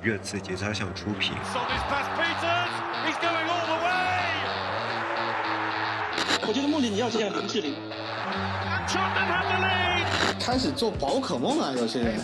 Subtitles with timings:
[0.00, 1.32] 热刺节操项出品。
[6.46, 7.74] 我觉得穆里你要这样林志玲。
[10.40, 12.18] 开始做宝可梦了，有些人。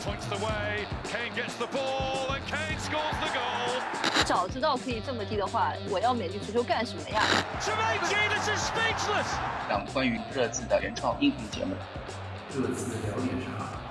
[4.24, 7.22] 早知道可以这么低的话，我要美丽足球干什么呀？
[9.68, 11.74] 让关于热刺的原创音频节目。
[12.54, 13.83] 热刺聊点啥？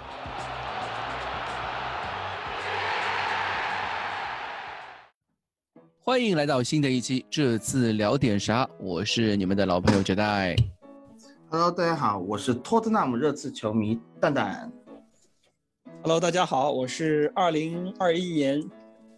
[6.06, 10.54] 欢迎来到新的一期《这次聊点啥》，我是你们的老朋友 Jedi。
[11.50, 14.70] Hello，大家好，我是托特纳姆热刺球迷蛋蛋。
[16.02, 18.62] Hello，大家好，我是二零二一年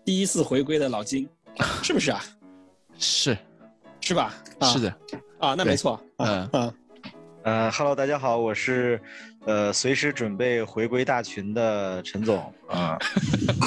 [0.04, 1.28] 第一次回归的老金，
[1.82, 2.22] 是不是啊？
[3.00, 3.36] 是，
[4.00, 4.32] 是吧？
[4.62, 4.96] 是的。
[5.40, 6.00] 啊，那没错。
[6.18, 6.74] 嗯嗯。
[7.46, 9.00] 呃，Hello，大家好，我是
[9.46, 12.98] 呃随时准备回归大群的陈总啊。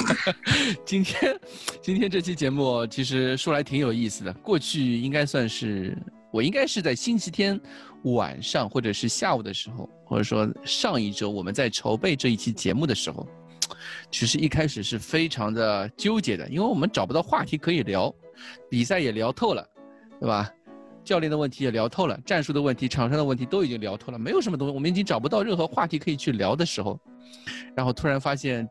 [0.85, 1.39] 今天
[1.81, 4.33] 今天这期节目其实说来挺有意思的。
[4.33, 5.97] 过去应该算是
[6.29, 7.57] 我应该是在星期天
[8.03, 13.25] 晚上或者是下午的时候，或者说上一周我们在筹备这一期节目的时候，
[14.11, 18.13] 其实一开始是非常的纠结的，因为我们找不到话题可以聊，
[18.69, 19.65] 比赛也聊透了，
[20.19, 20.51] 对吧？
[21.03, 26.99] 教练的问题也聊透了，战术的问题、场上的问题都已经聊透了，没有什么东西，我们已经找不到任何话题可以去聊的时候，
[27.75, 28.67] 然后突然发现，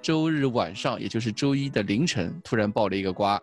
[0.00, 3.40] 周日晚上，也就是周一的凌晨，突然爆了一个瓜，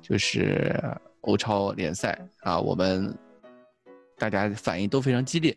[0.00, 0.80] 就是
[1.22, 3.12] 欧超联赛啊，我们
[4.18, 5.56] 大家反应都非常激烈，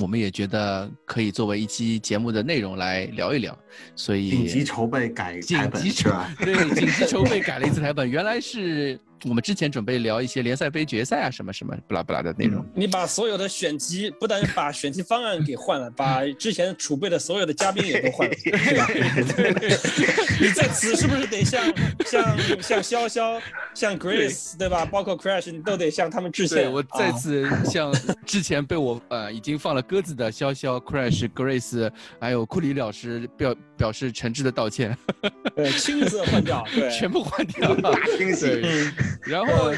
[0.00, 3.56] 我们也觉得可以作为一期节目的内容来聊一聊，
[3.94, 6.34] 所以紧急筹备改台本是吧？
[6.40, 8.98] 对，紧急筹备改了一次台本，原来是。
[9.24, 12.64] 我们之前准备聊一些联赛杯决赛啊，什么什么不拉不拉的内容。
[12.74, 18.88] 你把所有的选题，不但把选题方案给换了，把 之前储备的所有的嘉宾也都换了，对吧？
[20.40, 21.64] 你在此是不是得向
[22.04, 23.40] 向向潇潇、
[23.74, 24.84] 向 Grace 对吧？
[24.84, 26.68] 包括 Crash，你都得向他们致谢。
[26.68, 27.92] 我再次向
[28.26, 31.90] 之前被我呃已经放了鸽子的潇潇、Crash、Grace，
[32.20, 34.96] 还有库里老师表表示诚挚的道歉。
[35.56, 38.62] 对，亲自换掉，对，全部换掉， 大惊喜。
[39.26, 39.72] 然后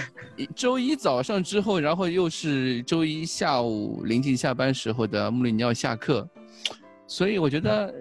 [0.54, 6.28] 周一早上之后，然后又是周一下午临近下班时候的穆里尼奥下课，
[7.06, 7.94] 所以我觉得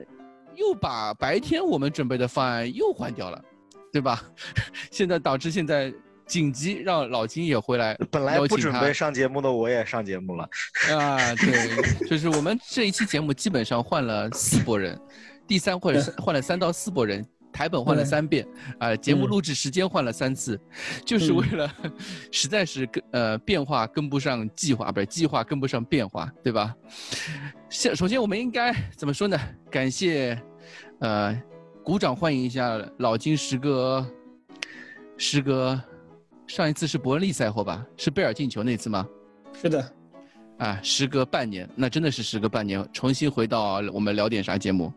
[0.57, 3.41] 又把白天我们准备的方案又换掉了，
[3.93, 4.21] 对吧？
[4.91, 5.93] 现在导致现在
[6.25, 10.43] 紧急让老金也回来，本来不准备上节目的我也上节目了。
[10.91, 14.99] 啊，对，就是我们这一期节目基本上换了四波人，
[15.47, 17.25] 第三或者换了三到四波人。
[17.55, 18.43] 台本换了三遍，
[18.79, 20.59] 啊，节目录制时间换了三次，
[21.05, 21.71] 就是为了，
[22.31, 26.75] 实在是跟呃变化跟不上计划，不是计划跟不上变化，对吧？
[27.69, 29.39] 先首先我们应该怎么说呢？
[29.69, 30.35] 感谢，
[30.97, 31.39] 呃，
[31.83, 34.03] 鼓掌欢迎一下老金时隔，
[35.15, 35.79] 时隔，
[36.47, 37.85] 上一次是伯恩利赛后吧？
[37.97, 39.07] 是贝尔进球那次吗？
[39.61, 39.93] 是的，
[40.57, 44.91] 啊，时隔半年，那真的是时隔半年，重新回到我们聊点啥节目。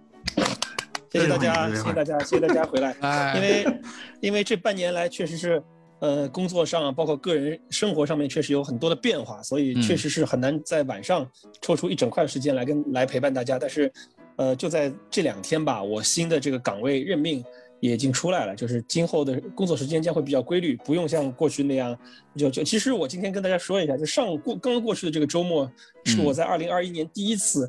[1.13, 2.95] 谢谢大家，谢谢大家，谢谢大家回来。
[3.37, 3.81] 因为，
[4.21, 5.63] 因为这半年来确实是，
[6.01, 11.27] 呃，工作上包括个人生活上面确实有很多的变化，所以确实是很难在晚上
[11.61, 13.59] 抽出一整块时间来跟来陪伴大家。
[13.59, 13.91] 但是，
[14.37, 17.43] 呃，就在这两天吧，我新的这个岗位任命
[17.81, 21.97] 也已经出来了，就是今后的工作时间将会比较规律，不用像过去那样
[22.37, 22.63] 就就。
[22.65, 25.71] 其实我今天跟大家说一下，就上过刚刚过去的这个周末，
[26.05, 27.69] 是我在二零二一年第一次。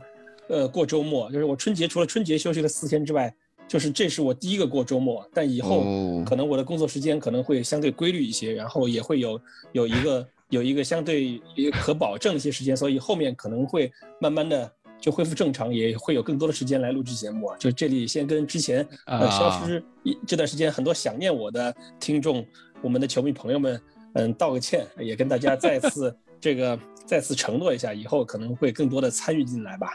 [0.50, 3.34] 呃，过周末就是我春节除了春节休息了四天之外，
[3.68, 5.28] 就是这是我第一个过周末。
[5.34, 9.42] 但以后可能我的工作时间可能会相对规律一些，然后也会有
[9.74, 11.42] 有一个有一个相对
[11.74, 13.92] 可保证一些时间，所以后面可能会
[14.22, 14.72] 慢慢的
[15.02, 17.52] 就恢复正常，也会有更多的时间来录制节目。
[17.60, 22.46] 就这里先跟之前呃消失一这段时间很多想念我的听众，
[22.82, 23.82] 我们的球迷朋友们，
[24.14, 29.90] 嗯，道个歉，也跟大家再次 这个再次承诺一下，以后可能会更多的参与进来吧。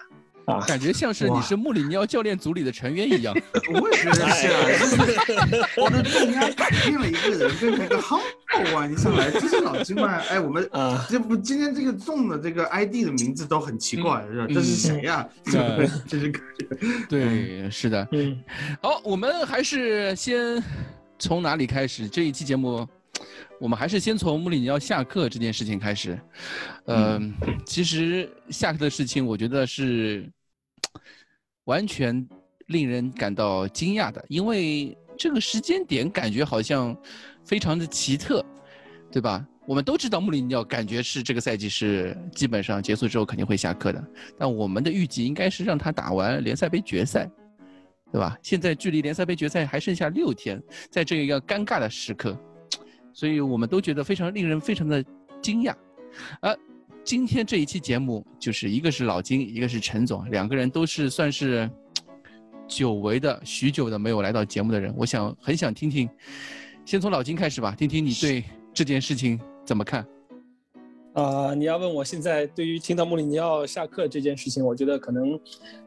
[0.46, 3.34] 啊，感觉像是你是穆里尼奥教练组里的成员一样。
[3.72, 4.48] 我也觉得是
[5.34, 8.86] 啊，我的重压改变了一个人，变成一个 humble 啊！
[8.86, 10.20] 一上来这是老金吗？
[10.28, 14.46] 哎，我们啊，这不今天这个中的这个 ID 的名字都很奇怪，是吧？
[14.48, 15.26] 这是谁呀？
[15.44, 16.32] 这是
[17.08, 18.06] 对，是的。
[18.12, 18.42] 嗯，
[18.82, 20.62] 好，我们还是先
[21.18, 22.08] 从哪里开始？
[22.08, 22.86] 这一期节目。
[23.62, 26.18] 我们还是先从穆里尼奥下课这件事情开始。
[26.86, 27.32] 嗯，
[27.64, 30.28] 其实下课的事情，我觉得是
[31.66, 32.28] 完全
[32.66, 36.96] 令人感到惊讶的，因为这个时间点感觉好像
[37.44, 38.44] 非常的奇特，
[39.12, 39.46] 对吧？
[39.64, 44.04] 我们都知道穆里尼奥感觉是这个赛季是基本上结束之后肯定会下课的，
[44.36, 47.30] 但我们的预计应该是让他打完联赛杯决赛，
[48.10, 48.36] 对吧？
[48.42, 50.60] 现在距离联赛杯决赛还剩下六天，
[50.90, 52.36] 在这一个尴尬的时刻，
[53.12, 55.04] 所以我们都觉得非常令人非常的
[55.40, 55.74] 惊讶。
[56.40, 56.54] 啊，
[57.04, 61.68] 今天这一期节目就是一个是老金，一个是陈总，两个人都是算是
[62.66, 64.94] 久违的、许久的没有来到节目的人。
[64.96, 66.08] 我想很想听听，
[66.84, 70.06] 先从老金开始吧，听听你对这件事情怎么看。
[71.14, 75.38] 啊，你要问我现在对于听到穆里尼奥下课这件事情，我觉得可能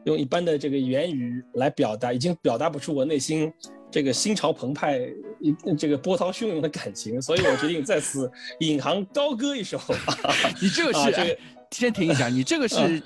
[0.04, 3.52] 用一般的这个言语来表达，已经表达不出我内心
[3.90, 5.00] 这个心潮澎湃、
[5.78, 8.30] 这个波涛汹涌的感情，所以我决定在此
[8.60, 9.80] 引吭高歌一首。
[10.60, 11.38] 你这个是，
[11.70, 13.02] 先停一下，你这个是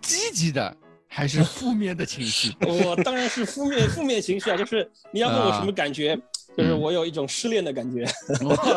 [0.00, 0.76] 积极的
[1.08, 2.52] 还是负面的情绪？
[2.66, 6.18] 我当然是负面负面情绪啊，就是你要问我什么感觉？
[6.56, 8.06] 就是我有一种失恋的感觉，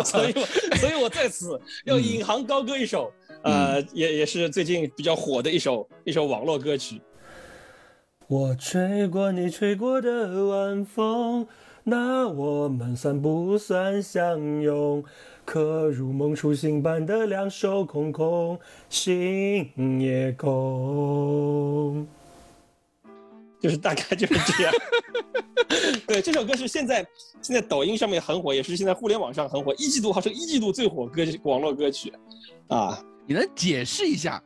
[0.04, 0.34] 所以，
[0.78, 3.10] 所以我在此要引吭高歌一首，
[3.42, 7.02] 呃，也也是最近比较火的一首一首网络歌曲。
[8.30, 11.48] 我吹过你吹过的晚风，
[11.84, 15.04] 那我们算不算相拥？
[15.44, 22.08] 可如梦初醒般的两手空空，心也空。
[23.60, 24.72] 就是大概就是这样。
[26.06, 27.04] 对，这首歌是现在
[27.42, 29.74] 现在抖音上面很火，也是现在互联网上很火。
[29.74, 32.14] 一季度号称一季度最火歌网络歌曲，
[32.68, 34.40] 啊，你能解释一下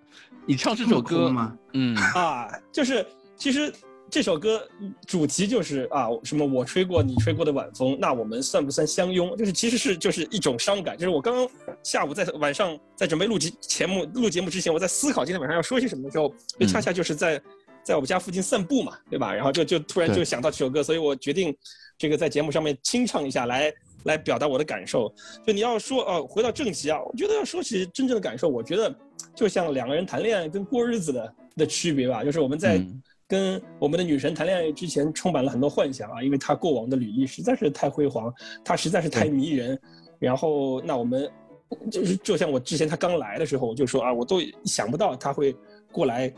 [0.45, 1.53] 你唱这首歌吗？
[1.74, 3.06] 嗯啊，就是
[3.44, 3.69] 其实
[4.10, 4.66] 这首歌
[5.06, 9.36] 主题就是啊，什么我吹过你吹过的晚风，那我们算不算相拥？
[9.36, 10.98] 就是其实是就是一种伤感。
[10.98, 11.45] 就是我刚刚
[11.84, 17.42] 下午在晚上在准备录节节目录节目之前，我在思考今天晚上要说些什么的时候，就恰恰就是在。
[17.84, 19.34] 在我们家附近散步嘛，对吧？
[19.34, 21.54] 然后就就突然就想到这首歌，所以我决定，
[21.98, 23.69] 这个在节目上面清唱一下，来
[24.04, 25.13] 来表达我的感受。
[25.45, 28.95] 就你要说哦，回到正题啊，我觉得要说起真正的感受，我觉得
[29.36, 32.24] 就像两个人谈恋爱跟过日子的的区别吧。
[32.24, 32.81] 就是我们在
[33.28, 38.34] 跟我们的女神谈恋爱之前，充满了很多幻想啊，因为她过往的履历实在是太辉煌，
[38.64, 39.80] 她实在是太迷人。
[40.20, 41.30] 然后那我们
[41.92, 45.56] 就是就像我之前她刚来的时候，我就说啊，我都想不到她会
[45.92, 46.34] 过来。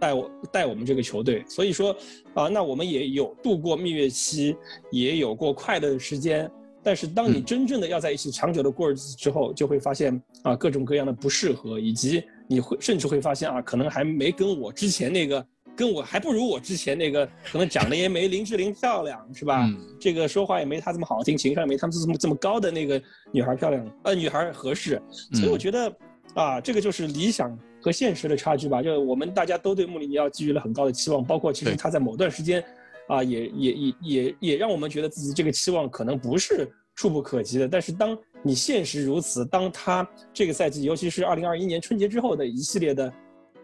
[0.00, 1.92] 带我带我们这个球队，所以说
[2.32, 4.56] 啊，那我们也有度过蜜月期，
[4.92, 6.48] 也有过快乐的时间。
[6.84, 15.44] 但是当你真正的要在一起长久的过日子之后，就会发现啊，各种各样的不适合，以及你会甚至会发现啊，可能还没跟我之前那个，
[15.78, 19.64] 跟我还不如我之前那个，可能长得也没林志玲漂亮，是吧？
[20.00, 23.00] 这个说话也没她这么好听，情商也没他们这么这么高的那个
[23.32, 25.00] 女孩漂亮，呃，女孩合适。
[25.32, 25.96] 所以我觉得
[26.34, 27.56] 啊，这个就是理想。
[27.80, 32.62] 和现实的差距吧，就我们大家都对穆里尼奥寄予了很高的期望，包括其实他在某段时间，
[33.06, 37.68] 啊，也也也也也让我们觉得自己这个期望可能不是触不可及的。
[37.68, 43.12] 但是当你现实如此，当他这个赛季，尤其是二零二一年春节之后的一系列的，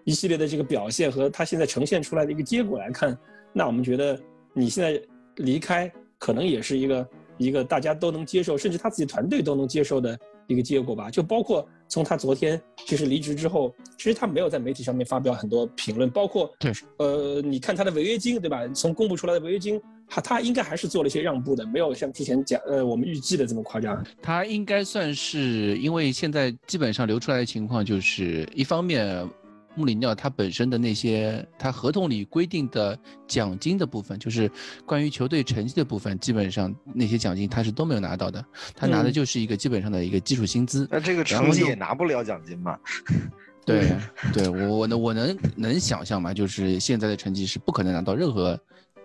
[0.04, 3.16] 一系列的这个表现和他现在呈现出来的一个结果来看，
[3.52, 4.18] 那我们觉得
[4.52, 5.00] 你现在
[5.36, 7.08] 离开可能也是一个
[7.38, 10.18] 一个大家都能接受，甚至他自己团队都能接受的。
[10.46, 18.68] 一个结果吧，就包括从他昨天就是离职之后，其实他没有在媒体上面发表很多评论，包括对，呃，你看他的违约金，对吧？
[18.74, 24.04] 从公布出来的违约金，他他应该还是做了一些让步的，没有像之前讲呃我们预计的这么夸张。
[24.20, 29.26] 他应该算是，因为现在基本上流出来的情况就是一方面。
[29.76, 34.50] 穆里尼奥他本身的那些他合同里规定的奖金的部分，就是
[34.86, 38.44] 关于球队成绩的部分，基本上那些奖金他是都没有拿到的，
[38.74, 40.86] 他拿的就是一个基本上的一个基础薪资。
[40.90, 42.78] 那这个成绩也拿不了奖金嘛？
[43.66, 43.96] 对，
[44.32, 48.58] 对我我能我能能想象嘛，就是现在的成绩是不可能拿到任何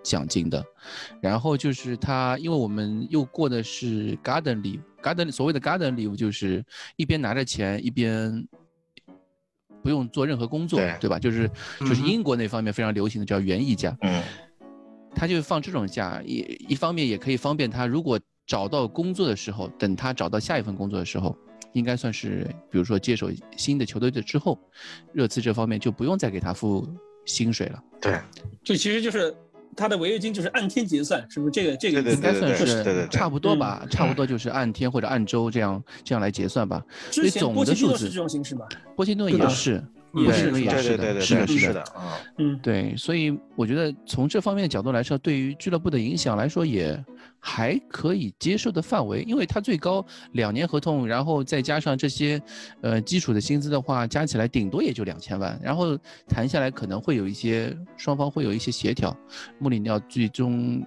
[0.04, 0.64] 奖金的。
[1.22, 6.64] 然后就是他，因为我们又过的是 Garden Leave，Garden 所谓的 Garden Leave 就是
[6.96, 8.48] 一边拿着钱一边。
[9.84, 11.20] 不用做任何工作，对吧？
[11.20, 14.22] 就是就是英国那方面非常流行的叫园艺假，嗯，
[15.16, 16.38] 他就放这种假，一
[16.70, 21.36] 一方面也可以方便他，如果找到工作的时候，等他找到下一份工作的时候，
[21.74, 24.60] 应该算是比如说接手新的球队的之后，
[25.14, 26.88] 热刺这方面就不用再给他付
[27.26, 27.84] 薪水了。
[28.02, 28.20] 对，
[28.64, 29.36] 就其实就是。
[29.76, 33.86] 他的违约金就是按天结算，是不是这个这个应该算是差不多吧？
[33.90, 36.84] 差不多就是按天或者按周这样这样来结算吧。
[37.12, 38.66] 所以总的数字是这种形式吗？
[38.96, 39.84] 波切诺也是，
[40.14, 42.18] 也是也是的，是的，是的啊。
[42.38, 47.04] 嗯，对，所以我觉得从这方面的角度来说，对于俱乐部的影响来说也。
[47.40, 52.42] 还可以接受的范围，因为他最高两年合同，然后再加上这些，
[52.82, 59.16] 呃，基础的薪资的话，加起来顶多也就两千万，然后谈下来可能会有一些双方会有一些协调。
[59.58, 60.82] 穆里尼奥最终，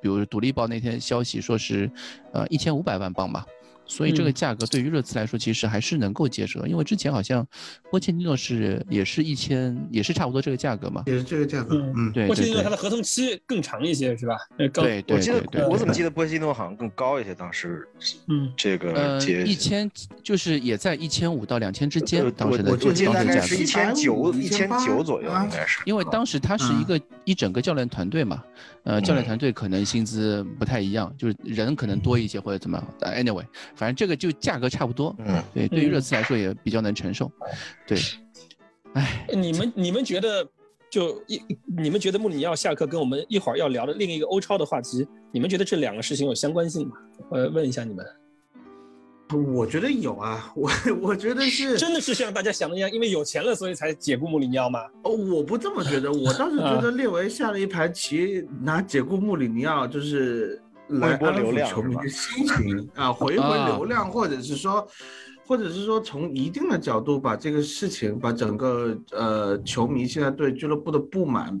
[0.00, 1.90] 比如独立报那天消息说是，
[2.32, 3.44] 呃，一千五百万镑吧，
[3.86, 7.46] 所以这个价格对于热刺来说其实还是能够接受的，因为之前好像
[7.90, 12.26] 波切蒂诺是也是一千，也是差不多这个价格嘛，也是这个价格，嗯，对。
[12.26, 14.36] 波切蒂诺他的合同期更长一些是吧？
[14.56, 17.86] 对对对，我记得我怎么记得波切蒂诺好像更高一些，当时，
[18.28, 19.90] 嗯，这个呃一千
[20.22, 28.42] 就是也在一千五到两千之间，当时的我记得大概是一千九一千九左右应该是，因为当时他是一个一整个教练团队嘛，
[28.82, 33.44] 呃，教练团队可能薪资不太一样，就是人可能多一些或者怎么，anyway，
[33.76, 37.30] 反正这个就价格差不多，嗯，对，对于热刺来说也比较能承受，
[37.86, 37.98] 对，
[38.94, 40.44] 哎，你们你们觉得
[40.90, 41.40] 就一
[41.78, 46.96] 你们觉得穆里尼奥下课跟我们一会儿要聊的另一个欧超的话题，你们觉得这两个事情有相关性吗？
[47.30, 48.04] 呃，问一下你们。
[49.54, 50.70] 我觉得有啊，我
[51.02, 54.78] 我觉得是，真的是像大家想的一样，因为有钱了，所以才解雇穆里尼奥吗？
[55.02, 64.86] 哦，我不这么觉得，我倒是觉得 列维下了一盘棋，拿解雇穆里尼奥就是来安抚球迷的心情啊，回 回流量，或者是说，
[65.46, 71.60] 或者是说从一定的角度把这个事情，把整个呃球迷现在对俱乐部的不满。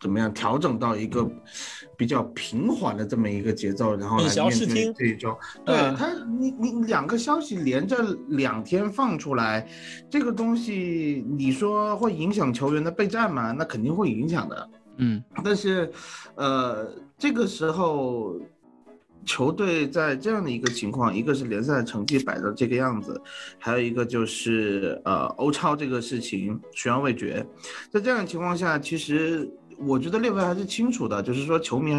[0.00, 1.28] 怎么样调整到一个
[1.96, 5.36] 比较平缓的这么一个节奏，然后来面对这一周？
[5.66, 7.96] 对他，你你两个消息连着
[8.28, 9.68] 两天放出来，
[10.08, 13.50] 这个东西你说会影响球员的备战吗？
[13.50, 14.70] 那肯定会影响的。
[14.98, 15.90] 嗯，但是，
[16.36, 16.88] 呃，
[17.18, 18.40] 这个时候
[19.26, 23.20] 球队在这样的一个情况，一个是联赛成绩摆到这个样子，
[23.58, 27.44] 还有一个就是呃欧超这个事情悬而未决，
[27.90, 29.50] 在这样的情况下，其实。
[29.80, 31.94] 我觉得列维还是清楚的，就是说球迷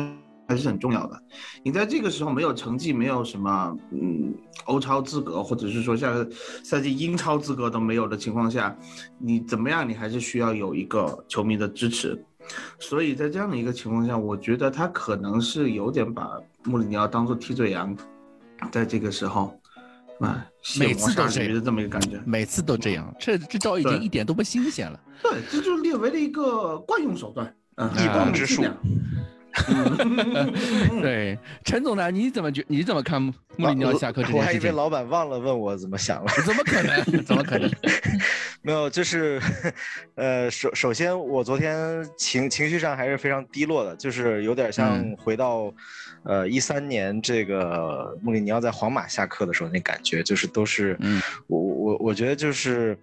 [0.50, 1.18] 还是很重要的。
[1.64, 4.36] 你在这个时候没有成绩，没有什么嗯
[4.66, 6.30] 欧超资格，或者是说下个
[6.62, 8.78] 赛季英超资格都没有的情况下，
[9.18, 12.22] 你怎么样，你还是需要有一个球迷的支持。
[12.80, 17.96] 所以在这样的一个情况下，我觉得他可能是有点把穆里尼奥当做替罪羊，
[18.72, 19.60] 在这个时候，
[20.20, 20.46] 啊，
[20.80, 25.00] 每次都是这么一个感觉，每次都这样，这这招已经一点都不新鲜了。
[25.22, 27.54] 对，这就是列为了一个惯用手段。
[27.96, 28.62] 一棒之术，
[31.02, 32.12] 对，陈总呢？
[32.12, 32.64] 你怎么觉？
[32.68, 33.34] 你怎么看穆
[33.68, 34.40] 里尼奥下课这件事情？
[34.40, 36.32] 我还以为老板忘了问我怎么想了。
[36.46, 37.24] 怎么可能？
[37.24, 37.70] 怎么可能？
[38.62, 39.42] 没有，就是，
[40.16, 45.74] 呃，首首先，我昨天情情绪上还是非常低落的，就是有点像回到，
[46.30, 52.96] 呃，一三年这个穆里尼奥在皇马下课的时候那感觉，就是都是，嗯，我我我觉得就是，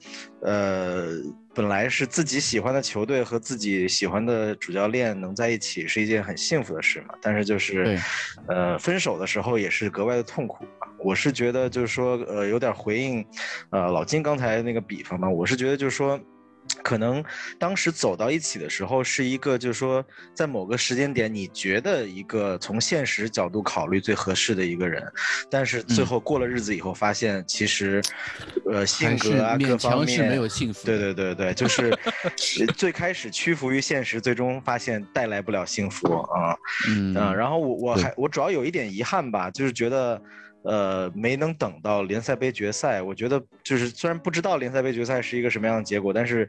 [0.43, 1.09] 呃。
[1.57, 7.99] 本来是自己喜欢的球队和自己喜欢的主教练能在一起是一件很幸福的事嘛，但是就是，
[8.47, 10.67] 呃，分手的时候也是格外的痛苦。
[10.99, 13.25] 我是觉得就是说，呃，有点回应，
[13.71, 16.21] 呃，老金刚才那个比方嘛，我是觉得就是说。
[16.83, 17.25] 可能
[17.59, 20.05] 当时走到一起的时候，是一个就是说，
[20.35, 25.05] 在某个时间点，你觉得一个从现实角度考虑最合适的一个人，
[25.51, 28.03] 但是最后过了日子以后，发现其实，
[28.71, 30.85] 呃，性格啊各方面是没有幸福。
[30.87, 31.97] 对对对对，就 是
[32.77, 36.57] 最开始屈服于现实，最终发现带来不了幸福啊。
[36.89, 40.21] 嗯，然后我我还我主要有一点遗憾吧，就是觉得。
[40.67, 46.49] 呃，没能等到联赛杯决赛，我觉得就是虽然不知道联赛杯决赛是一个什么样的结果，但是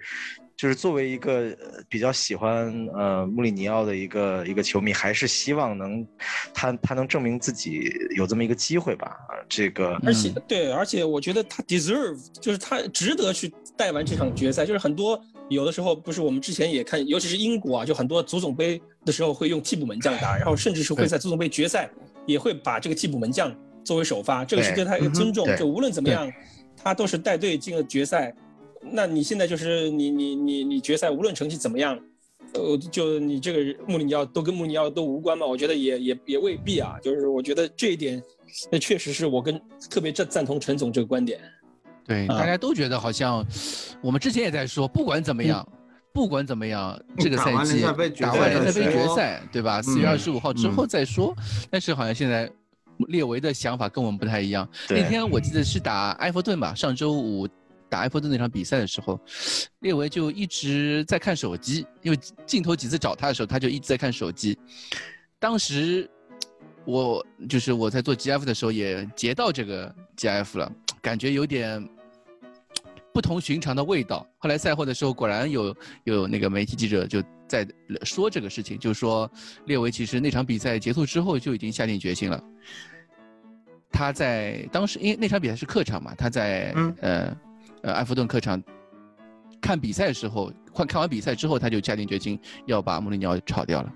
[0.55, 1.55] 就是作为一个
[1.87, 6.05] 比较喜欢呃穆里尼奥的一个一个球迷，还是希望能
[6.51, 9.15] 他他能证明自己有这么一个机会吧。
[9.47, 14.65] 这个而且对，而且我觉得他 deserve，就是他值得去带完这场决赛。
[14.65, 21.87] 就是很多有的时候不是我们之前也看，尤其是英国啊，就很多足总杯的时候会用替补门将打，然后甚至是会在足总杯决赛
[22.25, 23.55] 也会把这个替补门将。
[23.87, 25.47] 作为首发，这个是对他一个尊重。
[25.55, 26.29] 就无论怎么样，
[26.75, 28.35] 他都是带队进了决赛。
[28.81, 31.97] 那你现在就是你你你你决赛无论成绩怎么样，
[32.53, 35.45] 呃，就你这个穆里尼奥都跟穆里尼奥都无关嘛？
[35.45, 36.97] 我觉得也也也未必啊。
[37.01, 38.21] 就是我觉得这一点，
[38.69, 39.57] 那确实是我跟
[39.89, 41.39] 特别赞赞同陈总这个观点。
[42.05, 43.45] 对，大家都觉得好像
[44.01, 45.65] 我们之前也在说，不管怎么样，
[46.13, 47.81] 不管怎么样，这个赛季
[48.19, 49.81] 打完联赛杯决赛，对吧？
[49.81, 51.33] 四月二十五号之后再说。
[51.71, 52.51] 但是好像现在。
[53.07, 54.67] 列维的想法跟我们不太一样。
[54.89, 57.47] 那天我记得是打埃弗顿吧，上周五
[57.89, 59.19] 打埃弗顿那场比赛的时候，
[59.79, 64.57] 列维就一直在看手机，因为镜头几次找他的时候，他就一直在看手机。
[65.39, 66.09] 当时
[66.85, 71.87] 我就是我在做 GF 的时候也截到这个 GF 了，感觉有点
[73.13, 74.27] 不同寻常的味道。
[74.37, 77.23] 后来赛后的时候，果然有有那个媒体记者就。
[77.47, 77.67] 在
[78.03, 79.29] 说这个事情，就是说
[79.65, 82.43] 列维其实那场比赛结束之后就已经下定决心了。
[83.89, 87.37] 他在当时因为那场比赛是客场嘛，他在呃
[87.81, 88.61] 呃埃弗顿客场
[89.59, 93.91] 看比赛的时候，看看完比赛之后，他就下定决心要把穆里尼奥炒掉了。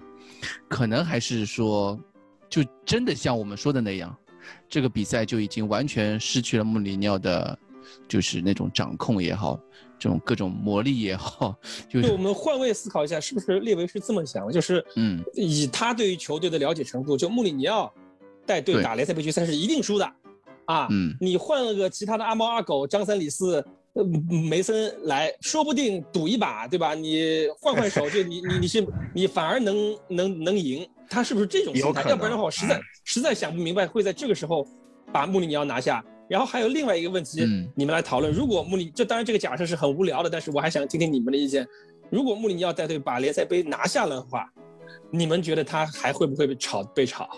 [0.67, 1.99] 可能还是说，
[2.49, 4.15] 就真的像我们说的那样，
[4.67, 7.57] 这个比赛就已经完全失去了穆里尼奥的，
[8.07, 9.59] 就是那种掌控也好，
[10.01, 11.55] 这种各种魔力也好，
[11.87, 14.51] 就是我们换位思考一下，是不是列维是这么想的？
[14.51, 17.93] 就是嗯，以他对于球队的了解程度，就穆里尼奥
[18.43, 20.11] 带队打联赛杯决赛是一定输的，
[20.65, 23.63] 啊，嗯，你换了个其他的阿猫阿狗，张三李四。
[23.93, 24.01] 呃，
[24.49, 26.95] 梅森来说不定赌一把，对吧？
[26.95, 32.09] 你换换手，就你你你是你反而能能能赢，他是不是这种心态？
[32.09, 34.65] 要不然的话，我实在实在想不明白会在这个时候
[35.11, 36.01] 把穆里尼奥拿下。
[36.31, 37.45] 然后还有另外一个问题，
[37.75, 41.67] 你们来讨论：如果穆里，这当然这个假设是很无聊的，但是我还想听听你们的意见。
[42.09, 44.49] 如果穆里尼奥带队把联赛杯拿下了的话，
[45.09, 47.29] 你们觉得他还会不会被炒被炒？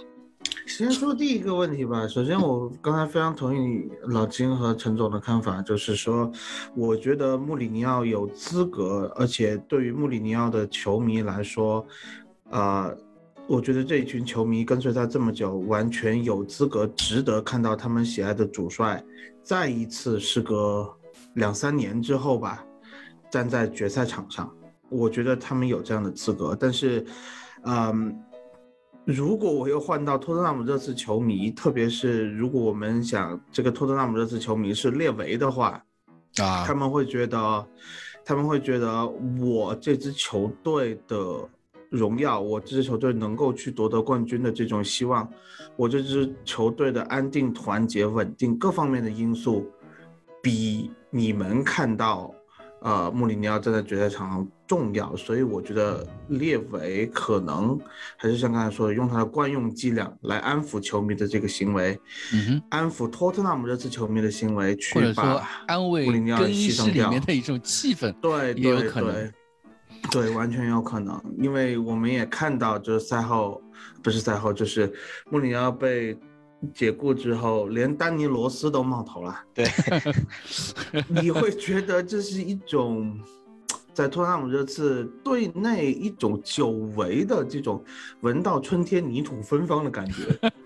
[0.67, 2.07] 先说第一个问题吧。
[2.07, 6.31] 首先，我刚才非常同意老金和陈总的看法，就是说，
[6.75, 11.83] 我觉得穆里尼奥有资格，而且对于穆里尼奥的球迷来说，
[12.51, 12.91] 啊，
[13.47, 19.03] 我觉得这一群球迷跟随他这么久，完全有资格，值得看到他们喜爱的主帅
[19.43, 20.91] 再一次时隔
[21.35, 22.65] 两三年之后吧，
[23.29, 24.51] 站在决赛场上。
[24.89, 27.05] 我觉得他们有这样的资格，但是，
[27.65, 28.17] 嗯。
[29.05, 35.71] 如果我又换到托特纳姆热刺球迷，特别是如果我们想这个托特纳姆热刺球迷是列维的话，
[36.37, 37.67] 啊，他们会觉得，
[38.23, 39.05] 他们会觉得
[39.41, 41.17] 我这支球队的
[41.93, 45.29] 荣耀，我这支球队能够去夺得冠军的这种希望，
[45.75, 49.65] 我这支球队的安定、团结、稳定各方面的因素，
[50.41, 52.33] 比你们看到。
[52.85, 57.79] 呃，穆里尼奥站在决赛场上重要，所以我觉得列维可能
[58.17, 61.97] 还是像刚才说的，用他的惯用伎俩来安抚球迷的这个行为，
[62.33, 69.31] 嗯安抚托特纳姆热刺球迷的行为，去把安慰更衣室里面的一种气氛，对，也有可能，对，
[70.35, 73.61] 完全有可能，因为我们也看到，就是赛后，
[74.01, 74.91] 不是赛后，就是
[75.29, 76.17] 穆里尼奥被。
[76.73, 79.37] 解雇之后，连丹尼罗斯都冒头了。
[79.53, 79.67] 对，
[81.11, 83.19] 你会觉得这是一种
[83.93, 87.83] 在托纳姆这次队内一种久违的这种
[88.21, 90.13] 闻到春天泥土芬芳的感觉。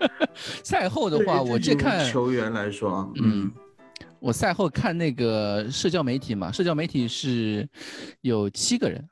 [0.62, 3.50] 赛后的话，我这看球员来说，嗯，
[4.20, 7.68] 我赛后看那个社交媒体嘛，社交媒体是
[8.20, 9.04] 有七个人，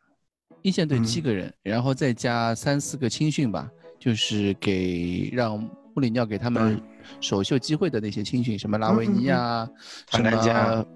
[0.66, 5.64] 一线队七个人，然后再加三四个青训吧，就是给让。
[5.94, 6.78] 穆里尼奥给他们
[7.22, 9.66] 首秀机会的那些青训，什么拉维尼亚，
[10.10, 10.86] 什么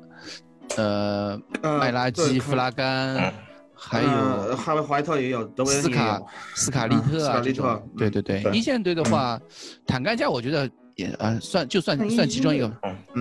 [0.76, 3.32] 呃麦拉基、弗拉甘，
[3.74, 6.20] 还有哈维怀特也有，德维斯卡
[6.54, 7.82] 斯卡利特啊这种。
[7.96, 9.40] 对对对，一线队的话，
[9.86, 12.70] 坦甘加我觉得也呃算就算算其中一个，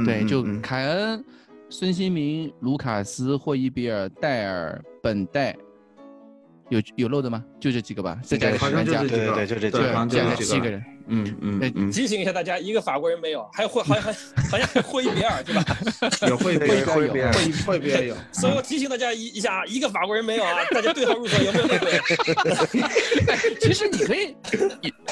[0.05, 1.23] 对，就凯恩、
[1.69, 5.55] 孙兴民、卢卡斯、霍伊比尔、戴尔、本戴。
[6.69, 7.43] 有有漏的吗？
[7.59, 10.83] 就这几个吧，再加个好像就这几个，对，就这几个，加个七个人。
[11.11, 11.91] 嗯嗯。
[11.91, 15.65] 提醒一下大家，一个法国人没有，还有会，好像还好像霍伊比尔对吧？
[16.29, 17.33] 有霍伊比尔，霍伊比尔，
[17.65, 18.15] 霍伊比尔有。
[18.31, 21.67] 所以我提醒大家一一下，一个法国人没有啊，大家对号入座，有没有？
[23.59, 24.35] 其实你可以，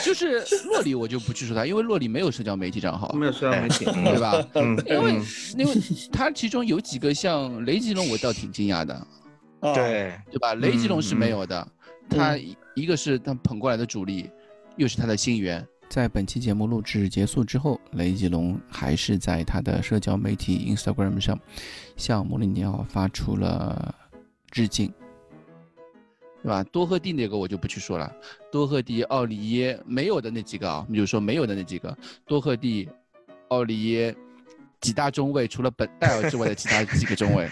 [0.04, 4.48] 就是洛里，我就不去说他，因为洛里没有社交媒体账号，没有社交媒体，对吧？
[4.54, 4.78] 嗯。
[4.86, 5.20] 因为
[5.58, 5.74] 因为
[6.12, 8.96] 他其中有几个像雷吉隆，我倒挺惊讶的。
[9.62, 10.54] 对对吧？
[10.56, 11.68] 雷吉隆是没有的，
[12.10, 12.38] 他
[12.76, 14.30] 一个是他捧过来的主力，
[14.76, 15.66] 又是他的新援。
[15.90, 21.40] 在本期节目录制结束之后，雷吉隆还是在他的社交媒体 Instagram 上
[21.96, 23.96] 向穆里尼奥发出了
[24.52, 24.94] 致敬，
[26.44, 26.62] 对吧？
[26.66, 28.14] 多赫蒂那个我就不去说了，
[28.52, 32.90] 多赫蒂、奥里耶没有的那几个啊，比如说没有的那几个，多赫蒂、
[33.48, 34.14] 奥里耶
[34.82, 37.50] 几大中卫，除了本戴尔之外的其他几个中卫。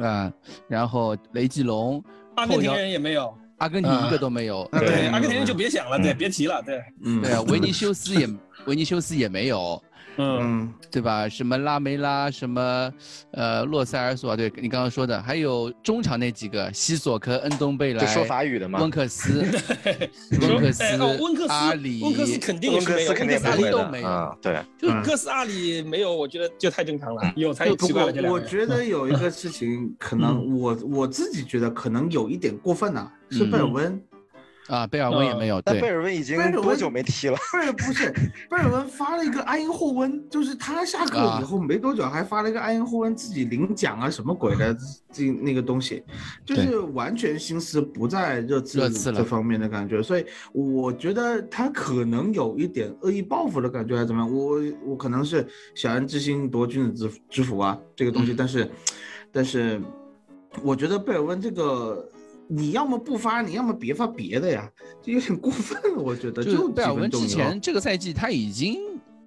[0.00, 0.32] 啊，
[0.68, 2.02] 然后雷吉隆，
[2.36, 8.28] 阿根廷人也没有，阿根廷一个都没有，对，阿根廷人就别想了，对，别提了，对，嗯，对啊，维尼修斯也，
[8.66, 9.82] 维尼修斯也没有。
[10.18, 11.28] 嗯，对吧？
[11.28, 12.92] 什么拉梅拉，什么，
[13.30, 18.80] 呃，洛塞尔索，对你刚刚说的，还有中场那几个，西索科、恩东贝莱，说法语的吗？
[18.80, 19.40] 温克斯，
[20.42, 28.30] 温克斯，温克斯，阿里，温克斯肯定是没有，温克斯阿里都没有，对，就克斯阿里没有，我觉得就太正常了，有才奇怪了。
[28.30, 34.02] 我觉得有一个事情，可能我我自己觉得可能有一点过分了，是贝尔温。
[34.68, 37.36] 啊，贝尔温也没有，但贝尔温已经多久没踢了？
[37.52, 38.10] 贝尔不是，
[38.50, 44.76] 贝尔温发了一个阿因霍温，就是他下课以后没多久还发了一个阿因霍温自己领奖啊什么鬼的
[45.10, 46.04] 这那个东西，
[46.44, 54.30] 就是完全心思不在热刺这方面的感觉，所以我觉得他可能有一点恶意报复的感觉还是怎么样？
[54.30, 58.70] 我我可能是小人之心夺君子之之福啊这个东西，但是
[59.32, 59.80] 但是
[60.62, 62.06] 我觉得贝尔温这个。
[62.48, 64.70] 你要么不发，你要么别发别的呀，
[65.02, 66.42] 就有点过分了，我觉得。
[66.42, 68.78] 就贝尔文之前这个赛季他已经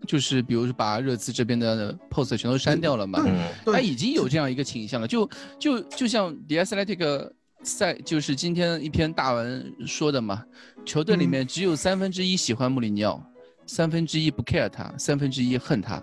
[0.08, 3.24] 就是比如说把热刺这边的 post 全都删掉了嘛，
[3.66, 5.30] 他已经有这样一个倾向了，就
[5.60, 7.32] 就就像 The Athletic
[7.62, 10.44] 赛，就是今天一篇大文说的嘛，
[10.84, 13.24] 球队里面只有三分之一喜欢穆里尼奥，
[13.68, 16.02] 三分之一不 care 他，三分之一恨他。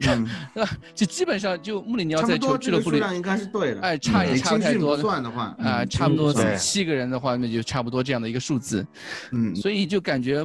[0.54, 0.68] 吧？
[0.94, 3.80] 就基本上就穆里尼奥在球俱乐部里，应该是对的。
[3.80, 4.96] 哎，差也差太多。
[4.96, 8.86] 算的话，啊，差不多七个人的话，那就差不多这样的一个数字。
[9.32, 10.44] 嗯，所以就感觉，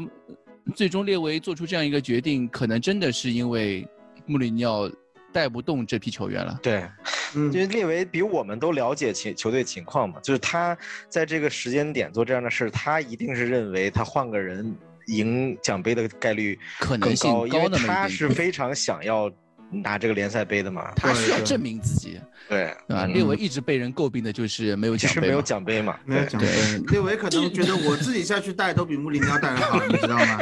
[0.75, 3.87] 最终列维做出这样一个决定，可能真的是因为
[4.25, 4.89] 穆里尼奥
[5.31, 6.59] 带不动这批球员了。
[6.61, 6.85] 对，
[7.35, 10.77] 因为列维比我们都了解情球队情况嘛，就是他
[11.09, 14.75] 在这个时间点做这样的事，他一定是认为他换个人
[15.07, 19.31] 赢奖杯的概率可能性高，因为他是非常想要。
[19.71, 22.19] 拿这个联赛杯的嘛，他需要证明自己。
[22.47, 26.47] 对，啊，列维一直被人诟病的就是没有奖杯，没有奖杯嘛， 没有奖杯。
[26.91, 30.39] 列维可能觉得我自己下去带都比穆里尼奥带的好，你知道吗？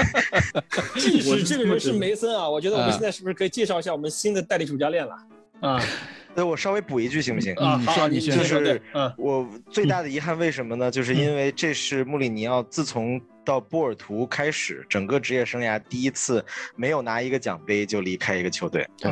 [0.95, 5.15] 即使这个人是梅森啊，我觉得我们现在是不是可以介绍一下我们新的代理主教练了？
[5.61, 5.81] 啊，
[6.35, 7.53] 那我稍微补一句行不行？
[7.55, 8.81] 啊，好，你就是，
[9.17, 10.89] 我最大的遗憾为什么呢？
[10.89, 13.21] 就是因为这是穆里尼奥自从。
[13.45, 16.41] 到波尔图开始整个职业生涯第一次
[16.77, 19.11] 没有拿一个奖杯就离开一个球队，对，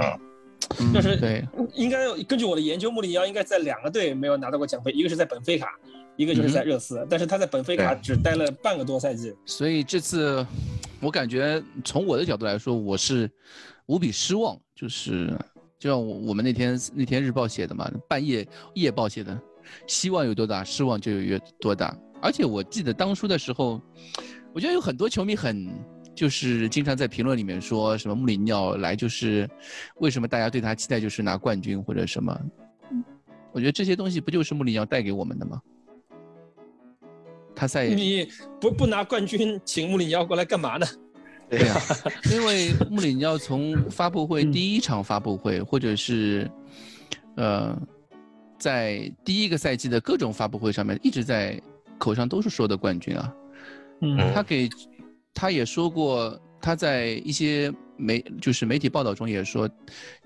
[0.94, 5.78] 就是对，应该根据我的研究，穆里尼奥应该在两个队没有拿到过奖杯，一个是在本菲卡，
[6.16, 10.48] 一个就是在热刺，但是他在本菲卡只待了半个多赛季，所以这次
[11.02, 13.30] 我感觉从我的角度来说，我是
[13.88, 15.30] 无比失望，就是
[15.82, 19.42] 就像我我们那天那天日报写的嘛，半夜夜报写的，
[19.88, 21.98] 希望有多大，失望就有多大。
[22.22, 23.82] 而且我记得当初的时候，
[24.54, 25.68] 我觉得有很多球迷很
[26.14, 29.50] 就是经常在评论里面说什么穆里尼奥来就是
[29.96, 32.40] 为什么大家对他期待就是拿冠军或者什么？
[33.52, 35.60] 我觉得这些东西不就是穆里尼奥带给我们的吗？
[37.56, 38.28] 他在你
[38.60, 40.86] 不不拿冠军，请穆里尼奥过来干嘛呢？
[41.52, 41.76] 对呀，
[42.34, 46.50] 因为穆里尼奥从发布会第一场发布会，或者是
[47.36, 47.78] 呃，
[48.58, 51.62] 在第一个赛季的各种发布会上面一直在。
[52.02, 53.32] 口上都是说的冠军啊，
[54.00, 54.68] 嗯，他给，
[55.36, 59.70] 他也说过，他在一些媒就是媒体报道中也说，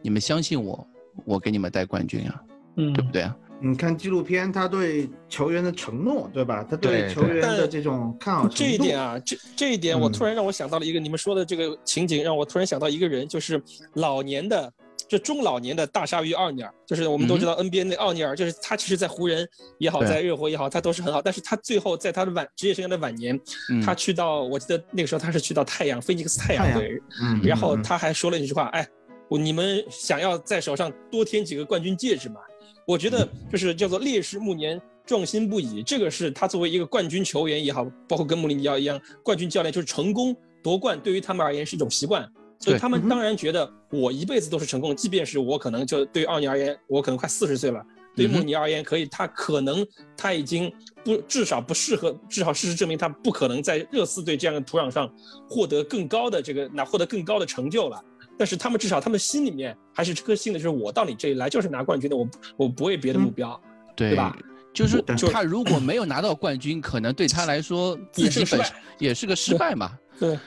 [0.02, 0.88] 你们相信我，
[1.26, 2.42] 我给你们带冠军啊，
[2.78, 3.36] 嗯，对不对啊？
[3.62, 6.63] 你看纪录片，他对球员的承诺，对吧？
[6.70, 13.62] 他对球员的这种看好这一点啊，这这一点我突然让我想到了一个，你们说的这个情景，让我突然想到一个人，就是
[13.94, 14.72] 老年的。
[15.08, 21.22] 这中老年的大鲨鱼奥尼尔，就是我们都知道 NBA 那奥尼尔，就是他其实，在湖人也好，在热火也好，他都是很好。
[21.22, 23.39] 但是他最后在他的晚职业生涯的晚年，
[23.86, 27.00] 他去到，我记得那个时候他是去到太阳，菲尼克斯太阳队，
[27.44, 28.88] 然后他还说了一句话，哎，
[29.30, 32.39] 你们想要在手上多添几个冠军戒指吗？
[32.86, 35.82] 我觉得就是叫做烈士暮年，壮心不已。
[35.82, 42.28] 这个是他作为一个冠军球员也好，包括跟穆里尼奥一样，冠军教练，就是成功夺冠，对于他们而言是一种习惯。
[42.60, 47.84] 所以他们当然觉得我一辈子都是成功，即便是我可能就对于奥尼而言，我可能快四十岁了，
[48.15, 50.71] 对于穆尼而言可以，他可能他已经
[51.04, 55.12] 不至少不适合，至少事实证明他不可能在热刺队这样的土壤上
[55.50, 58.02] 获得更高的这个那获得更高的成就了。
[58.38, 63.60] 但是他们至少他们心里面还是这颗心的就是我到你这里来就是拿冠军的，我我不为别的目标，
[63.95, 64.38] 对吧？
[64.74, 69.98] 就是他如果没有拿到冠军，可能对他来说 自己本身也是个失败嘛。
[70.19, 70.38] 对。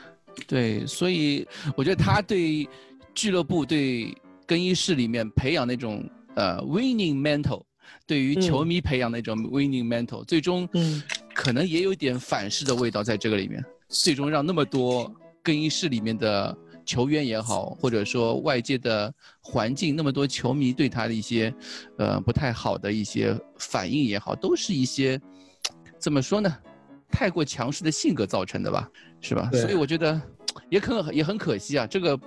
[0.46, 1.44] 对，所以
[1.76, 2.68] 我觉得他对
[3.12, 4.14] 俱乐部、对
[4.46, 7.64] 更衣室里面培养那种呃 winning mental，
[8.06, 10.68] 对于球迷培养那种 winning mental，最终
[11.34, 16.56] 可能也有点反噬的味道在这个里面，最终让那么多更衣室里面的
[16.88, 21.54] 球员也好，或者说外界的环境，那么多球迷对他的一些
[21.98, 25.20] 呃不太好的一些反应也好，都是一些
[25.98, 26.50] 怎么说呢？
[27.10, 29.50] 太过强势的性格造成的吧，是吧？
[29.52, 30.18] 所以我觉得
[30.70, 31.86] 也可也很可惜啊。
[31.86, 32.18] 这个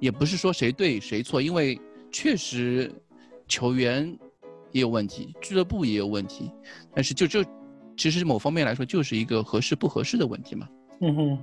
[0.00, 2.92] 也不是说谁对谁错，因为确实
[3.46, 4.18] 球员
[4.72, 6.50] 也有问题，俱乐部也有问题。
[6.92, 7.44] 但是就就
[7.96, 10.68] 其实某方面来说，就是一个合适不合适的问题嘛。
[11.00, 11.38] 嗯哼。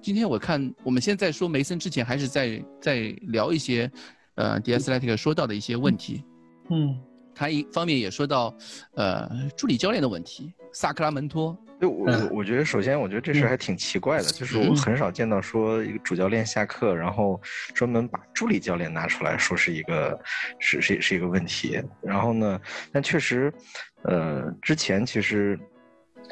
[0.00, 3.90] 今天我看我们现在说梅森之前，还是在在聊一些
[4.36, 6.24] 呃 D S Letic 说到的一些问题。
[6.70, 6.98] 嗯。
[7.34, 8.52] 他一方面也说到
[8.96, 11.56] 呃助理教练的问题，萨克拉门托。
[11.80, 17.40] 就我我觉得，首先我觉得这事还挺奇怪的，就是我很少见到说一个主教练下课，然后
[17.72, 20.20] 专门把助理教练拿出来说是一个
[20.58, 21.80] 是是是一个问题。
[22.02, 23.54] 然后呢，但确实，
[24.02, 25.56] 呃，之前其实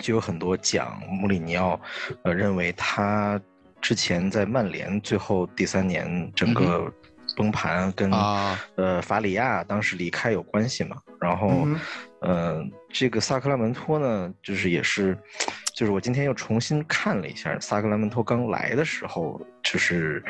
[0.00, 1.80] 就有很多讲穆里尼奥，
[2.24, 3.40] 呃，认为他
[3.86, 6.92] 之前在曼联最后第三年整个
[7.36, 8.10] 崩盘跟
[8.74, 11.64] 呃法里亚当时离开有关系嘛，然后。
[12.22, 15.16] 嗯，这个萨克拉门托呢，就是也是，
[15.72, 20.24] 就是我今天又重新看了一下萨克拉门托刚来的时候，就是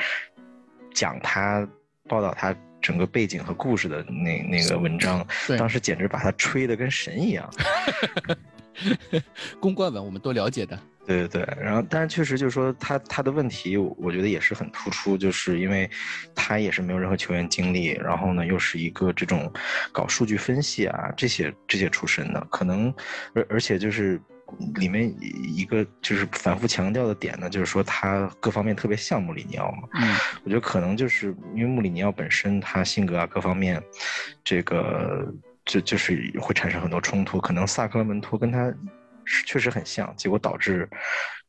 [0.92, 1.66] 讲他
[2.07, 7.49] 报道他整个背景和故事的那那个文章，当时简直把他吹得跟神一样。
[9.59, 10.79] 公关文我们都了解的。
[11.07, 15.88] 对对对，然后但是确实就是说他他的问题，我觉得也是很突出，就是因为
[16.35, 19.51] 他也是没有任何球员经历，然后呢又是一个这种
[19.92, 22.92] 搞数据分析啊这些这些出身的，可能
[23.35, 24.21] 而而且就是
[24.75, 33.81] 里面一个就是反复强调的点呢，就是说他各方面特别像穆里尼奥嘛，嗯，我觉得可能就是因为穆里尼奥本身他性格啊各方面，
[34.42, 35.33] 这个
[35.64, 38.75] 就就是会产生很多冲突，可能萨克拉门托跟他。
[39.27, 40.89] 是确实很像，结果导致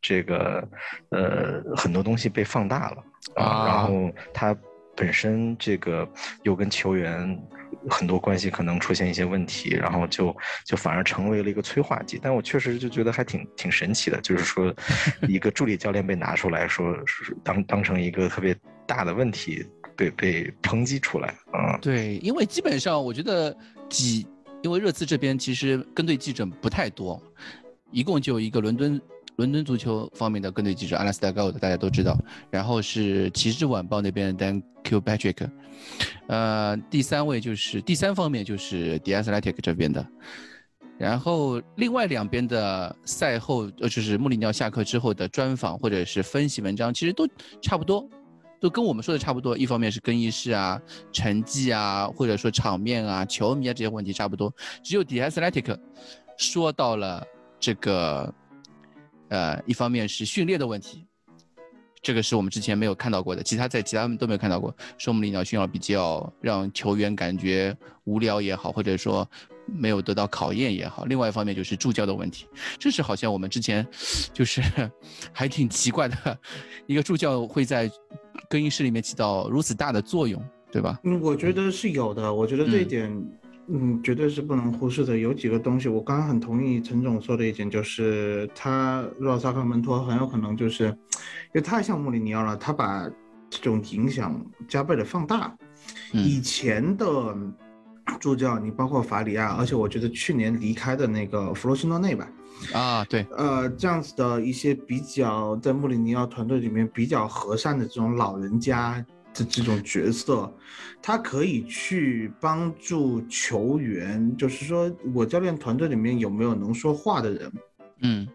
[0.01, 0.67] 这个
[1.11, 3.03] 呃很多东西被放大了
[3.35, 4.55] 啊，然后他
[4.95, 6.07] 本身这个
[6.43, 7.39] 又跟球员
[7.89, 10.35] 很多关系可能出现一些问题，然后就
[10.65, 12.19] 就反而成为了一个催化剂。
[12.21, 14.73] 但我确实就觉得还挺挺神奇的，就是说
[15.29, 16.97] 一个助理教练被拿出来说
[17.43, 18.55] 当当成一个特别
[18.87, 19.63] 大的问题
[19.95, 21.77] 被被抨击出来啊。
[21.79, 23.55] 对，因为基本上我觉得
[23.87, 24.25] 几，
[24.63, 27.21] 因为热刺这边其实跟对记者不太多。
[27.91, 29.01] 一共就一个伦敦
[29.37, 32.17] 伦敦足球方面的跟队记者阿拉斯加高的，大家都知道。
[32.49, 35.47] 然后是骑士晚报那边的 Dan Kilpatrick，
[36.27, 40.05] 呃，第三位就是第三方面就是 The Athletic 这边的。
[40.97, 47.27] 然后另外两边的赛后，呃，就是穆里尼奥下课之后的专访或者是分析文章，其实都
[47.61, 48.09] 差不多，
[48.59, 49.55] 都跟我们说的差不多。
[49.55, 50.81] 一方面是更衣室啊、
[51.13, 54.51] 成绩啊，或者说场面啊、球迷啊这些问题差不多。
[54.83, 55.77] 只有 The Athletic
[56.37, 57.23] 说到了。
[57.59, 58.33] 这个，
[59.29, 61.05] 呃，一方面是训练的问题，
[62.01, 64.73] 这个是我们之前没有看到过的，其他在其他都没有看到过。
[64.97, 69.27] 说我们领导训练比较让球员感觉无聊也好，或者说
[69.65, 71.05] 没有得到考验也好。
[71.05, 73.85] 另外一方面就是助教的问题，这是好像我们之前
[74.31, 74.61] 就是
[75.33, 76.39] 还挺奇怪的，
[76.85, 77.89] 一个助教会在
[78.49, 80.41] 更衣室里面起到如此大的作用，
[80.71, 80.99] 对吧？
[81.03, 83.11] 嗯，我觉得是有的，我觉得这一点。
[83.11, 83.29] 嗯，
[84.03, 85.17] 绝对是不能忽视的。
[85.17, 90.93] 有几个东西，我刚刚很同意陈总说的一点，就是他若萨克门托很有可能就是，因
[91.53, 93.09] 为太像穆里尼奥了，他把
[93.49, 95.55] 这种影响加倍的放大。
[96.13, 97.35] 以前的
[98.19, 102.29] 助教，你包括法里亚，而且我觉得去年离开的那个弗洛西诺内吧，
[102.73, 109.05] 啊，对，呃，这样子的一些比较在穆里尼奥团队里面比较和善的这种老人家。
[109.37, 110.51] 这这种角色，
[110.99, 117.51] 他可以去帮助球员，就是说我教练团队里面有没有能说话的人？
[118.01, 118.27] 嗯，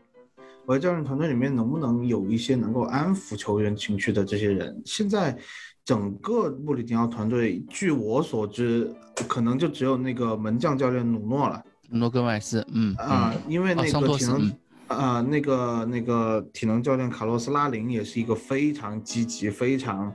[0.65, 4.81] 我教练团队里面能不能有一些能够安抚球员情绪的这些人？
[4.85, 5.37] 现在
[5.85, 8.89] 整个穆里尼奥团队，据我所知，
[9.27, 11.61] 可能就只有那个门将教练努诺了，
[11.91, 12.65] 诺格麦斯。
[12.73, 14.53] 嗯啊，因为那个体能
[14.87, 20.15] 啊，那个那个体能教练卡洛斯拉林也是一个非常积极、非常。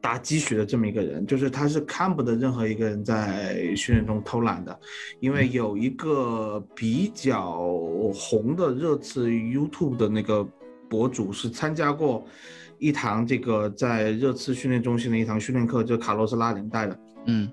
[0.00, 4.78] 打鸡血的这么一个人，就是他是看不得任何一个人在训练中偷懒的，
[5.20, 7.60] 因为有一个比较
[8.14, 10.46] 红的热刺 YouTube 的那个
[10.88, 12.24] 博主是参加过
[12.78, 17.50] 一堂这个在热刺训练中心的一堂训练课，就卡洛斯拉林带的，嗯，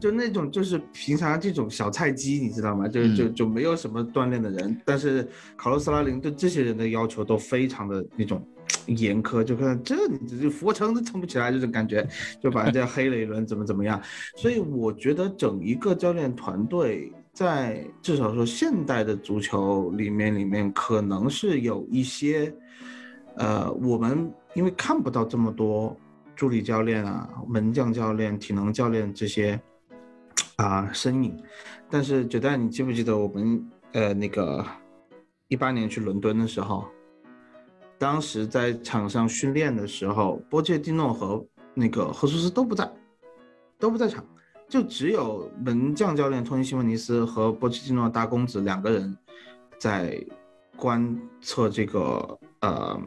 [0.00, 2.88] 就那种就是平常这种小菜鸡，你知道吗？
[2.88, 8.46] 就就就没有什么锻炼的人，但是卡洛斯拉林对这些人的要求都非常的那种。
[8.86, 12.08] 严苛，就看这你这俯卧撑都撑不起来，这种感觉，
[12.40, 14.00] 就把人家黑了一轮，怎么怎么样？
[14.34, 22.52] 所以我觉得整一个教练团队在至少说现代的足球里面，里面可能是有一些，
[23.36, 25.96] 呃，我们因为看不到这么多
[26.42, 29.60] 助理教练啊、门将教练、体能教练这些
[30.56, 31.40] 啊身影，
[31.88, 34.66] 但是九代，你记不记得我们呃那个
[35.46, 36.84] 一八年去伦敦的时候？
[37.96, 42.92] 当时在场上训练的时候，波切蒂诺和那个赫苏斯都不在，
[43.78, 44.26] 都不在场，
[44.68, 49.16] 就只有门将教练托尼西莫尼斯和波切蒂诺大公子两个人
[49.78, 50.20] 在
[50.74, 53.00] 观测这个呃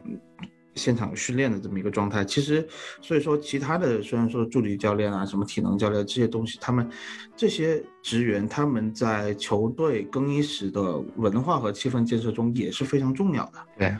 [0.76, 2.24] 现场训练的这么一个状态。
[2.24, 2.66] 其实，
[3.02, 6.88] 所以说其他的虽然说助理教练啊、什么体能教练这些东西，他们
[7.34, 13.52] 这些职员他们在球队更衣室的文化和气氛建设中也是非常重要的。
[13.76, 13.96] 对。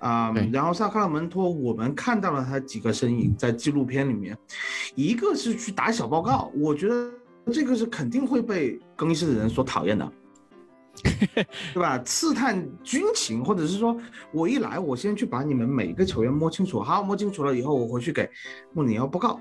[0.00, 4.36] 啊，然后萨克拉门托，我们看到了他几个身影在纪录片里面，
[4.94, 7.10] 一个是去打小报告，我觉得
[7.50, 10.12] 这个是肯定会被更衣室的人所讨厌的，
[11.74, 11.98] 对吧？
[12.00, 13.96] 刺探军情，或者是说
[14.32, 18.28] 我一来，我先去把你们每一个球员摸清楚，好，摸清楚了以后，我回去给
[18.72, 19.40] 穆里尼奥报告。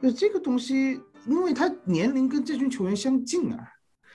[0.00, 3.58] 那这个东西，因为他年龄跟这群球员相近啊。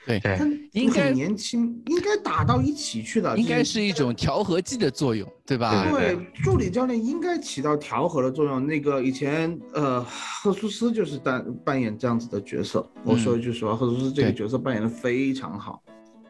[0.05, 5.89] 对，他应该年轻，应该打到一起去的，应该是一种调和剂的作用，对吧？
[5.89, 8.67] 对，助理教练应该起到调和的作用。
[8.67, 12.85] 那个以前呃，赫苏斯就是扮扮演这样子的角色。
[13.05, 15.81] 我说一句实话，赫苏斯这个角色扮演的非常好。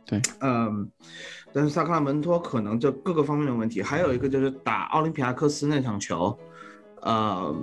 [0.06, 0.90] 对，嗯，
[1.52, 6.38] 但是萨克拉门托可能这各个方面的问题，还有一个就是打奥林匹亚克斯那场球，
[7.02, 7.56] 呃。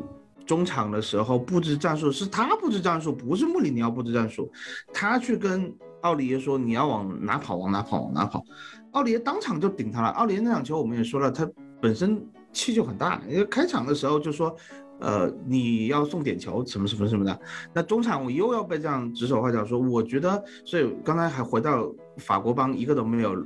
[0.46, 4.50] 中场的时候布置战术是他布置战术，不是穆里尼奥布置战术。
[4.92, 8.42] 他去跟奥里耶说：“你要往哪跑，往哪跑，往哪跑。”
[8.90, 10.09] 奥里耶当场就顶他了。
[10.09, 11.48] 奥里耶那场球我们也说了，他
[11.81, 12.20] 本身
[12.53, 14.53] 气就很大，因为开场的时候就说
[15.00, 17.40] ：“呃，你要送点球，什么什么什么的。”
[17.74, 23.36] 那中场我又要被这样指手画脚说，我觉得，所以刚才还回到法国帮一个都没有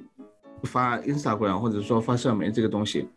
[0.65, 3.09] 发 Instagram 或者说发社媒这个东西。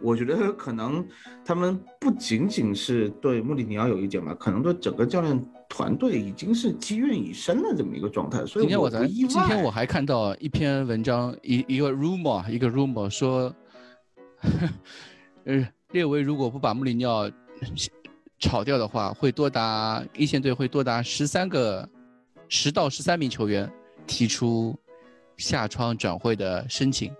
[0.00, 1.06] 我觉得可能
[1.44, 8.44] 他们不仅仅是对穆里尼奥有意见吧，可能对整个教练团队已经是积怨已深的这么一个状态。
[8.44, 13.54] 所以今天我在今天我还看到一篇文章，一一个 rumor，一个 rumor 说，
[15.46, 17.30] 呃，列维如果不把穆里尼奥
[18.38, 21.88] 炒掉的话，会多达一线队会多达十三个，
[22.48, 23.70] 十到十三名球员
[24.06, 24.76] 提出
[25.36, 27.12] 下窗转会的申请。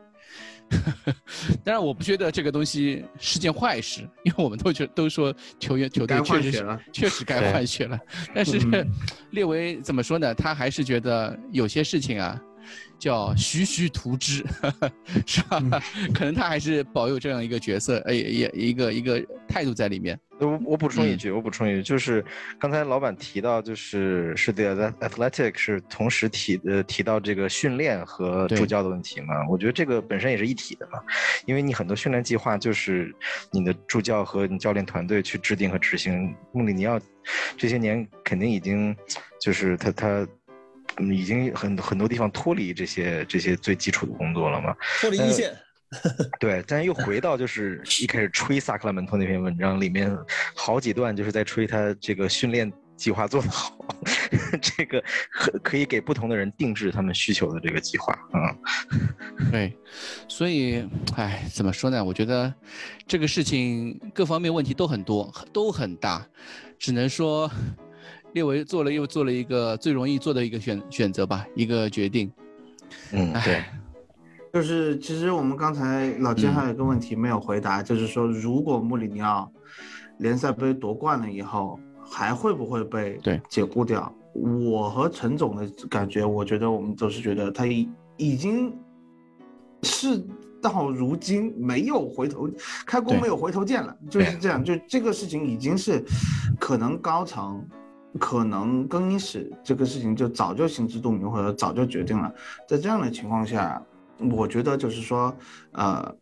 [1.62, 7.98] 当然，我不觉得这个东西是件坏事，因为我们都觉都说球员球队确实确实该换血了。
[8.34, 8.58] 但是
[9.30, 10.34] 列维怎么说呢？
[10.34, 12.40] 他还是觉得有些事情啊。
[12.96, 14.44] 叫徐徐图之，
[15.26, 15.60] 是吧？
[16.14, 20.16] 可能他还是保有这样一个角色，哎，也一个一个态度在里面。
[20.46, 22.24] 我我补充一句，我补充一句，就是
[22.58, 29.46] 刚才老板提到，就是是 The Athletic 是同时提呃提到这个训练和助教的问题嘛？
[29.48, 31.00] 我觉得这个本身也是一体的嘛，
[31.46, 33.14] 因为你很多训练计划就是
[33.50, 36.34] 你的助教和你教练团队去制定和执行。
[36.52, 36.98] 穆里尼奥
[37.56, 38.96] 这些年肯定已经
[39.40, 40.26] 就是他他。
[40.98, 44.76] 嗯，已经很很多地方脱离这些这些最基础的工作了嘛？
[45.00, 45.50] 脱离一线。
[46.40, 50.16] 对，但又回到就是一开始吹萨克拉门托那篇文章里面，
[50.54, 53.76] 好几段就是在吹他这个训练计划做得好，
[54.60, 58.56] 这个可可以给不同的人定制他们需求的这个计划啊。
[59.52, 59.76] 对，
[60.28, 62.02] 所以，哎，怎么说呢？
[62.04, 62.52] 我觉得
[63.06, 66.26] 这个事情各方面问题都很多，都很大，
[66.78, 67.50] 只能说。
[68.34, 72.32] 列维做了又做了一个最容易做的一个选选择吧，一个决定。
[73.10, 73.62] 嗯，对，
[74.52, 79.50] 就是其实我们刚才老金还有一个问题没有回答，就是说如果穆里尼奥
[80.18, 84.12] 联赛杯夺冠了以后，还会不会被解雇掉？
[84.34, 87.88] 我和陈总的感觉，我觉得我们都是觉得他已
[88.18, 88.76] 已经
[89.82, 90.22] 是
[90.60, 92.46] 到如今没有回头，
[92.84, 96.04] 开弓没有回头箭了，就是这样，就这个事情已经是
[96.58, 97.64] 可能高层。
[98.20, 102.30] 可能更衣室这个事情就早就心知肚明，或者早就决定了。
[102.68, 103.82] 在这样的情况下，
[104.30, 105.34] 我觉得就是说，
[105.72, 106.14] 呃，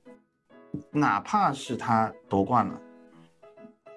[0.91, 2.75] 哪怕是他夺冠了，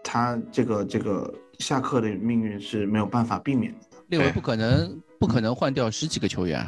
[0.04, 3.80] 他这个这个下课的命运是没有办法避免的。
[4.08, 6.66] 列维不可能不可能换掉十几个球员。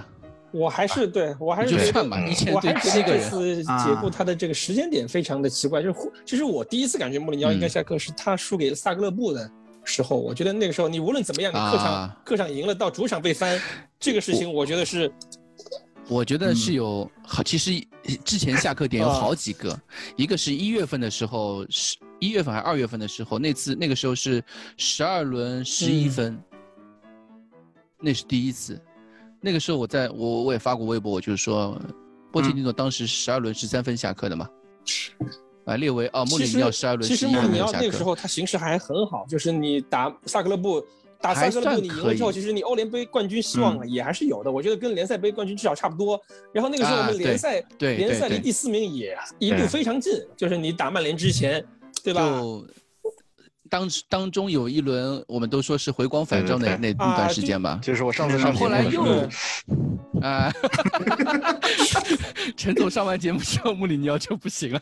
[0.51, 2.03] 我还是对我还是觉得，
[2.53, 5.83] 我还是觉得这次解雇他的这个时间点非常的奇怪。
[5.83, 9.51] 就是其实我第一次感觉穆里尼奥应该下课是他输给萨格勒布的。
[9.87, 13.61] 时候，我觉得那个时候你无论怎么样，你客场客场赢了，到主场被翻，
[13.99, 15.07] 这个事情我觉得是，
[16.07, 17.71] 我觉得是有好，其实
[18.23, 19.79] 之前下课点有好几个，
[20.15, 24.43] 一个是一月份的时候，是一月份还是二月份的时候，那次那个时候是
[24.77, 26.39] 十二轮十一分，
[27.99, 28.79] 那是第一次，
[29.41, 31.79] 那个时候我在我我也发过微博，我就是说，
[32.31, 34.47] 波切蒂诺当时十二轮十三分下课的嘛。
[35.65, 40.85] 啊，列为啊，穆里尼奥十二轮，其实穆里尼奥那个时候他形势还很好，就是你打萨克勒布，
[41.25, 44.51] 打萨格勒布你赢了之后，其实你欧联杯冠军希望也还是有的。
[44.51, 46.21] 我觉得跟联赛杯冠军至少差不多。
[46.53, 51.65] 然后那个时候我们联赛联赛离第四名也一度非常近，就是你打曼联之前，
[52.03, 52.21] 对吧？
[52.39, 52.67] 就
[53.67, 57.79] 当当中有一轮，我们都说是回光返照那那那段时间吧。
[57.81, 59.01] 就是我上次上后来又
[60.21, 60.53] 啊，
[62.55, 64.81] 陈总上完节目之后，穆里尼奥就不行了。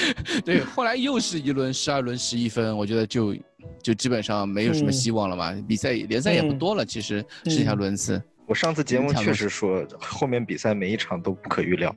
[0.44, 3.34] 对，后来又是一轮十二轮十一分，我觉得就
[3.82, 5.52] 就基本上没有什么希望了嘛。
[5.66, 8.20] 比赛联赛也不多了，其实剩下轮次。
[8.46, 11.94] 我上次节目确实说，后面比赛每一场都不可预料。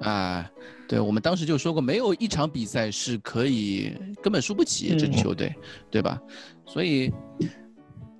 [0.00, 0.48] 啊，
[0.86, 3.92] 对，我们当时就说过，没有一场比赛是可以
[4.22, 5.52] 根本输不起这支球队，
[5.90, 6.20] 对吧？
[6.64, 7.12] 所以，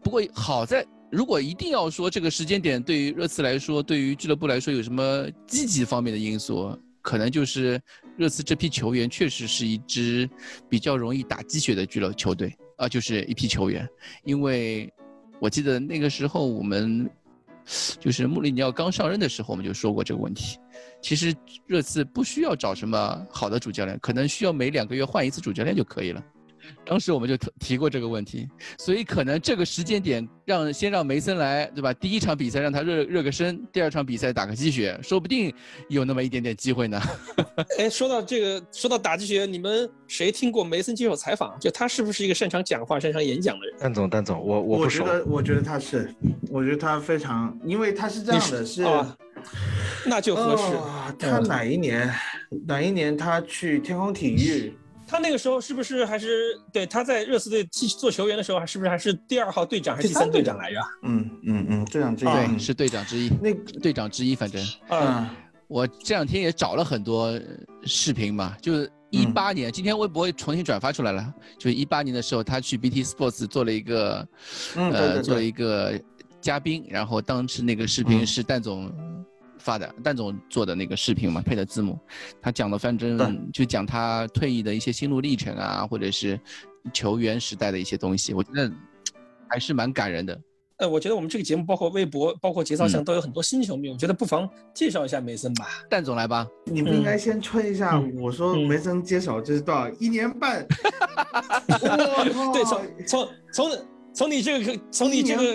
[0.02, 6.76] 不过好在，如果一定要说这个时间点对于热刺来说，对于俱乐部来说有什么积极方面的因素？
[7.00, 7.80] 可能就是
[8.18, 10.28] 热刺这批球员确实是一支
[10.68, 13.88] 比较容易打鸡血的俱乐球队啊，就是一批球员。
[14.24, 14.92] 因为
[15.38, 17.08] 我记得那个时候我们
[18.00, 20.58] 就是穆里尼奥刚上任的时候，我们就说过这个问题。
[21.00, 21.32] 其实
[21.64, 26.20] 热刺不需要找什么好的主教练，可能需要每两个月换一次主教练就可以了。
[26.84, 28.48] 当时我们就提过这个问题，
[28.78, 31.92] 所以可能这个时间点让先让梅森来，对吧？
[31.92, 35.52] 第一场比赛让他热热个身，第二场比赛打个鸡血，说不定
[35.88, 37.00] 有那么一点点机会呢。
[37.78, 41.58] 哎，说到这个，说到打鸡血，你们谁听过梅森接受采访？
[41.60, 43.78] 就他是不是一个擅长讲话、擅长演讲的人？
[43.78, 46.14] 蛋总，蛋总，我我我觉得，我觉得他是，
[46.48, 48.82] 我觉得他非常，因为他是这样的，是，
[50.06, 50.62] 那就合适。
[51.18, 52.10] 他哪一年？
[52.66, 54.72] 哪一年他去天空体育？
[55.08, 57.64] 他那个时候是不是还是对他在热刺队
[57.98, 60.78] 做球员的时候，还是不是还是第二号队长还是第三队长来着？
[61.02, 63.30] 嗯嗯嗯，队长之一，对，是队长之一。
[63.40, 65.26] 那队长之一，反正嗯，
[65.66, 67.40] 我这两天也找了很多
[67.84, 74.28] 视频嘛，就是一八年，今天微博重新转发出来了，就是一八年的时候，他去 BT Sports 做了一个，
[74.74, 75.98] 呃，做了一个
[76.38, 78.92] 嘉宾，然后当时那个视频是蛋总。
[79.68, 81.98] 发的蛋总做的那个视频嘛，配的字幕，
[82.40, 86.40] 他讲的反正就讲他退役的一些心路历程啊，或者是
[86.90, 88.72] 球员时代的一些东西，我觉得
[89.46, 90.40] 还是蛮感人的。
[90.78, 95.66] 呃，我觉得我们这个节目，包括微博，包括节操上，都有很多新球迷，我觉得不妨介绍一下梅森吧。
[95.90, 98.00] 蛋总来吧，你们应该先吹一下。
[98.16, 99.90] 我说梅森接手这是多少？
[100.00, 100.66] 一年半。
[102.54, 103.97] 对，从从从。
[104.14, 105.54] 从你这个从你这个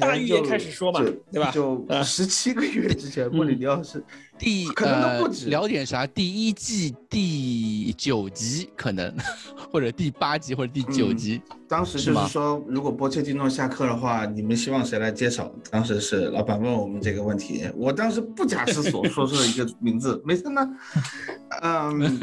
[0.00, 1.50] 大预言开始说吧，对吧？
[1.50, 4.02] 就十七个月之前，莫里尼奥是
[4.40, 6.06] 第可能都不止聊点啥？
[6.06, 9.14] 第一季第九集可能，
[9.70, 11.40] 或者第八集或者第九集。
[11.68, 15.54] 当时就是说，如果波切蒂诺下课的话，你们希望谁来接手？
[15.70, 20.66] 当时是老板问我们这个问题，我当时不假思索说出了一个名字，没事呢。
[21.62, 22.18] 嗯，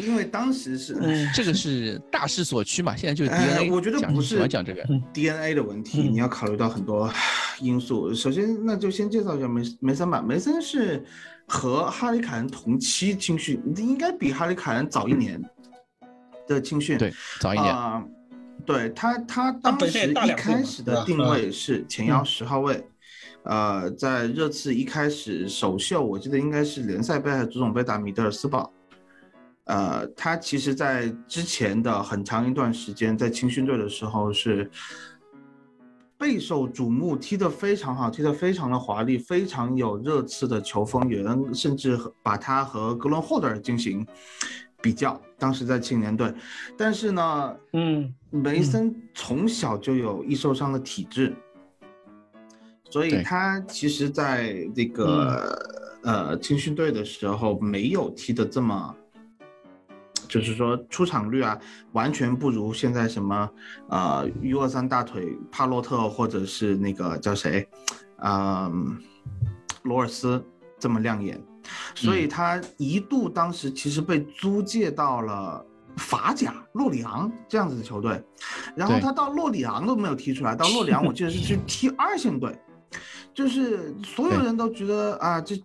[0.00, 0.96] 因为当时是
[1.34, 3.70] 这个是大势所趋嘛，现在就是 DNA。
[3.70, 4.82] 我觉得不是讲这个
[5.12, 7.12] DNA 的问题，你要考虑到很多
[7.60, 8.12] 因素。
[8.14, 10.20] 首先，那就先介绍一下梅梅森吧。
[10.20, 11.04] 梅森是
[11.46, 15.42] 和哈里凯恩同期青训，应该比哈里凯恩早一年
[16.46, 16.96] 的青训。
[16.98, 17.74] 对，早一年。
[18.64, 22.86] 对他，他当时一开始的定位是前腰十号位，
[23.42, 28.72] 呃，在热刺一开始首秀，我记得应该是联赛杯还是足总杯打米德尔斯堡，
[29.64, 34.70] 呃，他其实在之前的很长一段时间在青训队的时候是
[36.22, 44.06] 备受瞩目，踢得非常好，踢得非常的华丽，非常有热刺的球风，有人甚至把他和格伦霍德尔进行。
[44.80, 46.32] 比较当时在青年队，
[46.76, 51.32] 但是呢，嗯，梅森从小就有易受伤的体质，
[52.90, 55.56] 所以他其实在这个
[56.02, 58.92] 呃青训队的时候没有踢得这么，
[60.32, 61.58] 就是说出场率啊，
[61.92, 63.50] 完全不如现在什么
[63.90, 67.68] 呃 U 二三大腿帕洛特或者是那个叫谁，
[68.24, 68.96] 嗯，
[69.82, 70.42] 罗尔斯
[70.80, 71.38] 这么亮眼。
[71.94, 75.62] 所以他一度当时其实被租借到了
[75.98, 78.18] 法甲洛里昂这样子的球队，
[78.74, 82.58] 然后他到洛里昂都没有踢出来，到洛里昂我记得是去踢二线队，
[83.34, 85.62] 就是所有人都觉得啊这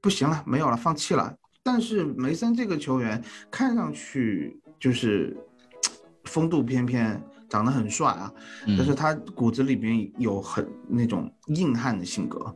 [0.00, 1.34] 不行了，没有了，放弃了。
[1.66, 5.36] 但是梅森这个球员看上去就是
[6.22, 8.32] 风度翩翩，长得很帅啊，
[8.78, 12.54] 但是他骨子里边有很那种硬汉的性格。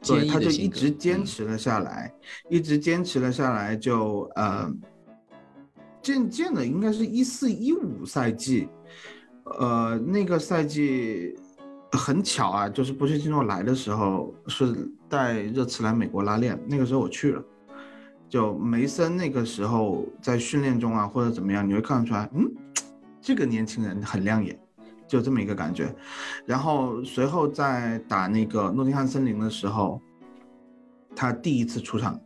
[0.00, 2.10] 对，他就一直坚持了下来，
[2.48, 4.72] 一直坚持了下来，就呃，
[6.00, 8.66] 渐渐的，应该是一四一五赛季，
[9.44, 11.36] 呃，那个赛季
[11.92, 17.44] 很巧啊，就是波切蒂诺来的时候是带热刺来美国拉练，那个时候我去了，
[18.28, 22.50] 就梅森那个时候在训练中啊或者怎么样，你会看得出来，嗯，
[23.20, 24.58] 这个年轻人很亮眼。
[25.06, 25.90] 就这么一个感觉，
[26.44, 29.98] 然后随后在打那个诺丁汉森林的时候，
[31.16, 32.20] 他第一次出场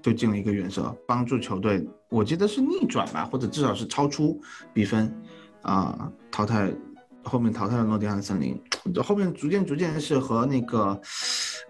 [0.00, 4.40] 就进了一个远射，帮助球队，我记得是逆转吧，或者至少是超出
[4.72, 5.12] 比分，
[5.62, 6.72] 啊，淘汰
[7.24, 8.56] 后面淘汰了诺丁汉森林，
[9.02, 11.00] 后面逐渐逐渐是和那个，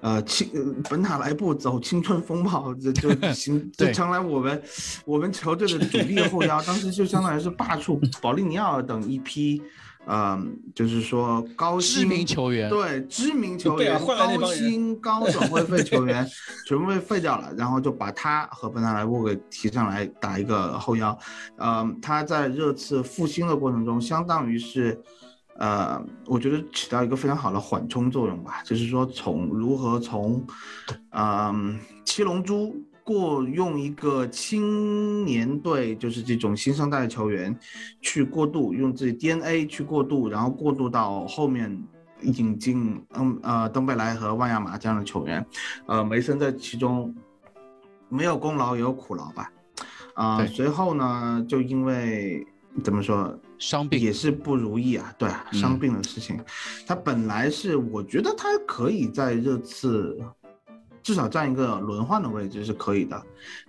[0.00, 0.48] 呃青
[0.88, 4.62] 本塔莱布走青春风暴，这就 行就成了我们
[5.04, 9.62] 我们球队的主力后腰，当时就相当于是罢黜保利尼奥等一批。
[10.06, 16.26] 嗯，就是说高薪知名球员，对知名球员，高薪高转会费球员
[16.66, 21.16] 全部被废掉了，然后就把他和本塔莱布给提上来打一个后腰。
[21.58, 24.98] 嗯，他在热刺复兴的过程中，相当于是，
[25.60, 30.44] 呃，我觉得起到一个非常好的缓冲作用吧，就是说从如何从，
[31.10, 32.74] 嗯，七龙珠。
[33.02, 37.58] 过用一个青年队，就是这种新生代的球员，
[38.00, 41.76] 去过渡，用自己 DNA 去过渡，然后过渡到后面，
[42.22, 45.44] 引进嗯呃登贝莱和万亚马这样的球员，
[45.86, 47.12] 呃梅森在其中
[48.08, 49.50] 没有功劳也有苦劳吧，
[50.14, 52.46] 啊随后呢就因为
[52.84, 54.00] 怎么说伤病。
[54.00, 56.40] 也是不如意啊，对啊伤病的事情，
[56.84, 60.18] 他本来是我觉得他可以在热刺
[61.02, 63.22] 至少占一个轮换的位置是可以的，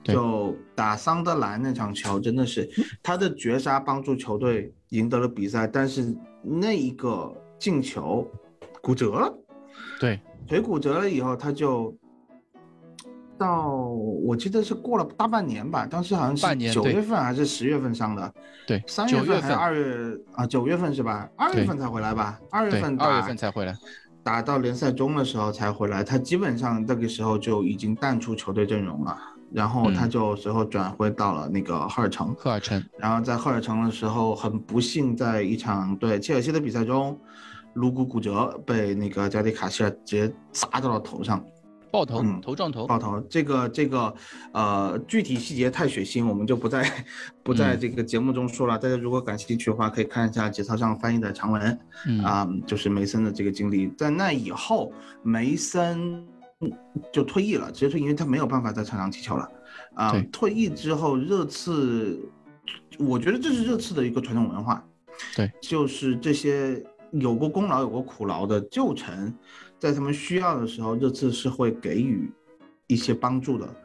[0.03, 2.69] 就打桑德兰那场球真的是
[3.03, 8.29] 他的绝杀帮助球队赢得了比赛，但是那一个进球
[8.81, 9.33] 骨折了，
[9.99, 11.95] 对，腿骨折了以后他就
[13.41, 18.33] 到我记得是过了大半年吧，当时好像是九月份还是十月份上的，
[18.67, 20.45] 对，三月份还是二月啊？
[20.45, 21.27] 九月份是吧？
[21.35, 22.39] 二月份才回来吧？
[22.51, 23.75] 二月份二月份才回来。
[24.23, 29.17] 打到联赛中的时候才回来，他基本上那个时候就已经淡出球队阵容了。
[29.51, 32.33] 然后他就随后转回到了那个赫尔城。
[32.37, 32.81] 赫尔城。
[32.97, 37.19] 然后在赫尔城的时候，很不幸在一场对切尔西的比赛中，
[37.73, 41.43] 颅骨骨折，被那个加迪卡希尔直接砸到了头上。
[41.91, 43.19] 爆头，头撞头，爆头。
[43.29, 44.13] 这个这个，
[44.53, 47.05] 呃，具体细节太血腥，我们就不在
[47.43, 48.77] 不在这个节目中说了。
[48.77, 51.79] 大家如果感兴趣的话，可以看一下节操上翻译的长文。
[52.23, 56.25] 啊，就是梅森的这个经历，在那以后，梅森
[57.11, 59.51] 就退役了，直接退役，因为他没有办法在场上踢球了。
[59.95, 62.17] 啊，退役之后，热刺，
[62.97, 64.81] 我觉得这是热刺的一个传统文化。
[65.35, 66.81] 对，就是这些
[67.11, 69.35] 有过功劳、有过苦劳的旧臣。
[69.81, 72.31] 在他们需要的时候，热刺是会给予
[72.85, 73.75] 一些帮助的，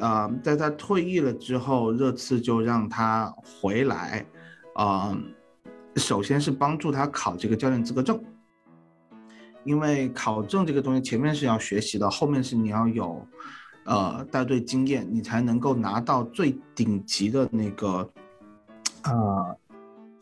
[0.00, 4.26] 啊，在他退役了之后，热刺就让他回来，
[4.74, 5.16] 啊，
[5.94, 8.20] 首先是帮助他考这个教练资格证，
[9.62, 13.24] 因为考证这个东西前面是要学习的，后面是你要有，
[13.84, 18.10] 呃，带队经验，你才能够拿到最顶级的那个，
[19.02, 19.54] 啊。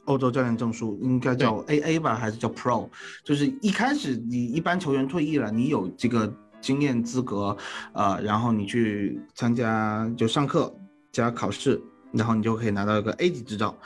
[0.07, 2.89] 欧洲教练证书应该叫 A A 吧，还是叫 Pro？
[3.23, 7.57] 就是一开始你一般球员退役了，你有这个经验资格，
[7.93, 10.75] 呃，然后你去参加就上课
[11.13, 11.81] 加考试，
[12.13, 13.77] 然后你就可以拿到一个 A 级执照。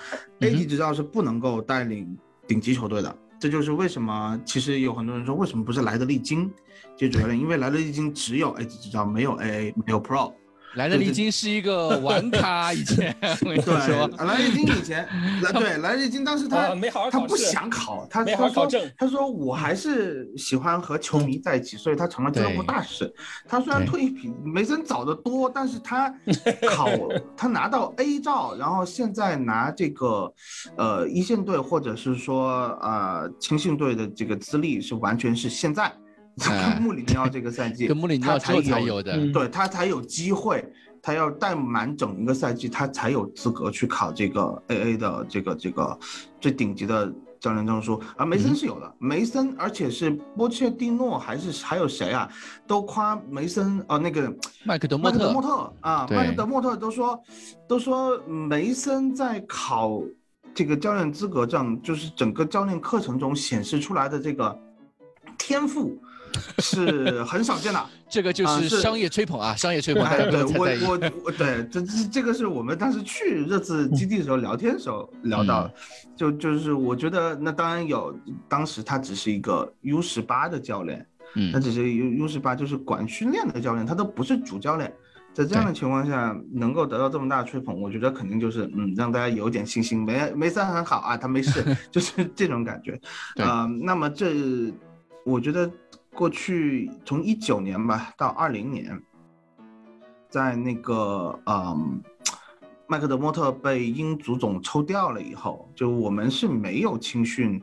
[0.41, 2.17] A 级执照是不能够带领
[2.47, 6.51] 顶级球队的，这就是为什么其实有很多人说为什么不是莱德利金
[6.97, 7.39] 接主教练？
[7.39, 10.33] 因为莱德利金只有 A 级执照，没有 A A，没有 Pro。
[10.75, 15.07] 莱德利金是一个玩咖，以前我跟你说，莱德利金以前，
[15.43, 23.13] 来 对莱德利金当时他没好好他不想考，他他说他说我还是喜欢和球迷在一起，所以他成了俱乐部大使。
[23.47, 26.13] 他虽然退役比梅森早得多，但是他
[26.69, 26.89] 考
[27.37, 30.33] 他拿到 A 照，然后现在拿这个
[30.77, 35.93] 呃一线队或者是说呃青训队的这个资历是完全是现在。
[36.75, 40.65] 跟穆里尼奥这个赛季，跟穆里尼奥才有的，对他才有机会，
[41.03, 45.99] 他要带满整一个赛季，他才有资格去考这个 AA 的这个这个
[46.41, 48.01] 最顶级的教练证书。
[48.17, 52.29] 而梅森是有的，梅森，而且是波切蒂诺还是还有谁啊，
[52.67, 54.33] 都夸梅森啊，那个
[54.65, 57.21] 麦克德莫特，莫特啊，麦克德莫特都说
[57.67, 60.03] 都说梅森在考
[60.55, 64.59] 这个教练资格证，就是整个教练课程中显示出来的这个
[65.37, 66.01] 天赋。
[66.59, 70.05] 是很少见的， 这个就是商业吹捧啊，商业吹捧。
[70.31, 74.79] 对我我我对这这这个是我们当时去热刺基地的时候聊天的。
[74.79, 75.69] 时候聊到，
[76.17, 78.17] 就就是我觉得那当然有，
[78.49, 81.05] 当时他只是一个 U 十八的教练，
[81.35, 84.91] 嗯，他只是 U U 十八就是管训练的教练，他都不是主教练，
[85.35, 93.01] 在这样的情况下能够得到这么大的吹捧，我觉得肯定就是嗯让大家有点信心，梅梅森很好啊，他没事， 就是这种感觉，
[93.43, 94.33] 啊，那么这
[95.25, 95.69] 我觉得。
[96.15, 99.01] 过去从一九年吧到二零年，
[100.29, 102.03] 在那个嗯，
[102.89, 107.63] 麦克德莫特被英足总抽调了以后，就我们是没有青训，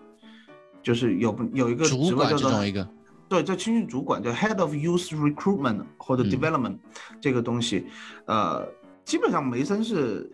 [0.82, 2.88] 就是有有一个职位叫做一个，
[3.28, 6.78] 对，叫青训主管，叫 Head of Youth Recruitment 或者 Development
[7.20, 7.88] 这个东西，
[8.26, 8.66] 呃，
[9.04, 10.32] 基本上梅森是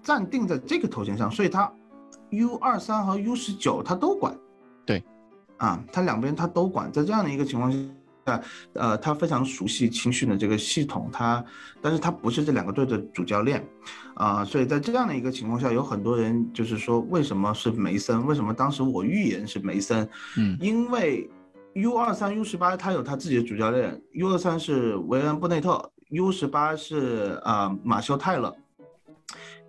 [0.00, 1.70] 暂定在这个头衔上，所以他
[2.30, 4.34] U 二三和 U 十九他都管。
[5.62, 8.40] 啊，他两边他都管，在这样的一个情况下，
[8.72, 11.44] 呃，他非常熟悉青训的这个系统，他，
[11.80, 13.64] 但是他不是这两个队的主教练，
[14.14, 18.26] 啊，所以在这样的一个情况下，有很多人就是说，为什么是梅森？
[18.26, 20.08] 为什么当时我预言是梅森？
[20.36, 21.30] 嗯，因为
[21.74, 28.52] U 二三、U 十八他有他自己的主教练，U 二三是维恩布内特，U 十八是啊马修泰勒，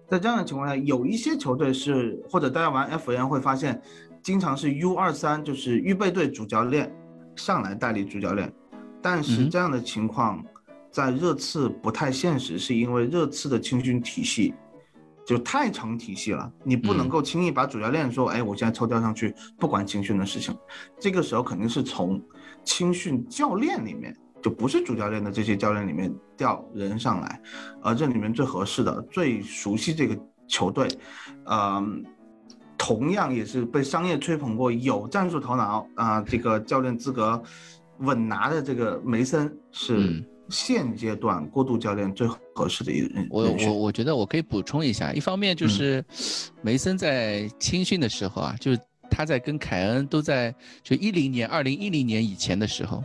[0.10, 3.80] 在这样的情况下，有一些球队是或者大家玩 F N 会发现。
[4.24, 6.92] 经常是 U 二三，就是预备队主教练
[7.36, 8.52] 上来代理主教练，
[9.02, 10.44] 但是这样的情况
[10.90, 14.54] 在热刺不太现实，是因为热刺的青训体系
[15.26, 20.58] 就太成体系了，你不能够轻易把主教练说，哎，我现在抽调上去不管青训的事情，
[21.00, 22.22] 这个时候肯定是从
[22.64, 27.42] 青训教练里面，就不是主教练的这些教练里面调人上来，
[27.82, 30.18] 而这里面最合适的、最熟悉这个
[30.48, 30.88] 球队，
[31.46, 32.06] 嗯，
[32.86, 37.42] 同样也是被商业吹捧过、有战术头脑啊，这个教练资格
[38.00, 40.22] 稳拿的这个梅森是。
[40.50, 46.04] 现阶段过渡教练最合适的一人，我我我觉得我可以补充一下，一方面就是
[46.62, 48.78] 梅森在青训的时候啊，就是
[49.10, 50.54] 他在跟凯恩都在
[50.84, 53.02] 就一零年、二零一零年以前的时候，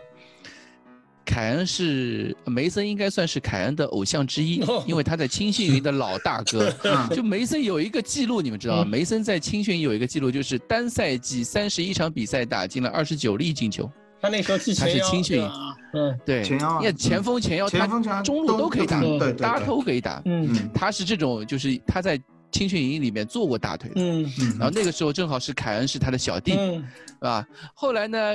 [1.28, 6.72] 凯恩是梅森应该算是凯恩的偶像之一，因为他在青训营的老大哥。
[7.14, 8.84] 就梅森有一个记录，你们知道吗？
[8.86, 13.90] 梅森在青训营有一个记录，就是单赛季三十一场比赛打进了二十九粒进球。
[14.22, 14.72] 他那时候是。
[14.74, 15.50] 前腰，他是青训，
[15.92, 19.02] 嗯，对，前腰，你前锋、前腰，他中路都可以打，
[19.36, 22.18] 大头可以打，嗯，他是这种，就是他在
[22.50, 24.24] 青训营里面做过大腿的，嗯，
[24.58, 26.82] 然后那个时候正好是凯恩是他的小弟，是
[27.20, 27.46] 吧？
[27.74, 28.34] 后来呢，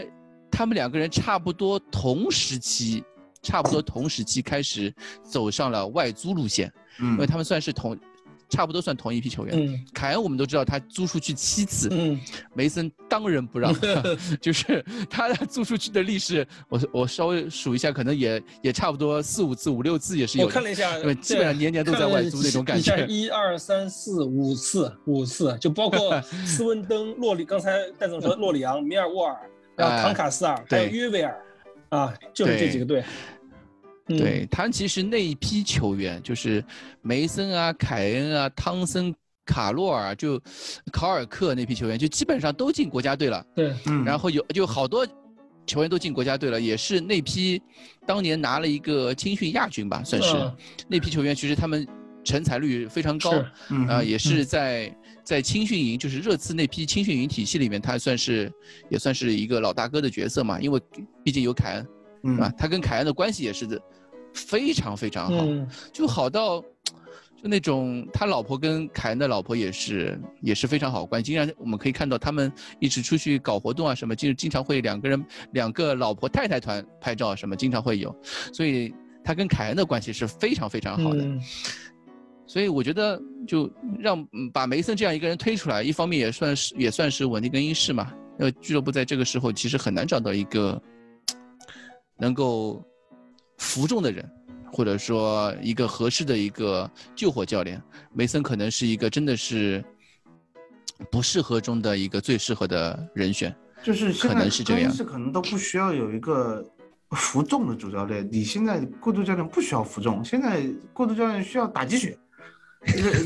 [0.53, 3.03] 他们两个人差不多同时期，
[3.41, 4.93] 差不多同时期开始
[5.23, 7.97] 走上了外租路线，嗯，因为他们算是同。
[8.49, 9.55] 差不多算同一批球员。
[9.57, 11.89] 嗯，凯恩我们都知道他租出去七次。
[11.91, 12.19] 嗯，
[12.53, 13.73] 梅森当仁不让，
[14.39, 20.45] 就是他租出去的历史，我我稍微数一下，可能也也差不多四五次、五六次也是有。
[20.45, 23.07] 我看了一下，因为基本上年年都在外租那种感觉。
[23.07, 31.35] 一二三四五次，五次就包括斯文登、洛里，刚才戴总说洛里昂、米尔沃尔，然后唐卡斯尔，还有约维尔，
[31.89, 33.03] 啊，就是这几个队。
[34.05, 36.63] 对他其实那一批球员，就是
[37.01, 39.15] 梅森啊、凯恩啊、汤森、
[39.45, 40.37] 卡洛尔，就
[40.91, 43.45] 考尔克那批球员，就基本上都进国家队了。
[43.55, 44.03] 对，嗯。
[44.03, 45.07] 然后有就好多
[45.65, 47.61] 球员都进国家队了，也是那批
[48.05, 50.51] 当年拿了一个青训亚军吧，算是。
[50.89, 51.87] 那批球员其实他们
[52.25, 53.31] 成才率非常高，
[53.87, 54.93] 啊，也是在
[55.23, 58.51] 在青训营，就是热刺那批青训营体系里面，他算是
[58.89, 60.81] 也算是一个老大哥的角色嘛，因为
[61.23, 61.87] 毕竟有凯恩。
[62.25, 62.49] 是吧？
[62.57, 63.77] 他跟凯恩的关系也是的，
[64.33, 65.45] 非常非常好，
[65.91, 71.33] 就好到，就那种他老婆跟凯恩的老婆也是也是非常好关系。
[71.33, 72.49] 经常我们可以看到他们
[72.79, 75.21] 一直出去搞活动啊什么，就经常会两个人
[75.51, 78.15] 两个老婆太太团拍照什么，经常会有。
[78.53, 81.27] 所以他跟凯恩的关系是非常非常好的。
[82.45, 88.13] 所以我觉得就让把梅森这样一个人推出来，一方面也算是也算是稳定更衣室嘛。
[88.39, 90.81] 因为俱乐部在这个时候其实很难找到一个。
[92.15, 92.81] 能够
[93.57, 94.23] 服众的人，
[94.71, 97.81] 或者说一个合适的一个救火教练，
[98.13, 99.83] 梅森可能是一个真的是
[101.11, 106.63] 不适合中的一个最适合的人选，就是可能是这样，是可能都不需要有一个
[107.09, 108.25] 服众的主教练。
[108.31, 110.63] 你现在过渡教练不需要服众，现在
[110.93, 112.17] 过渡教练需要打鸡血。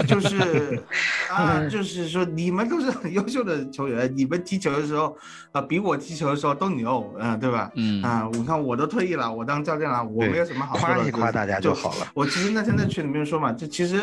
[0.08, 0.82] 就是
[1.32, 5.18] 啊， 就是说你们都是很优秀的球员，你们踢球的时候
[5.52, 7.72] 啊，比我踢球的时候都牛，嗯，对吧？
[7.76, 12.08] 嗯啊，你看我都退役了，我当教练了，我没有什么好说的，夸一夸大家就好了。
[12.14, 14.00] 我其实那天在群里面说嘛，就其实，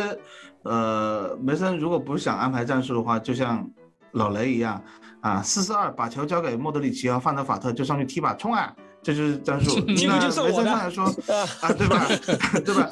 [0.63, 3.69] 呃，梅森如果不想安排战术的话，就像
[4.13, 4.83] 老雷一样
[5.21, 8.73] 啊，四四二把球交给莫德里奇和范德法特就上去踢吧，冲啊！
[9.05, 9.79] 这就是战术。
[9.87, 11.05] 那梅森上来说
[11.61, 12.09] 啊，对吧？
[12.65, 12.91] 对吧？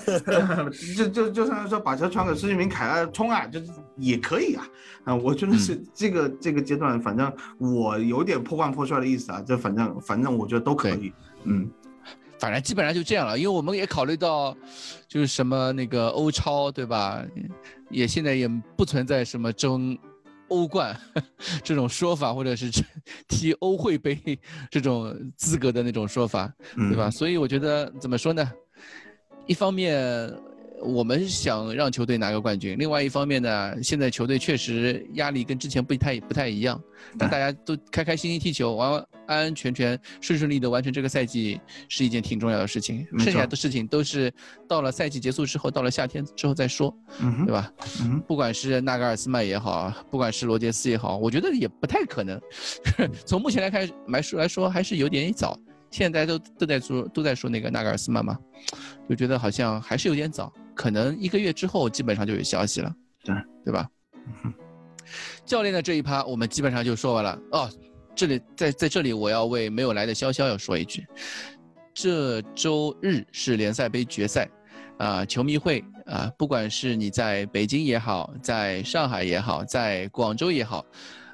[0.95, 4.69] 就就就上来说，把球传给孙俊明凯啊，冲啊，就是也可以啊。
[5.05, 9.41] 啊，我觉得是这个这个阶段，反正我有点破罐破摔的意思啊。
[9.41, 11.11] 就反正反正我觉得都可以。
[11.45, 11.69] 嗯，
[12.39, 14.55] 反正基本上就这样了，因为我们也考虑到，
[15.09, 17.25] 就是什么那个欧超，对吧？
[17.89, 18.47] 也现在也
[18.77, 19.99] 不存在什么争。
[20.53, 20.95] 欧冠
[21.65, 22.71] 这种说法，或者是
[23.27, 24.39] 踢欧会杯
[24.71, 27.11] 这种资格的那种说法，对吧？
[27.11, 28.53] 所以我觉得怎么说呢？
[29.47, 30.33] 一方面。
[30.83, 36.81] 我们想让球队拿个冠军，另外一方面呢，现在球队确实压力跟之前不太不太一样，
[37.19, 38.93] 但大家都开开心心踢球，完
[39.27, 43.07] 安安全全、顺顺利的完成这个赛季是一件挺重要的事情。
[43.19, 44.33] 剩下的事情都是
[44.69, 46.95] 到了赛季结束之后，到了夏天之后再说，
[47.47, 47.73] 对吧？
[48.27, 52.41] 不管是纳格尔斯曼也好，不管是罗杰斯也好，我觉得也不太可能。
[53.25, 55.59] 从目前来看来说来说，还是有点早。
[55.91, 58.35] 现在都都在说都在说那个纳格尔斯曼嘛，
[59.07, 60.51] 就觉得好像还是有点早。
[60.75, 63.89] 可能一个月之后基本上就有消息了，对对吧？
[65.45, 67.71] 教练的这一趴我们基本上就说完了哦。
[68.15, 71.07] 这里在在这里我要为没有来的潇潇要说一句，
[71.95, 74.49] 这周日是联赛杯决赛，
[74.99, 80.85] 啊，球迷会啊，不管是你在北京也好，在上海也好，在广州也好，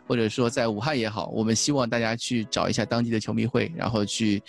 [0.07, 4.41] 或者说在武汉也好，我们希望大家去找一下当地的球迷会，然后去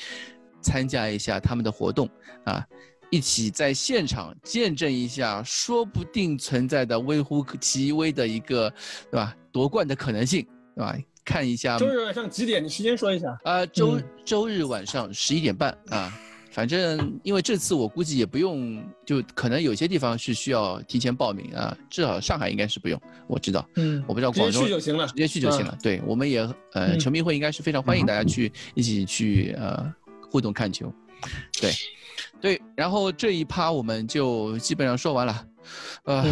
[0.62, 2.08] 参加一下他们的活动
[2.44, 2.64] 啊。
[3.10, 8.70] 一起在现场见证一下，说不定存在的微乎其微的一个，
[9.10, 9.36] 对吧？
[9.52, 10.46] 夺冠的可能性，
[10.76, 10.96] 对吧？
[11.26, 11.78] 看一下。
[11.78, 12.64] 周日晚上几点？
[12.64, 13.38] 你时间说一下。
[13.44, 16.12] 啊，周周日晚上十一点半啊。
[16.52, 23.68] 反正因为这次我估计也不用，就可能有些地方是需要提前报名啊，至少上海应该是不用，我知道。
[23.76, 24.04] 嗯。
[24.08, 24.62] 我不知道广州。
[24.62, 25.08] 直接去就行了。
[25.08, 25.78] 直接去就行了。
[25.82, 29.94] 对，我们也呃，球迷会应该是非常欢迎大家去一起去呃
[30.32, 30.92] 互动看球。
[31.62, 31.72] 对。
[32.42, 35.46] 对，然后这一趴我们就基本上说完了，
[36.04, 36.26] 呃，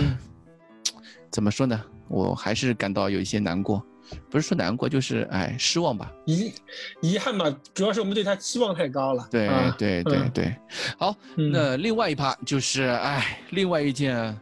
[1.31, 1.83] 怎么说呢？
[2.07, 3.83] 我还是感到有一些难过，
[4.29, 6.09] 不是说难过，就是哎失望吧。
[6.25, 6.53] 遗
[7.01, 9.27] 遗憾吧，主要是我们对他期望太高了。
[9.29, 10.55] 对对对对，
[10.97, 14.33] 好，那另外一趴就是哎，另外一件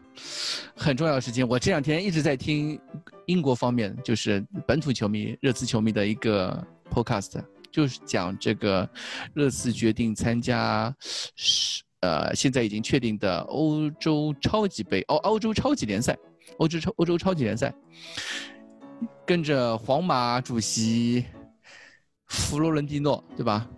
[0.76, 2.80] 很重要的事情，我这两天一直在听
[3.26, 7.42] 英国方面，就是本土球迷、热刺球迷的一个 podcast。
[7.76, 8.90] 就是讲这个，
[9.34, 10.96] 热刺决定参加，
[11.36, 16.18] 是呃，现在已经确定的欧洲超级杯，哦，欧洲超级联赛，
[16.58, 17.76] 欧洲超欧洲超级联赛，
[19.26, 21.26] 跟着皇马主席
[22.28, 23.70] 弗洛伦蒂诺，对吧？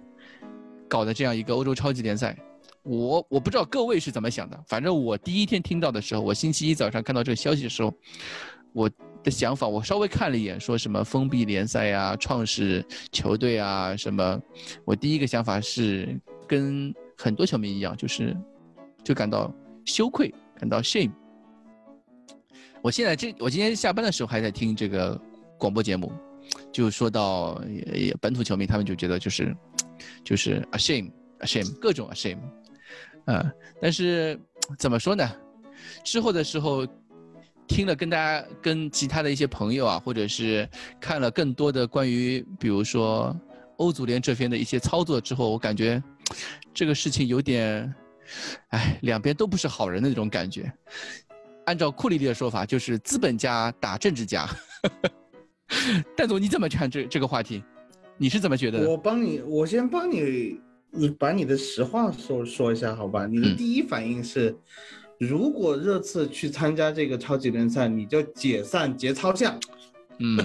[0.87, 2.37] 搞的这样一个欧洲超级联赛，
[2.83, 7.91] 我我不知道各位是怎么想的，反正我第一天听到的时候，我星期一早上看到这个消息的时候，
[8.73, 8.87] 我。
[9.27, 14.41] 的想法，我稍微看了一眼，说什么封闭联赛呀、创始球队啊什么，
[14.85, 16.17] 我第一个想法是
[16.47, 18.33] 跟很多球迷一样，就是
[19.03, 19.53] 就感到
[19.83, 21.11] 羞愧，感到 shame。
[22.81, 25.19] 我现在这，我今天下班的时候还在听这个
[25.57, 26.09] 广播节目，
[26.71, 27.61] 就说到
[28.21, 29.53] 本土球迷，他们就觉得就是
[30.23, 32.39] 就是 a shame，a shame，各种 a shame，
[33.25, 33.51] 啊，
[33.81, 34.39] 但是
[34.79, 35.29] 怎么说呢？
[36.05, 36.87] 之后的时候。
[37.67, 40.67] 听了跟大家、跟其他的一些朋友啊，或者是
[40.99, 43.35] 看了更多的关于，比如说
[43.77, 46.01] 欧足联这边的一些操作之后，我感觉
[46.73, 47.93] 这个事情有点，
[48.69, 50.71] 哎，两边都不是好人的那种感觉。
[51.65, 54.47] 按照库里利的说法，就是资本家打政治家。
[56.15, 57.61] 戴总，你怎么看这这个话题？
[58.17, 58.89] 你是怎么觉得？
[58.89, 63.27] 我帮你，我先帮你，你把你的实话说说一下，好吧？
[63.27, 64.57] 你的第一反应是。
[65.19, 69.59] 如果热刺去参加这个超级联赛，你就解散节操项。
[70.19, 70.37] 嗯，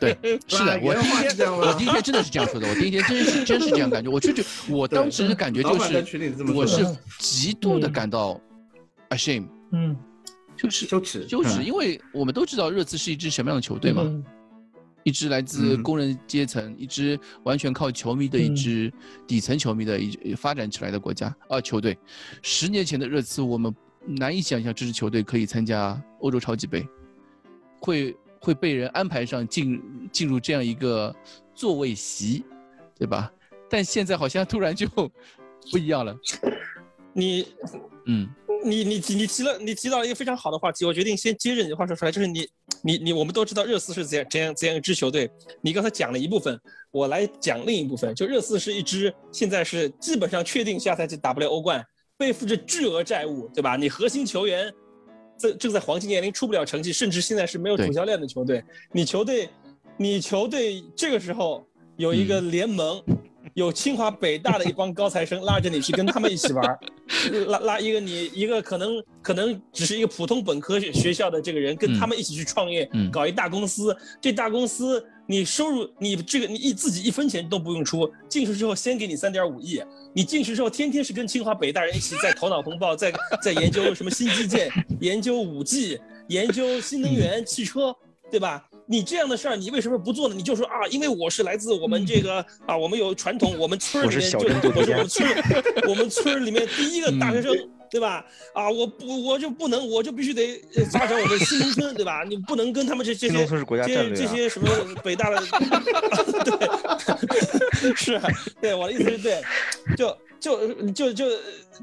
[0.00, 0.16] 对，
[0.48, 6.84] 是的，我第一天我第一天真的是这样说的，我第一天真是真是这样感觉，我就就我当时的感觉就是，我是
[7.18, 8.40] 极度的感到
[9.10, 9.96] ashamed，嗯，
[10.56, 11.28] 就是羞耻。
[11.28, 14.02] 羞耻，因为我们都知道热刺是一支什么样的球队嘛，
[15.04, 18.92] 一支来自工人阶层，一支完全靠球迷的一支
[19.28, 21.96] 底层球迷的一发展起来的国家啊球队，
[22.42, 23.72] 十年前的热刺我们。
[24.06, 26.86] 难以想象这支球队可以参加欧洲超级杯，
[27.80, 31.14] 会会被人安排上进进入这样一个
[31.54, 32.44] 座位席，
[32.98, 33.30] 对吧？
[33.68, 34.88] 但现在好像突然就
[35.70, 36.16] 不一样了。
[37.12, 37.46] 你，
[38.06, 38.28] 嗯，
[38.64, 42.48] 你你你提了你提到一个非常好的话题，我决定先接着你的话说出来，就是你
[42.82, 45.30] 你你我们都知道热刺是怎样怎样怎样一支球队，
[45.60, 46.58] 你刚才讲了一部分，
[46.90, 51.84] 我来讲另一部分，就热刺是一支现在是基本上确定下赛季打不了欧冠。
[52.20, 53.76] 背负着巨额债务，对吧？
[53.76, 54.70] 你核心球员
[55.38, 58.62] 在正在黄金年龄出不了成绩，甚至现在是没有主教练的球队。
[58.92, 59.48] 你球队，
[59.96, 61.66] 你球队这个时候
[61.96, 63.02] 有一个联盟，
[63.54, 66.78] 有清华北大的一帮高材生拉着你去跟他们一起玩，
[67.46, 73.96] 拉拉一个你一个可能可能只是一个普通本科学校的这个人，跟他们一起去创业，搞一大公司。
[74.20, 79.80] 这大公司你收入你这个你一自己一分钱都不用出，进去之后先给你三点五亿。
[80.12, 84.68] 你进去之后，天天是跟清华北大人一起在头脑风暴，在 在研究什么新基建，
[84.98, 87.94] 研究五 G，研究新能源汽车，
[88.28, 88.66] 对吧？
[88.90, 90.34] 你这样的事儿，你为什么不做呢？
[90.34, 95.28] 你就说啊，因为我是来自我们这个啊，我们有传统，我们村里面就我是我们村
[95.88, 97.56] 我们村里面第一个大学生。
[97.92, 98.24] 对吧？
[98.54, 100.62] 啊，我不，我就不能，我就必须得
[100.92, 102.22] 发展我们新农村，对吧？
[102.22, 104.68] 你不能跟他们这这些这这些什么
[105.02, 105.42] 北大的，
[107.80, 108.20] 对， 是，
[108.60, 109.42] 对，我的意思是对，
[109.96, 111.26] 就就就就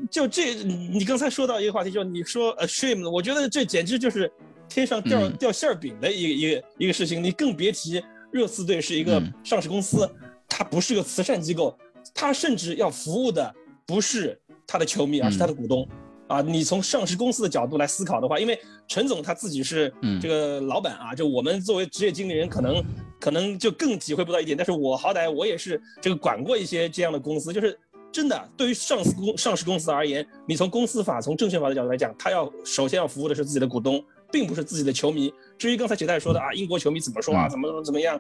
[0.10, 4.32] 就这，你刚才说到一个话题，就你说 a shame，我觉得这简直就是
[4.70, 7.24] 天上掉掉馅儿饼的一个一个一个事情。
[7.24, 10.10] 你更别提热刺队是一个上市公司，
[10.48, 11.78] 它不是个慈善机构，
[12.14, 13.54] 它甚至要服务的
[13.86, 14.40] 不是。
[14.70, 15.88] 他的球迷，而是他的股东，
[16.28, 19.90] 啊，你从上市公司的角度来思考的话，因为陈总他自己是
[20.22, 22.84] 这个老板啊，就我们作为职业经理人，可能
[23.18, 24.58] 可能就更体会不到一点。
[24.58, 27.80] 但是我好歹我也是这个管过一些这样的公司，就是
[28.12, 35.34] 真的，对于上市公上市公司而言，你从公司法、从证券法的角度来讲，他要首先要服务的是自己的股东，并不是自己的球迷。
[35.58, 38.20] 至于刚才杰代说的啊，英国球迷怎么说啊，怎么怎么怎么样，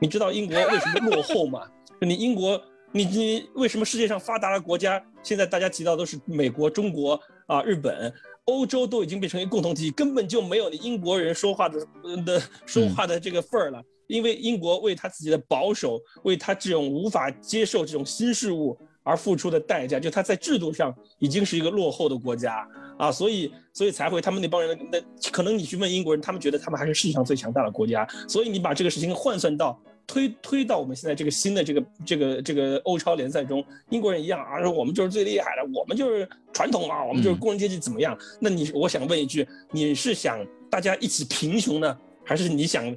[0.00, 1.62] 你知道英国为什么落后吗？
[2.00, 2.60] 你英国。
[2.90, 8.10] 你你为什么世界上发达的国家现在大家提到都是美国、中国啊、日本、
[8.46, 11.86] 欧洲都已经变成一个共同体，根本就没有你英国人说话的
[12.24, 13.82] 的说话的这个份儿了。
[14.06, 18.74] 因为英国为他自己的保守，为他这种无法接受这种新事物
[19.08, 25.00] 而付出的代价，就他在制度上已经是一个落后的国家啊，所以所以才会他们那帮人那
[25.32, 29.80] 可能你去问英国人，他们觉得他们还是世界上最强大的国家，所以你把这个事情换算到。
[30.10, 38.16] 推推到我们现在这个新的这个这个这个欧超联赛中，英国人一样啊，说我们就是最厉害的，我们就是传统啊，我们就是工人阶级怎么样？
[38.40, 41.94] 那你我想问一句，你是想大家一起贫穷呢，
[42.24, 42.90] 还是你想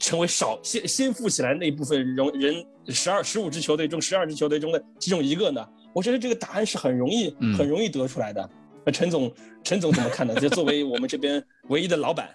[0.00, 5.66] 成为少先先富起来那一部分人人十二十五支球队中十二支球队中的其中一个呢？
[5.94, 8.50] 我觉得这个答案是很容易很容易得出来的。
[8.84, 9.32] 那陈总
[9.64, 10.34] 陈总怎么看呢？
[10.36, 12.28] 就作为我们这边唯一的老板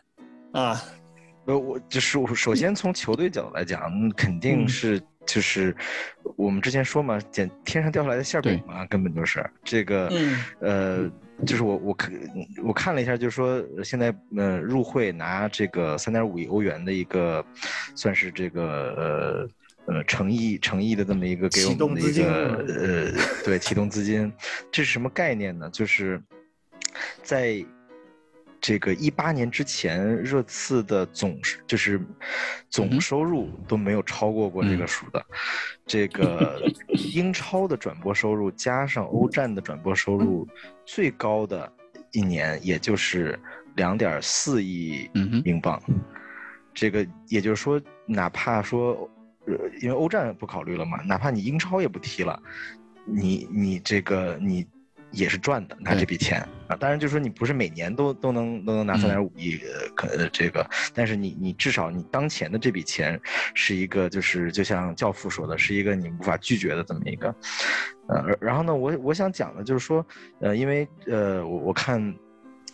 [0.54, 0.84] 啊。
[1.46, 5.76] 呃，我就是我首先从球队角度来讲，肯定是就是
[6.36, 10.12] 我们之前说嘛，捡天上掉下来的馅饼嘛，根本就是这个，
[10.60, 11.10] 呃，
[11.46, 12.12] 就是我我看
[12.64, 17.46] 我看了一下，就是说现在呃入会拿这个三点五亿欧元的一个，
[17.96, 19.48] 算是这个
[19.88, 24.32] 呃呃诚意诚意的这么一个给我们的一个呃对启动资金，
[24.72, 25.70] 这是什么概念呢？
[25.72, 26.22] 就是
[27.24, 27.66] 在。
[28.62, 31.36] 这个一八年之前，热刺的总
[31.66, 32.00] 就是
[32.70, 35.26] 总收入都没有超过过这个数的。
[35.88, 36.62] 这个
[37.12, 40.48] 英超的转播收入加上欧战的转播收入，
[40.86, 41.74] 最高的
[42.12, 43.38] 一年也就是
[43.78, 45.10] 两点四亿
[45.44, 45.82] 英镑。
[46.72, 49.10] 这个也就是说，哪怕说，
[49.48, 52.40] 呃，因为欧战不考虑了嘛，哪怕你英超也不踢了，
[53.06, 54.68] 你你这个你。
[55.12, 56.76] 也是赚的，拿这笔钱啊！
[56.76, 59.60] 当然，就是说你不是每年都都能都能拿三点五亿，
[59.96, 63.20] 可这个，但是你你至少你当前的这笔钱
[63.54, 67.36] 是一个，就是就像教父说的，是一个你无法拒绝的这么一个，
[68.08, 70.06] 呃，然后呢，我我想讲的就是说，
[70.40, 72.14] 呃，因为呃，我我看。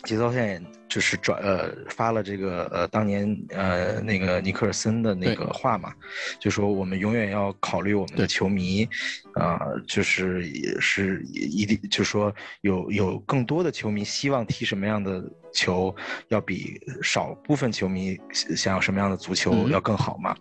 [0.03, 5.93] 节操线就是转呃发了这个呃当年呃那个尼克尔森的那个话嘛，
[6.39, 8.87] 就说我们永远要考虑我们的球迷，
[9.33, 15.21] 啊就是也是一定就说有有更多的球迷希望踢什么样的
[15.53, 15.93] 球，
[16.29, 20.35] 要比少部分球迷想要什么样的足球要更好嘛。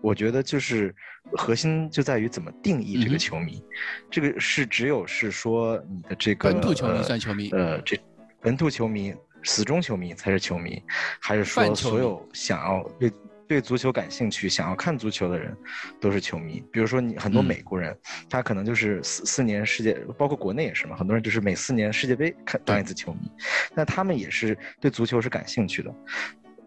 [0.00, 0.94] 我觉得就是
[1.32, 3.62] 核心就在于怎么定义这个球迷，
[4.10, 7.98] 这个是只有是说你的这个本土球迷算球迷，呃这。
[8.42, 9.14] 本土球迷、
[9.44, 10.82] 死忠球迷才是球迷，
[11.20, 13.12] 还是说所有想要对
[13.46, 15.56] 对足球感兴趣、想要看足球的人
[16.00, 16.60] 都是球迷？
[16.72, 17.96] 比如说你很多美国人，
[18.28, 23.30] 他可能就是四四年世界，包括国内也是嘛，很多人就是每四年世界杯看当一次球迷，
[23.74, 25.94] 那他们也是对足球是感兴趣的。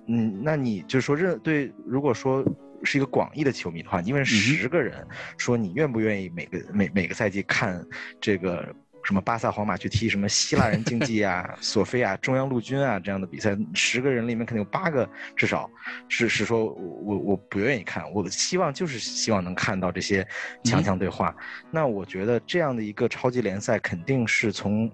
[0.07, 2.45] 嗯，那你就是说认对，如果说
[2.83, 5.05] 是一个广义的球迷的话，你问十个人
[5.37, 7.85] 说你愿不愿意每个每每个赛季看
[8.21, 8.73] 这个？
[9.05, 15.69] 什么巴萨、皇马去踢什么希腊人竞技啊、 索菲亚中央陆军啊这样的比赛，十个人里面肯定有八个至少
[16.09, 20.27] 是是说我我不愿意看，我希望就是希望能看到这些
[20.63, 21.35] 强强对话。
[21.69, 24.91] 那我觉得这样的一个超级联赛肯定是从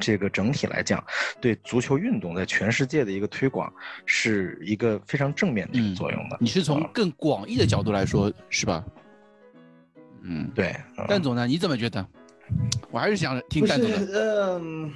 [0.00, 1.04] 这个整体来讲，
[1.38, 3.70] 对足球运动在全世界的一个推广
[4.06, 6.38] 是一个非常正面的一个作用的。
[6.40, 8.82] 你是从更广义的角度来说是吧？
[10.22, 10.74] 嗯，对。
[11.06, 11.46] 蛋总呢？
[11.46, 12.04] 你怎么觉得？
[12.90, 14.58] 我还是想听蛋总的。
[14.58, 14.92] 嗯，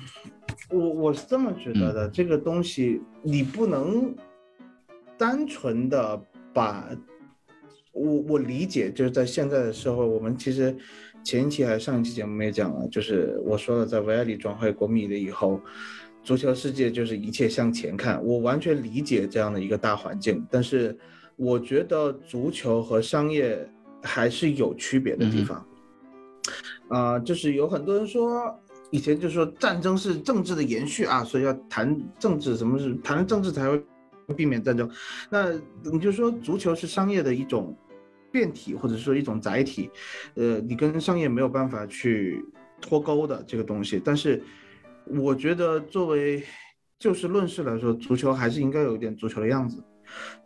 [0.70, 4.14] 我我是这么觉得的，这个东西你不能
[5.18, 6.20] 单纯的
[6.52, 6.88] 把，
[7.92, 10.74] 我我理解就是在现在的社会，我们其实
[11.22, 15.60] 前一期还是上一期节目也讲了，就是我说了，在维埃里转会国米了以后，
[16.22, 20.96] 足球世界就是一切向前看，我完全理解这样的一个大环境，但是
[21.36, 23.68] 我觉得足球和商业
[24.02, 25.66] 还是有区别的地方。
[26.90, 28.54] 啊，就是有很多人说，
[28.90, 33.80] 以前就说战争是政治的延续啊，所以要谈政治，什么是谈政治才会
[34.36, 34.90] 避免战争？
[35.30, 35.52] 那
[35.84, 37.76] 你就说足球是商业的一种
[38.32, 39.88] 变体，或者说一种载体，
[40.34, 42.44] 呃，你跟商业没有办法去
[42.80, 44.02] 脱钩的这个东西。
[44.04, 44.42] 但是
[45.06, 46.42] 我觉得作为
[46.98, 49.82] 就事论事来说，足球还是应该有一点足球的样子，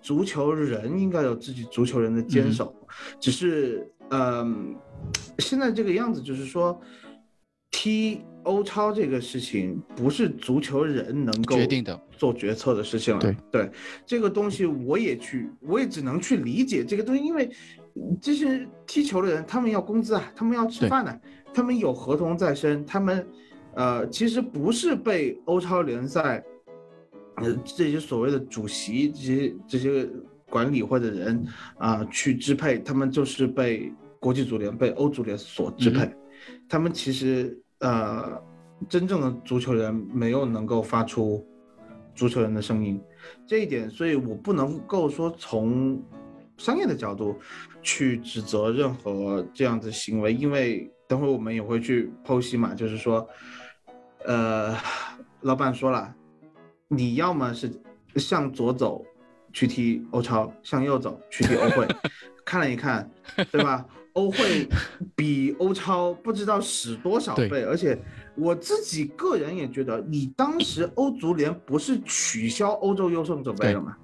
[0.03, 2.75] 足球人应该有自己足球人的坚守，
[3.19, 4.77] 只是嗯。
[5.41, 6.81] 现在这个样子就是说，
[7.73, 13.21] 踢欧超这个事情不是足球人能够决定的做决策的事情了。
[13.21, 13.71] 对对，
[14.07, 17.51] 这个东西我也去，我也只能去理解这个东西，因为
[18.21, 21.21] 这些踢球的人，他们要工资啊，他们要吃饭呢，
[21.53, 23.27] 他们有合同在身，他们
[23.75, 26.43] 呃，其实不是被欧超联赛
[27.37, 30.09] 呃这些所谓的主席这些这些
[30.49, 31.45] 管理或者人
[31.77, 33.93] 啊去支配，他们就是被。
[34.25, 36.11] 国际足联被欧足联所支配，
[36.67, 38.43] 他们其实呃，
[38.89, 41.47] 真正的足球人没有能够发出
[42.15, 42.99] 足球人的声音，
[43.47, 46.03] 这一点，所以我不能够说从
[46.57, 47.39] 商业的角度
[47.83, 53.29] 去指责任何这样的行为，因为等会我们也会去剖析嘛，就是说，
[54.25, 54.75] 呃，
[55.43, 56.15] 老板说了，
[56.89, 57.71] 你要么是
[58.17, 59.05] 向左走
[59.53, 61.87] 去踢欧超，向右走去踢欧会。
[62.43, 63.11] 看了一看，
[63.51, 63.85] 对吧？
[64.15, 64.69] 欧会
[65.15, 67.97] 比欧超不知道使多少倍，而且
[68.37, 73.97] 我自己个人也觉得，你当时欧足联不是取消欧洲优胜者杯了吗？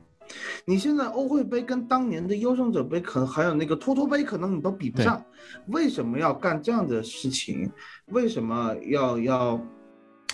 [0.64, 5.20] 你现在欧会杯跟当年的优胜者杯，可能还有那个托托杯，可能你都比不上。
[5.66, 7.68] 为什么要干这样的事情？
[8.06, 9.61] 为什么要要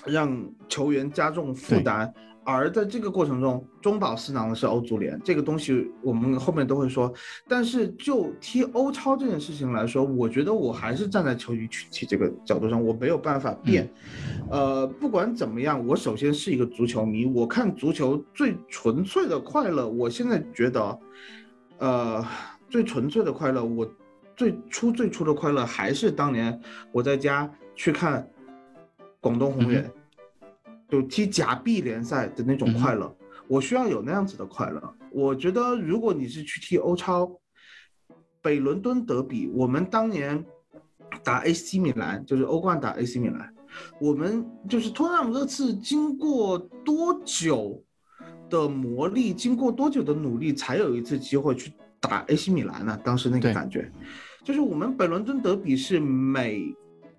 [0.05, 2.13] 让球员加重负担？
[2.47, 7.13] 而在这个过程中，中饱私囊的是欧足联，这个东西我们后面都会说。
[7.49, 13.93] 但是就踢欧超这件事情来说，我觉得我还是站在球迷群体这个角度上，我没有办法变。
[14.49, 20.99] 呃，不管怎么样，我首先是一个足球迷，我看足球最纯粹的快乐，我现在觉得，
[21.79, 22.25] 呃，
[22.71, 23.85] 最纯粹的快乐，我
[24.37, 26.61] 最初最初的快乐还是当年
[26.93, 28.25] 我在家去看
[29.21, 29.91] 广东宏远。
[30.89, 33.15] 就踢假币联赛的那种快乐，
[33.49, 34.95] 我需要有那样子的快乐。
[35.11, 37.29] 我觉得，如果你是去踢欧超，
[38.41, 40.45] 北伦敦德比，我们当年
[41.25, 43.53] 打 AC 米兰，就是欧冠打 AC 米兰，
[44.01, 47.83] 我们就是托纳姆热刺，经过多久
[48.49, 53.01] 的磨砺，经过多久的努力，才有一次机会去打 AC 米兰呢？
[53.03, 53.91] 当时那个感觉，
[54.45, 56.75] 就是我们北伦敦德比是每。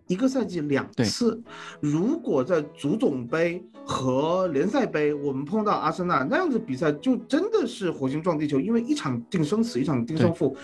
[0.07, 1.41] 一个赛季两次，
[1.79, 10.55] 如果在足总杯和联赛杯我们碰到阿森纳那样子比赛，就真的是火星撞地球，因为一场定生死，一场定胜负，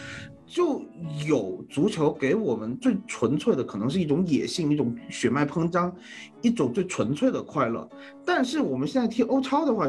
[0.45, 0.81] 就
[1.27, 5.93] 有足球给我们最纯粹的，可能是一种野性，一种血脉膨胀，
[6.41, 7.87] 一种最纯粹的快乐。
[8.25, 9.85] 但是我们现在踢欧超的话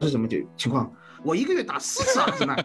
[0.00, 0.92] 是什么情情况？
[1.22, 2.56] 我一个月打四次阿森纳，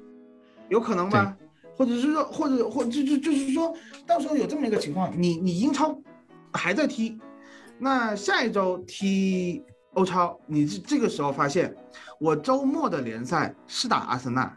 [0.68, 1.34] 有可能吗？
[1.78, 3.72] 或者是说，或者或就就就是说，
[4.04, 5.96] 到时候有这么一个情况，你你英超
[6.52, 7.16] 还在踢，
[7.78, 9.62] 那下一周踢
[9.94, 11.72] 欧超，你这这个时候发现，
[12.18, 14.52] 我周末的联赛是打阿森纳，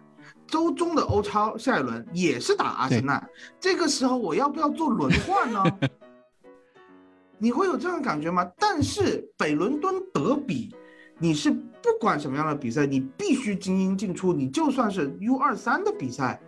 [0.48, 3.24] 周中的欧超下一轮也是打阿森纳，
[3.60, 5.64] 这个时候我要不要做轮换呢？
[7.38, 8.52] 你会有这样的感觉吗？
[8.58, 10.74] 但是北伦敦德比，
[11.20, 16.42] 你是不管什么样的比赛，你必须精英进出，你就算是 U 二三的比赛。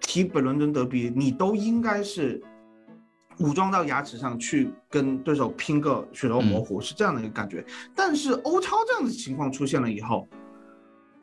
[0.00, 2.42] 踢北伦敦德比，你都应该是
[3.38, 7.64] 武装到牙齿上去跟对手拼个血肉模糊，是这样的一个感觉。
[7.94, 10.26] 但是欧超这样的情况出现了以后，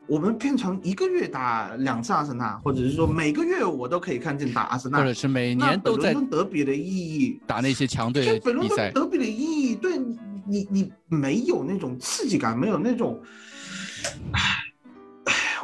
[0.06, 9.98] 我们变成一个月打两次阿森纳，或者是说每个月我都可以看见打阿森纳，或者是每年都在德比的意义打那些强队北伦敦德比的意义，对
[10.46, 13.20] 你你没有那种刺激感，没有那种。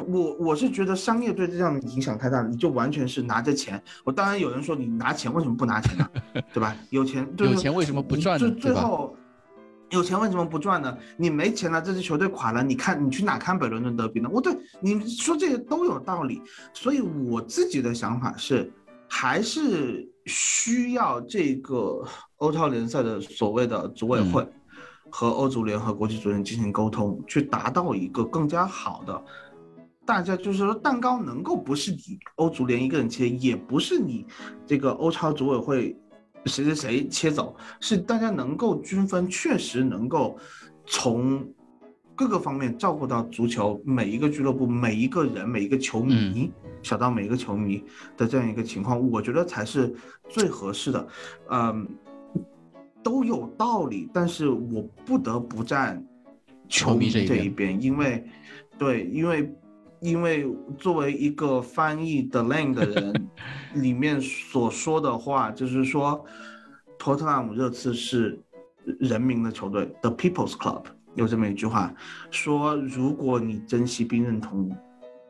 [0.07, 3.81] 我我是觉得商业对这样的影响太大了，你就完全是拿着钱。
[4.03, 6.09] 我当然有人说你拿钱为什么不拿钱呢？
[6.53, 6.75] 对吧？
[6.89, 8.51] 有钱有钱为什么不赚呢？
[8.59, 9.15] 最后
[9.89, 10.97] 有钱为什么不赚呢？
[11.17, 14.29] 你没钱了，这支球队垮了，你看你去哪看北伦敦德比呢？
[14.31, 16.41] 我对你说这些都有道理。
[16.73, 18.71] 所以我自己的想法是，
[19.07, 22.03] 还是需要这个
[22.37, 24.47] 欧超联赛的所谓的组委会
[25.11, 29.23] 和欧足联和国际足联进行沟通，去达到一个更加好的。
[30.05, 34.25] 大家就是说，蛋糕能够不是你欧足联一个人切，也不是你
[34.65, 35.97] 这个欧超组委会
[36.45, 40.37] 谁谁谁切走，是大家能够均分，确实能够
[40.85, 41.47] 从
[42.15, 46.51] 各个方面照顾到足球每一个俱乐部、每一个人、每一个球迷，
[46.81, 47.81] 小到每一个球迷
[48.17, 49.95] 的这样一个情况，我觉得才是
[50.27, 51.07] 最合适的。
[51.49, 51.87] 嗯，
[53.01, 56.05] 都有道理，但是我不得不站
[56.67, 58.21] 球迷这一边，因为
[58.77, 59.49] 对，因为。
[60.03, 60.45] 因为
[60.77, 63.29] 作为一个翻译 The Lane 的人，
[63.75, 66.23] 里面所说的话就是说，
[66.99, 68.37] 托特纳姆热刺是
[68.99, 70.83] 人民的球队，The People's Club，
[71.15, 71.93] 有这么一句话，
[72.29, 74.69] 说如果你珍惜并认同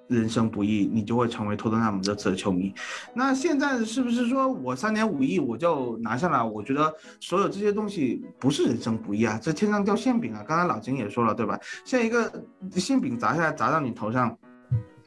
[0.07, 2.73] 人生不易，你就会成为托特纳姆热刺的球迷。
[3.13, 6.41] 那现在是不是说我三点五亿我就拿下来？
[6.41, 10.43] 我觉得所有这些东西不是人生不易啊，这天上掉馅饼啊！
[10.47, 11.59] 刚才老金也说了，对吧？
[11.85, 14.35] 像一个馅饼砸下来砸到你头上。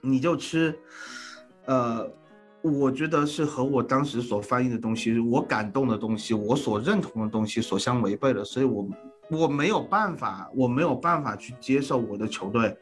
[0.07, 0.79] 你就吃，
[1.65, 2.09] 呃，
[2.63, 8.89] 我觉得是和我当时所翻译的东西，我感动的东西，我所认同的东西所相违背的，所以我
[9.31, 12.77] 我没有办法，我没有办法去接受我的球队，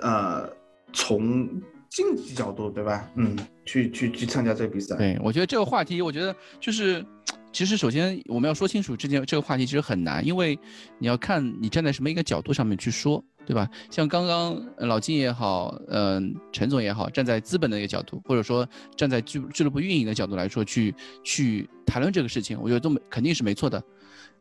[0.00, 0.48] 呃，
[0.92, 1.48] 从
[1.88, 3.10] 竞技角度，对吧？
[3.16, 4.94] 嗯，去去去参加这个比赛。
[4.96, 7.04] 对，我觉得这个话题，我觉得就是，
[7.50, 10.58] 其实首先我们要说清楚这件这个话题其实很难，因为
[10.98, 13.66] 你要看你站在什么一个角度上面去说，对吧？
[13.90, 20.94] 像刚刚老金也好，嗯，陈总也好，站在资本的一个角度，或者说站在俱俱乐部运营的角度来说，去
[21.24, 23.82] 去谈论这个事情，我觉得都没肯定是没错的，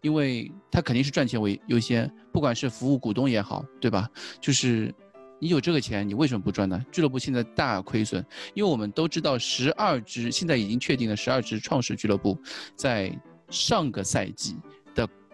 [0.02, 4.10] 因为他肯定是赚钱为优先，不管是服务股东也好，对吧？
[4.42, 4.94] 就是。
[5.40, 6.84] 你有这个钱，你为什么不赚呢？
[6.92, 12.36] 俱乐部现在大亏损，因为我们都知道，十二支现在已经确定了十二支创始俱乐部，
[12.76, 13.16] 在
[13.48, 14.62] 上个赛季的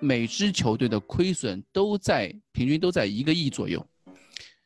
[0.03, 3.83] 每支球队的亏损都在平均都在一个亿左右，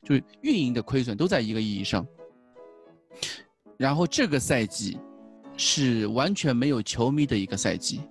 [0.04, 2.06] 就是运营的亏损都在一个亿以上。
[3.78, 4.98] 然后这个赛季
[5.56, 8.02] 是完全没有球迷的一个赛季。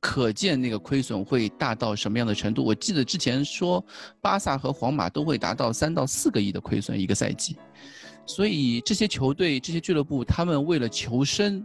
[0.00, 2.64] 可见那个亏损会大到什么样的程度？
[2.64, 3.84] 我记得之前说，
[4.20, 7.56] 巴萨和皇马都会达到三到四个亿的亏损一个赛季，
[8.26, 11.64] 所以这些球队、这些俱乐部，他们为了求生，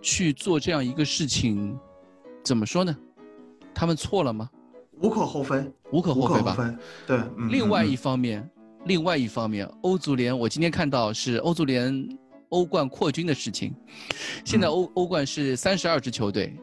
[0.00, 1.76] 去做这样一个事情，
[2.44, 2.96] 怎么说呢？
[3.74, 4.48] 他们错了吗？
[5.00, 6.78] 无可厚非，无可厚非吧？
[7.06, 7.18] 对。
[7.50, 8.48] 另外一方面，
[8.84, 12.08] 另外一方面，欧足联，我今天看到是欧足联
[12.50, 13.74] 欧冠扩军的事情，
[14.44, 16.56] 现在欧欧冠是三十二支球队。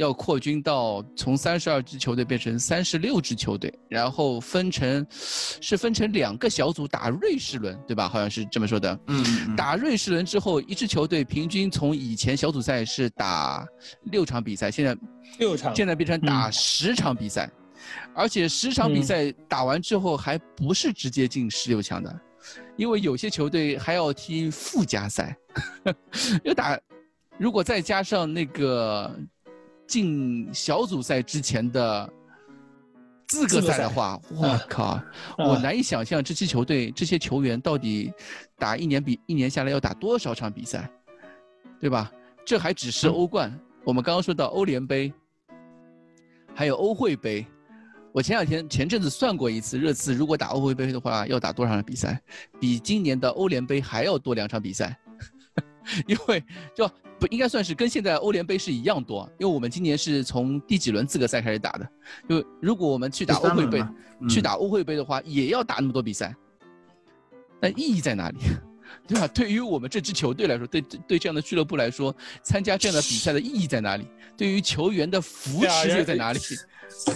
[0.00, 8.08] 要扩军到从三十二支球队变成三十六支球队，然后分成，是分成两个小组打瑞士轮，对吧？
[8.08, 8.98] 好像是这么说的。
[9.08, 9.54] 嗯。
[9.54, 13.62] 打瑞士轮之后，一支球队平均从以前小组赛是打
[14.04, 14.96] 六场比赛，现在
[15.38, 17.50] 六场，现在变成打十场比赛，
[18.14, 22.20] 而且十场比赛打完之后还不是直接进十六强的，
[22.74, 25.36] 因为有些球队还要踢附加赛，
[26.42, 26.80] 要打，
[27.36, 29.14] 如果再加上那个。
[29.90, 32.08] 进小组赛之前的
[33.26, 35.02] 资格赛的话，我靠，
[35.36, 38.12] 我难以想象这支球队这些球员到底
[38.56, 40.88] 打一年比一年下来要打多少场比赛，
[41.80, 42.08] 对吧？
[42.46, 43.52] 这还只是欧冠，
[43.84, 45.12] 我们刚刚说到欧联杯，
[46.54, 47.44] 还有欧会杯。
[48.12, 52.20] 我前两天前阵子算过一次，热刺如果打欧会杯的话，要打多少场比赛？
[52.60, 54.96] 比今年的欧联杯还要多两场比赛。
[56.06, 56.42] 因为
[56.74, 61.88] 就不应该算是跟现在欧联杯是一样多，因为我们今年是从第几轮资格赛开始打的。
[62.28, 63.84] 就如果我们去打欧会杯，
[64.28, 66.34] 去打欧会杯的话，也要打那么多比赛，
[67.60, 68.38] 那意义在哪里？
[69.06, 69.26] 对吧？
[69.28, 74.06] 对于我们这支球队来说，对对这样的俱乐部来说，参加这样的比赛的意义在哪里？
[74.36, 76.40] 对于球员的扶持又在哪里？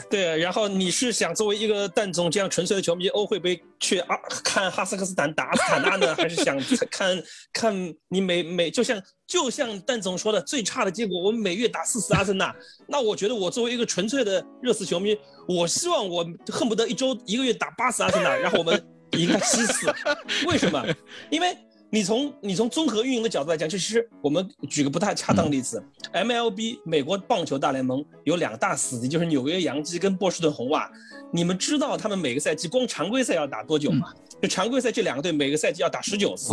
[0.09, 6.57] 对，然后你是想作为一个蛋总这样纯粹的球迷，欧会杯去啊看哈萨克斯坦打阿斯塔纳呢，还是想
[6.93, 7.22] 看
[7.53, 12.55] 看你每每就像就像蛋总说的，最差的结果我们每月打四次阿森纳，
[12.87, 15.18] 那我觉得我作为一个纯粹的热刺球迷，
[15.49, 18.81] 我希望我恨不得一周一个月打八次阿森纳，然后我们
[19.12, 19.94] 赢他七次，
[20.46, 20.84] 为什么？
[21.30, 21.57] 因为。
[21.90, 25.80] 你从你从综合运营的角度来讲，就其实我们举个不太恰当的例子
[26.12, 30.90] ，MLB 美国棒球大联盟有两大死敌，就是纽约洋基跟波士顿红袜。
[31.32, 34.12] 你们知道他们每个赛季光常规赛要打多久吗？
[34.42, 36.52] 就常规赛这两个队每个赛季要打十九次。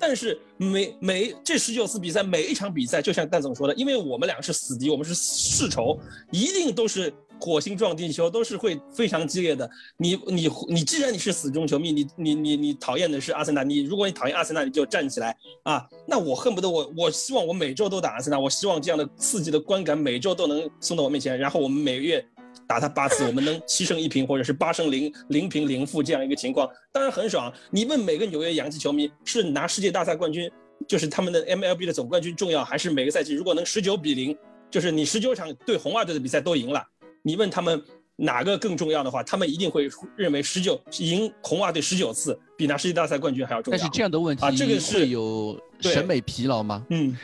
[0.00, 5.96] 但是每每这十九次比赛，每一场比赛，就像蛋总说的，因为我们俩是死敌，我们是世仇，
[6.32, 7.14] 一定都是。
[7.40, 9.68] 火星撞地球都是会非常激烈的。
[9.98, 15.86] 你你你，既然你是死忠球迷，你你你你讨厌的是阿森纳，你如果你讨厌阿森纳，你就站起来啊！
[16.06, 22.24] 那我恨不得我我希望我每周都打阿森纳，我希望这样的刺激的观感每周都能送到我面前，然后我们每个月
[22.66, 27.52] 打他八次，我们能七胜一平或者是八胜零零平零负这样一个情况，当然很爽。
[27.70, 30.50] 你问每个纽约洋基球迷是拿世界大赛冠军，
[30.88, 34.36] 就是他们的 MLB 的总冠军重要，还是每个赛季如果能十九比零，
[34.70, 36.82] 就是你十九场对红袜队的比赛都赢了？
[37.26, 37.82] 你问他们
[38.14, 43.76] 哪个更重要的话，他们一定会认为十九赢红袜队十九次比拿世界大赛冠军还要重要。
[43.76, 46.86] 但是这样的问题啊，这个是有审美疲劳吗？
[46.88, 47.16] 嗯，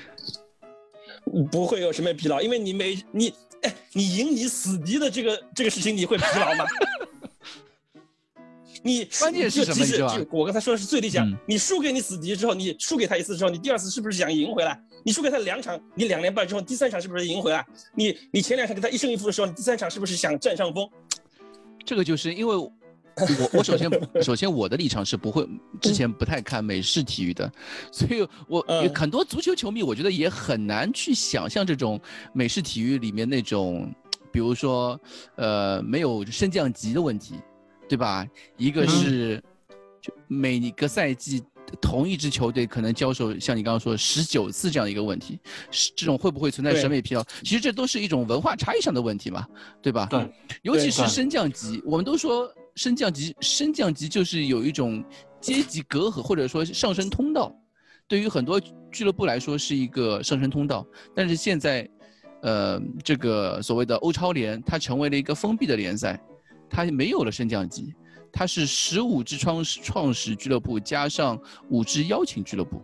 [1.53, 6.65] 不会有审美疲劳，因为你每你哎，你赢你死敌的这个这个事情，你会疲劳吗？
[8.83, 9.73] 你关键是什
[10.03, 10.19] 么？
[10.19, 11.31] 就我刚才说的是最理想。
[11.47, 14.79] 你输给你死敌之后，你输给他一次之后，你第二次是不是想赢回来？
[15.05, 17.65] 你输给他两场，你两连败之后，第三场是不是赢回来？
[17.95, 20.89] 你你前两场跟他一胜一负的时候，你第三场是不是想占上风？
[21.85, 22.73] 这个就是因为，我
[23.53, 23.91] 我首先
[24.23, 25.47] 首先我的立场是不会
[25.81, 27.51] 之前不太看美式体育的，
[27.93, 28.65] 所以我
[28.95, 32.01] 很多足球球迷我觉得也很难去想象这种
[32.33, 33.93] 美式体育里面那种，
[34.33, 34.99] 比如说
[35.37, 37.35] 呃没有升降级的问题，
[37.89, 38.27] 对吧？
[38.57, 39.43] 一个是
[40.01, 41.43] 就每个赛季。
[41.81, 45.39] 同一支球队可能交手，像你刚刚说十九次这样一个问题，
[45.71, 47.25] 是这种会不会存在审美疲劳？
[47.43, 49.47] 其实这都是一种文化差异上的问题嘛，
[49.81, 50.07] 对吧？
[50.11, 50.29] 对，
[50.61, 55.03] 尤其是升降级，我们都说升降级，升降级就是有一种
[55.41, 57.57] 阶级隔阂或者说上升通道。
[58.07, 58.61] 对于很多
[58.91, 61.89] 俱乐部来说是一个上升通道，但是现在，
[62.43, 66.21] 呃，这个所谓的欧超联，它成为了一个封闭的联赛，
[66.73, 67.95] 它没有了升降级，
[68.33, 71.39] 它是十五支创始创始俱乐部加上
[71.69, 72.81] 五支邀请俱乐部。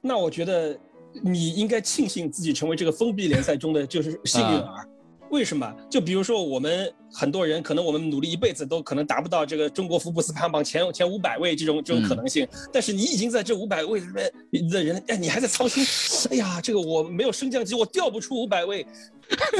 [0.00, 0.76] 那我觉得
[1.22, 4.88] 你应该庆幸自己成为这个封闭联赛中的就是幸运儿。
[5.30, 5.72] 为什么？
[5.88, 12.46] 就比如说我们很多人，可能我们努力一辈子都可能达不到这个中国福布斯排行榜前前五百位这种这种可能性。
[12.72, 15.84] 但是你已经在这五百位里面的人，哎，你还在操心，
[16.30, 18.84] 哎呀，这个我没有升降机，我调不出五百位，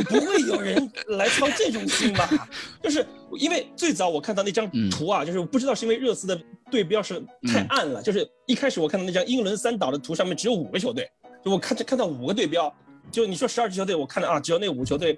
[0.09, 2.28] 不会有人来操这种心吧？
[2.82, 3.06] 就是
[3.38, 11.09] 因为最早我看到那张图啊，就是不知道是因为热刺的对标是太暗了，就是一开始我看到那张英伦三岛的图上面只有五个球队，
[11.44, 12.74] 就我看看到五个对标，
[13.12, 15.16] 就你说十二支球队，我看到啊，只有那五个球队。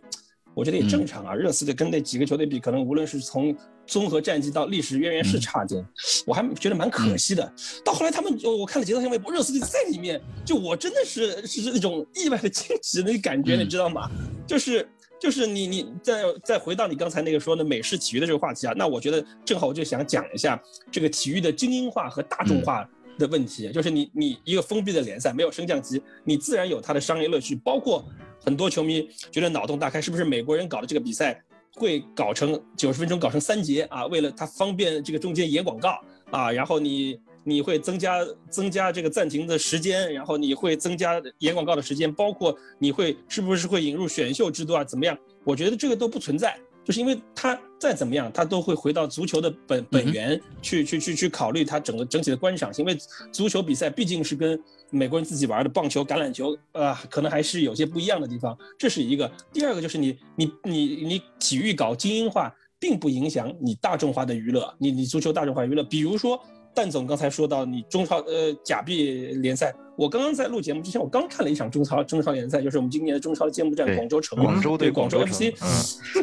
[0.55, 3.57] 我觉得也正常啊，热刺队跟那几个球队比，可能无论是从
[3.87, 5.85] 综合战绩到历史渊源是差点，
[6.27, 7.53] 我还觉得蛮可惜的。
[7.85, 14.11] 到后来他们，我看了节奏性微博，热刺队在里面，就我真的是是那种意外的惊喜那感觉，你知道吗？
[14.47, 14.87] 就是
[15.19, 20.61] 就是你你再再回到你刚才那个说的美式体育的这个话题啊，那我觉得正好我就想讲一下
[20.91, 22.87] 这个体育的精英化和大众化
[23.19, 28.05] 的问题，就是你你一个封闭的联赛没有升降级，你自然有它的商业乐趣，包括。
[28.45, 31.41] 很多球迷觉得脑洞大开，是不是美国人搞的这个比赛
[31.75, 34.07] 会搞成九十分钟搞成三节啊？
[34.07, 36.01] 为了他方便这个中间演广告
[36.31, 38.19] 啊，然后你你会增加
[38.51, 44.85] 增加这个暂停的时间，然后你会增加演广告的时间，包括你会是不是会引入选秀制度啊？
[44.85, 45.17] 怎么样？
[45.45, 52.99] 我觉得这个都不存在，就是因为他再怎么样，他都会回到足球的本本源去去去去考虑他整个整体的观赏性，因为
[53.33, 54.61] 足球比赛毕竟是跟。
[54.95, 58.55] 美国人自己玩的棒球、橄榄球，呃，可能还是有些不一样的地方。
[58.79, 59.33] 这是一个。
[59.51, 64.71] 第二个就是你、你、你、你体育搞精英化，并不影响你大众化的娱乐。
[64.77, 66.39] 你、你足球大众化娱乐，比如说
[66.75, 75.53] 蛋总刚才说到你中超呃假币联赛，我刚刚在录节目之前，我刚看了一场中超中超联赛，就是我们今年的中超的揭幕战，广州城，广州对广州 FC，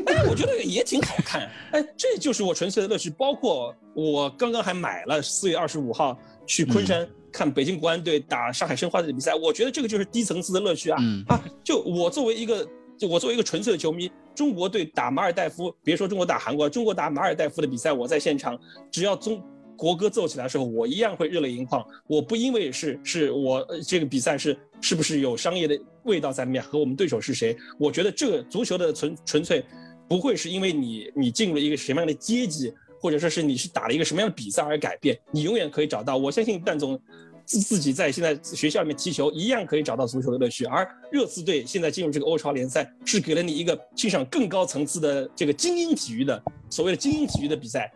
[0.06, 1.50] 哎，我觉得也挺好看。
[1.72, 3.10] 哎，这就是我纯粹的乐趣。
[3.10, 7.08] 包括我刚刚还买了四月二十五号去昆山。
[7.32, 11.00] 看北京国安队打上海申花队的比赛，我觉得这个就是低层次的乐趣啊！
[11.28, 12.68] 啊，就我作为一个，
[12.98, 18.60] 就我作为一个纯粹的球迷，中国队打马尔代夫，别说中国打韩国，中国打马尔代夫的比赛，我在现场，
[18.90, 19.40] 只要中
[19.80, 21.82] 国歌奏起来的时候，我一样会热泪盈眶。
[22.06, 29.64] 我不因为是是我这个比赛是是不是有商业的味道在里面，和我们对手是谁，我觉得这个足球的纯纯粹，
[30.10, 32.74] 不会是因为你你进入了一个什么样的阶级。
[33.02, 36.18] 或者说是你是打了一个什么样的比赛而改变，你永远可以找到。
[36.18, 37.02] 我相信蛋总
[37.46, 40.66] 自自己在现在学校里面踢球一样可以找到足球的乐趣。
[40.66, 47.90] 而热刺队现在进入这个欧超联赛，是给了你一个欣赏更高层次的这个精英体育的所谓的精英体育的比赛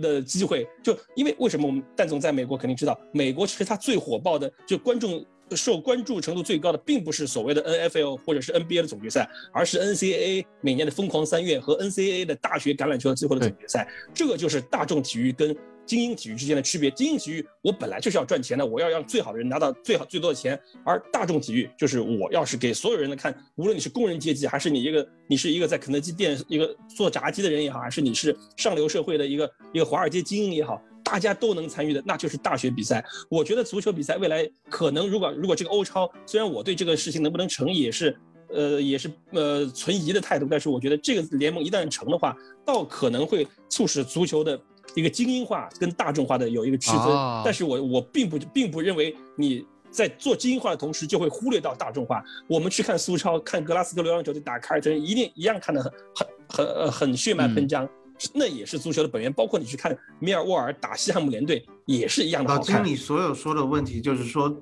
[0.00, 0.66] 的机会。
[0.82, 5.24] 就因为为什么我们蛋总在美国肯定知道，美国其实它最火爆的就观众。
[5.54, 13.86] 受关注程度最高的，并不是所谓的 NFL 或者是 NBA 的总决赛，而是 NCAA 每年的疯狂三月和 NCAA 的大学橄榄球的最后的总决赛。
[14.14, 15.54] 这个就是大众体育跟
[15.86, 16.90] 精英体育之间的区别。
[16.90, 30.80] 精英体育我本来就是要赚钱的，我要让最好的人拿到最好最多的钱，而大众体育就是我要是给所有人的看，无论你是工人阶级，还是你一个你是一个在肯德基店一个做炸鸡的人也好，还是你是上流社会的一个一个华尔街精英也好。
[31.06, 33.04] 大家都能参与的，那就是大学比赛。
[33.28, 38.16] 我觉得足球比赛未来可能，如果如果这个欧超，虽然我对这个事情能不能成也是，
[38.48, 42.34] 呃，也是呃存疑的态度，但是我觉得这个联盟一旦成的话，
[42.64, 44.58] 倒可能会促使足球的
[44.94, 47.06] 一个精英化跟大众化的有一个区分。
[47.44, 52.22] 但是我我并不并不认为你在做精英化的同时就会忽略到大众化。
[52.48, 57.88] 我们去看苏超，看格拉斯哥流浪球队打凯尔特人，一定一样看得很很很很血脉喷张。
[58.32, 62.84] 那也是足球的本源，包括你去看米尔沃尔打西汉姆联队也是一样的好看。
[62.84, 64.56] 你所有说的问题，就是说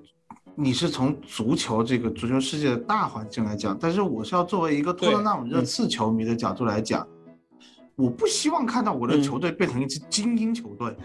[0.55, 7.07] 你是从足球这个足球世界的大环境来讲，但是我是要作为一个托特纳姆热刺球迷的角度来讲。
[7.95, 10.97] 我不希望看到我的球队变成一支精英球队。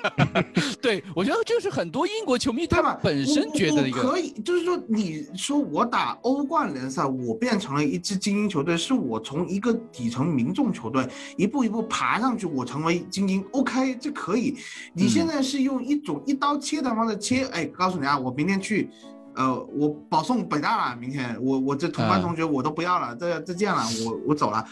[0.82, 13.44] 对，我觉得这是很多英国球迷他们本身觉得一个可以，就是说，你说我打欧冠联赛，我变成了一支精英球队，是我从一个底层民众球队一步一步爬上去，我成为精英。
[13.52, 14.56] OK，这可以。
[14.92, 18.90] 你现在是用一种一刀切的方式切，哎，告诉你啊，我明天去，
[19.34, 24.64] 呃，我保送北大了，明天我我这同班同学我都不要了，再再见了，我我走了。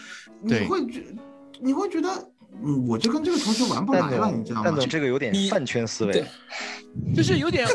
[0.43, 1.05] 你会觉。
[1.61, 2.09] 你会觉得，
[2.65, 4.73] 嗯，我就跟这个同学玩不来了，你知道吗？
[4.77, 6.25] 但这个有点饭圈思维，
[7.15, 7.67] 就是有点，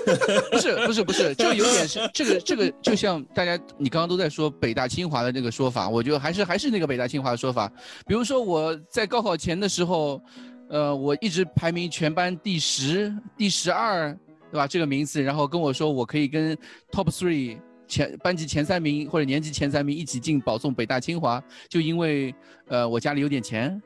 [0.51, 7.71] 不是不是不是，就有点是这个这个，就像大家你刚刚都在说北大清华的那个说法，我觉得还是还是那个北大清华的说法。
[8.07, 10.21] 比如说我在高考前的时候，
[10.69, 14.17] 呃，我一直排名全班第十、第十二，
[14.51, 14.67] 对吧？
[14.67, 16.55] 这个名次，然后跟我说我可以跟
[16.91, 17.57] top three
[17.89, 22.33] 前班级前三名或者年级前三名一起进保送北大清华，就因为
[22.67, 23.81] 呃我家里有点钱，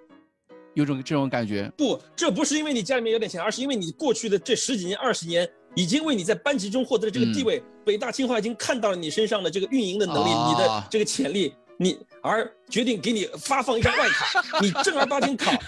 [0.76, 1.72] 有种这种感觉。
[1.78, 15.52] 不，这不是因为你家里面有点钱，而是因为你过去的这十几年、二十年已经为你在班级中获得的这个地位，北大清华已经看到了你身上的这个运营的能力，你的这个潜力，你而决定给你发放一张外卡，你正儿八经考。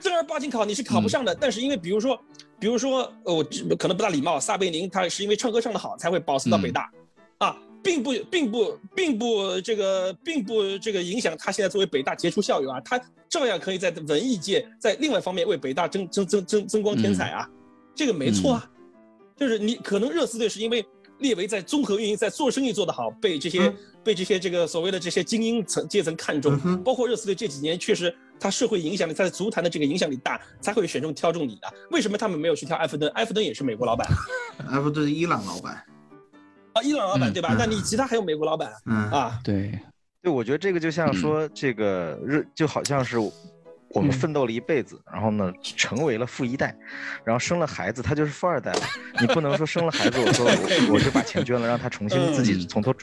[0.00, 2.16] 正儿八经考你是考不上的，但是因为比如说，
[2.60, 3.42] 比如说，呃，我
[3.76, 6.90] 可能不大礼貌，撒贝宁他是因为唱歌唱得好才会保送到北大，啊，
[7.82, 17.48] 并不，并不，并不这个，并不这个影响他现在作为北大杰出校友啊，他照样可以在文艺界在另外方面为北大争争争争增光添彩啊，
[17.94, 18.70] 这个没错啊，
[19.36, 20.84] 就是你可能热刺队是因为。
[21.20, 23.74] 列维在综合运营，在做生意做得好，被这些
[24.04, 31.62] 被这些这个所谓的这些精英层阶层看中，包括热刺队这几年确实他社会影响力，他在足坛的这个影响力大，才会选中挑中你的。
[31.90, 33.10] 为什么他们没有去挑埃弗顿？
[33.16, 34.08] 埃弗顿也是美国老板，
[34.70, 35.84] 埃弗顿是伊朗老板，
[36.78, 37.54] 啊，伊朗老板对吧？
[37.58, 38.72] 那你其他还有美国老板
[39.10, 39.38] 啊？
[39.42, 39.78] 对，
[40.22, 43.18] 对，我觉得这个就像说这个日，就好像是。
[43.90, 46.76] 我们奋斗了一辈子，然后呢，成为了富一代，
[47.24, 48.80] 然后生了孩子，他就是富二代了。
[49.20, 52.94] 你不能说生了孩子，我说我 我就把钱捐了，让他重新自己从头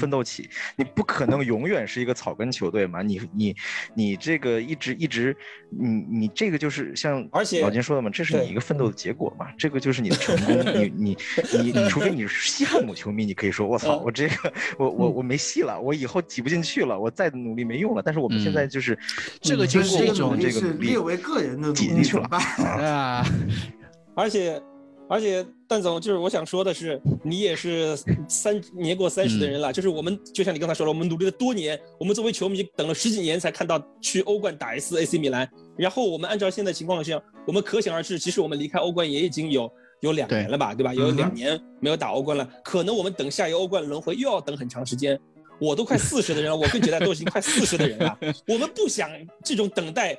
[0.00, 0.50] 奋斗起。
[0.74, 3.02] 你不可能永远是一个草根球队嘛？
[3.02, 3.56] 你你
[3.94, 5.36] 你这个一直一直，
[5.70, 9.46] 你你这个就是像而且老金说的嘛，这是你一个奋斗的结果嘛？
[9.56, 10.52] 这个就是你的成功。
[10.74, 11.16] 你你
[11.52, 18.02] 你你，除非你是西汉姆球迷，你可以说我操，我这个我 我我没戏了，我以后挤不进去了，我再努力没用了。
[18.04, 18.98] 但是我们现在就是
[19.40, 20.31] 这个就是一种。
[20.40, 23.24] 是列为个人的努力去办啊，
[24.14, 24.60] 而且
[25.08, 27.94] 而且，蛋总就是我想说的是，你也是
[28.26, 35.46] 三年过三十的人了，就是我们就像你刚才说了，我们努力了多年，我们作为球迷等了十几年才看到去欧冠打一次 AC 米兰，
[35.76, 40.94] 然后我们按照现在情况这样，我们可想而知，其实我们离开欧冠也已经有有两年了吧，对吧？
[40.94, 45.20] 有两年没有打欧冠了，可能我们等下一个欧冠轮回又要等很长时间。
[45.62, 48.18] 我都快四十的人了，我跟杰代都已经快四十的人了，
[48.48, 49.08] 我们不想
[49.44, 50.18] 这种等待。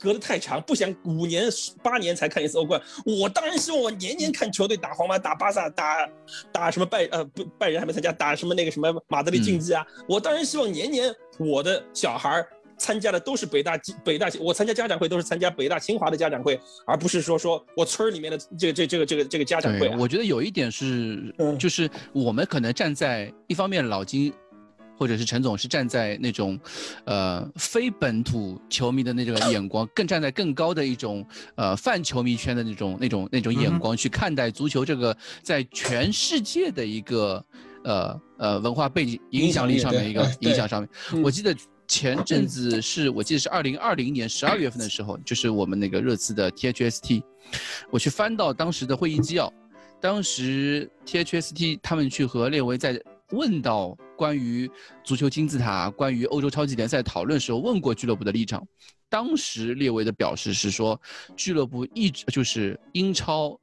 [0.00, 1.44] 隔得太长，不想五年
[1.80, 2.80] 八年才看一次欧冠。
[3.04, 6.08] 我当然希望我年年看球队打皇马、打巴萨、打
[6.50, 9.86] 打什么拜呃不拜仁还没参加，打什么那个什么马德里竞技啊。
[10.08, 12.44] 我当然希望年年我的小孩
[12.76, 19.88] 参加的都是北大北大，我参加家长会都是参加北大清华的家长会，而不是说说我村里面的这个这这个这个这个家长会。
[19.96, 24.32] 我觉得有一点是，就是我们可能站在一方面老金。
[24.96, 26.58] 或者是陈总是站在那种，
[27.04, 31.26] 呃，非本土球迷的那个眼光，更站在更高的一种，
[31.56, 37.44] 呃，泛球迷圈的那种、那种、那种眼光去看待足球这个在全世界的一个，
[37.84, 41.22] 呃呃文化背景影响力上面一个影响上面。
[41.22, 41.54] 我记得
[41.88, 47.22] 前阵子是我记得是二零二零年十二月份的时候，就是我们那个热刺的 THST，
[47.90, 49.52] 我去翻到当时的会议纪要，
[50.00, 53.00] 当时 THST 他们去和列维在。
[53.34, 54.70] 问到关于
[55.02, 58.66] 足球金字塔、关于欧洲超级联赛讨论时候，问过俱乐部的立场。
[59.08, 61.00] 当时列维的表示是说，
[61.36, 63.58] 俱乐部一直就是英超，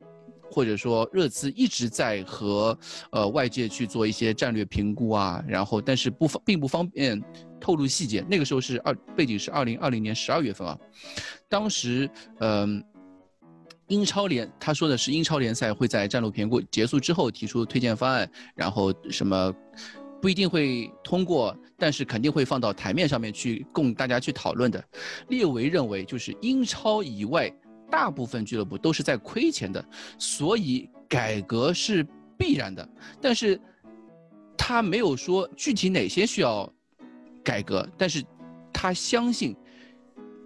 [0.50, 2.78] 或者说热刺一直在和
[3.12, 7.22] 呃外界去做一些战略评估啊，然后但是不方并不方便
[7.60, 8.24] 透露细节。
[8.30, 10.78] 那个时候是二背景是二零二零年十二月份啊，
[11.50, 12.84] 当时嗯。
[13.92, 19.54] 英超联，他说的是英超联赛会在战路评估结束之后提出推荐方案，然后什么
[20.22, 24.82] 不一定会通过，但是肯定会放到台面上面去供大家去讨论的。
[25.28, 27.54] 列维认为，就是英超以外
[27.90, 29.84] 大部分俱乐部都是在亏钱的，
[30.18, 32.08] 所以改革是
[32.38, 32.88] 必然的。
[33.20, 33.60] 但是
[34.58, 36.72] 他没有说具体哪些需要
[37.44, 38.24] 改革，但是
[38.72, 39.54] 他相信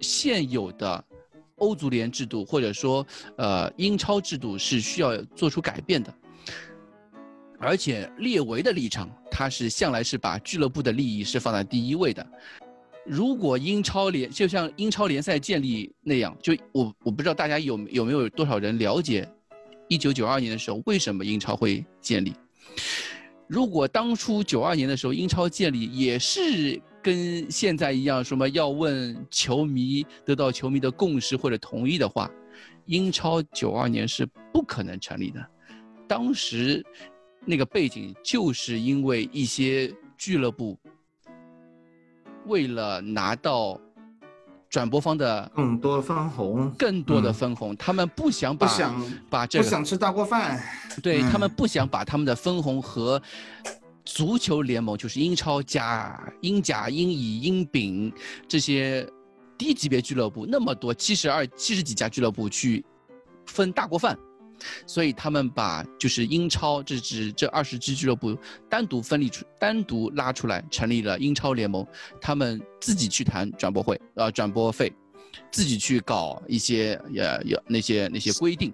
[0.00, 1.04] 现有的。
[1.56, 3.06] 欧足联制度或者说，
[3.36, 6.14] 呃，英超制度是需要做出改变的，
[7.58, 12.26] 而且列维的立场，他是向来是把俱乐部的利益是放在第一位的。
[13.04, 19.26] 如果英超联就像英超联赛建立那样，就我我不知道大家有有没有多少人了解，
[19.88, 22.34] 一九九二年的时候为什么英超会建立？
[23.46, 26.80] 如果当初九二年的时候英超建立也是。
[27.06, 32.28] 跟现在一样，什么要问球迷得到球迷的共识或者同意的话，
[32.86, 35.46] 英超九二年是不可能成立的。
[36.08, 36.84] 当时
[37.44, 40.76] 那个背景就是因为一些俱乐部
[42.46, 43.80] 为了拿到
[44.68, 48.66] 转播方的更多分红，更多的分红，他们不想把
[49.30, 50.60] 把这个不想吃大锅饭，
[51.00, 53.22] 对他们不想把他们的分红和。
[54.06, 58.10] 足球联盟就是英超加英甲、英乙、英丙
[58.48, 59.06] 这些
[59.58, 62.84] 低级别俱乐部，那么多七十二、七十几家俱乐部去
[63.46, 64.16] 分大锅饭，
[64.86, 68.38] 所以他们把就是英超这支这二十支俱乐部
[68.70, 71.84] 单独分离出，单独拉出来成立了英超联盟，
[72.20, 74.92] 他们自己去谈转播会，呃，转播费，
[75.50, 78.72] 自己去搞一些呃有那些那些规定，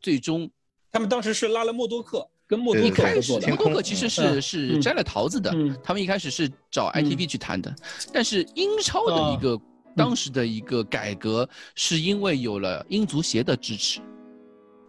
[0.00, 0.50] 最终
[0.92, 2.28] 他们当时是拉了默多克。
[2.46, 5.54] 跟默多克合作的，默多克其实是是摘了桃子的。
[5.82, 7.74] 他们一开始是找 ITV 去谈的，
[8.12, 9.60] 但是英超的一个
[9.96, 14.00] 当时的一个改革，是因为有了英足协的支持，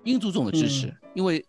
[0.03, 0.94] 英足总的支持。
[1.14, 1.44] 因为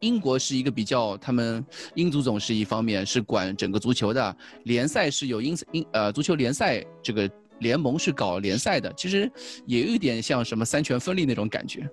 [0.00, 1.64] 英国是一个比较，他们
[1.96, 7.28] 英足总是一方面是管整个足球的，联赛是有英英呃足球联赛这个
[7.58, 9.28] 联盟是搞联赛的，其实
[9.66, 11.84] 也有一点像什么三权分立那种感觉。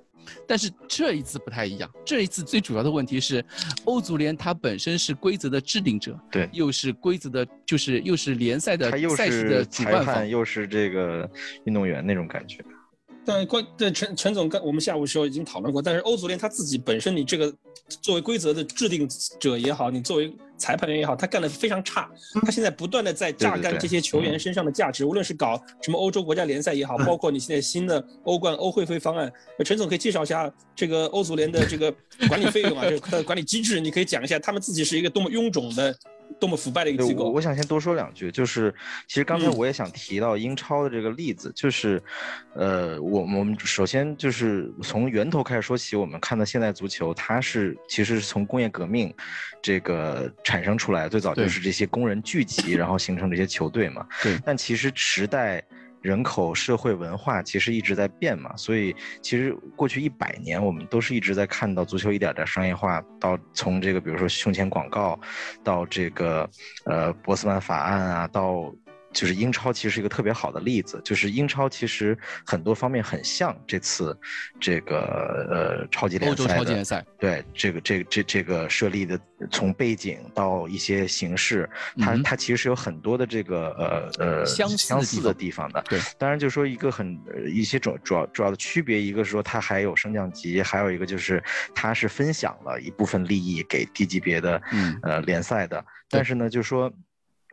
[0.48, 3.44] 但是这一次不太一样，这一次最主要的问题是，
[3.86, 11.30] 欧足联它本身是规则的制定者，对，又是规则的，就是又是联赛的赛事的主办方，又是这个
[11.66, 12.64] 运动员那种感觉。
[13.28, 17.52] 但关对陈陈总，刚我们下午时候已经讨论过，但是欧足联他自己本身，你这个
[18.02, 22.10] 作为规则的制定者也好，你作为裁判员也好，他干的非常差。
[22.44, 29.32] 他现在不断的在榨干这些球员身上的价值，无论是搞什么欧洲国家联赛也好，包括你现在新的欧冠、欧会费方案。
[29.64, 31.94] 陈总可以介绍一下这个欧足联的这个
[32.28, 35.96] 管理费用啊，这 个管理机制，你可以讲一下他们自己是一个多么臃肿的。
[36.40, 37.30] 多么腐败的一个机构！
[37.30, 38.74] 我想先多说两句，就是
[39.08, 42.02] 其实刚才我也想提到英超的这个例子，就是，
[42.54, 49.14] 呃，我我们首先就是从源头开始说起，我们看到现代足球，它是其实是从工业革命
[49.62, 54.06] 这个产生出来，最早就是这些工人聚集，然后形成这些球队嘛。
[54.22, 54.38] 对。
[54.46, 55.64] 但其实时代。
[56.06, 65.20] 人口、社会、文化其实一直在变嘛，所以其实过去一百年，我们都是一直在看到足球一点点商业化，到从这个比如说胸前广告，
[65.64, 66.48] 到这个
[66.86, 68.72] 呃波斯曼法案啊，到。
[69.16, 72.16] 就是英超其实是一个特别好的例子，就是英超其实
[72.46, 74.16] 很多方面很像这次
[74.60, 79.18] 这个呃超级联赛欧洲超级联赛对这个这个这这个设立的
[79.50, 81.68] 从背景到一些形式，
[81.98, 83.70] 它它其实是有很多的这个
[84.20, 85.82] 呃呃相相似的地方的。
[85.90, 87.18] 对，当然就是说一个很
[87.48, 91.42] 一些主主要主要的区别，一个是说它还有升降级，还有一个就是
[91.74, 94.62] 它是分享了一部分利益给低级别的
[95.04, 96.92] 呃联赛的，但是呢就是说。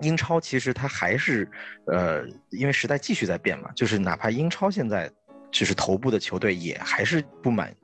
[0.02, 1.48] 英超其实它还是，
[1.86, 5.10] 呃，因为时代继续在变嘛，就是哪怕英超现在
[5.50, 7.74] 就是头部的球队也还是不满。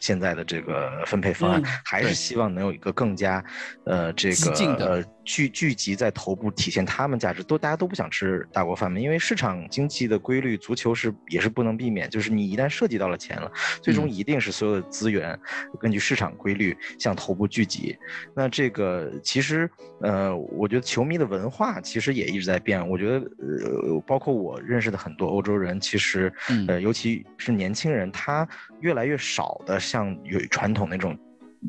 [0.00, 3.44] 现在的这个分配方案还是希望能有一个更加，
[3.84, 13.50] 呃，这个呃聚聚集在头部体现他们价值，都大家都不想吃大锅饭嘛，因为市场经济的规律，足球是也是不能避免，就是你一旦涉及到了钱了，
[13.82, 15.38] 最终一定是所有的资源
[15.80, 17.98] 根据市场规律向头部聚集。
[18.34, 19.68] 那这个其实，
[20.00, 22.88] 呃，我觉得球迷的文化其实也一直在变。
[22.88, 26.32] 我觉得，呃，包括我认识的很多欧洲人，其实，
[26.68, 28.48] 呃，尤其是年轻人，他
[28.80, 29.60] 越来越少。
[29.66, 31.18] 的像有传统那种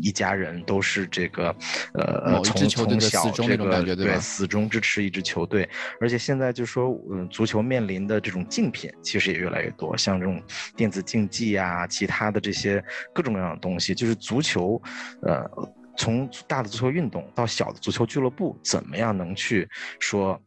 [0.01, 1.55] 一家人都是这个，
[1.93, 5.67] 呃，从从小这个对死忠支持一支球队，
[5.99, 10.41] 而且现在就说，嗯，足球面临的这种竞品其实也越来越多，像这种
[10.75, 12.83] 电子竞技啊，其他的这些
[13.13, 14.81] 各种各样的东西，就是足球，
[15.21, 15.49] 呃，
[15.97, 19.67] 从大的足球运动到小的足球俱乐部，怎么样能去
[19.99, 20.39] 说？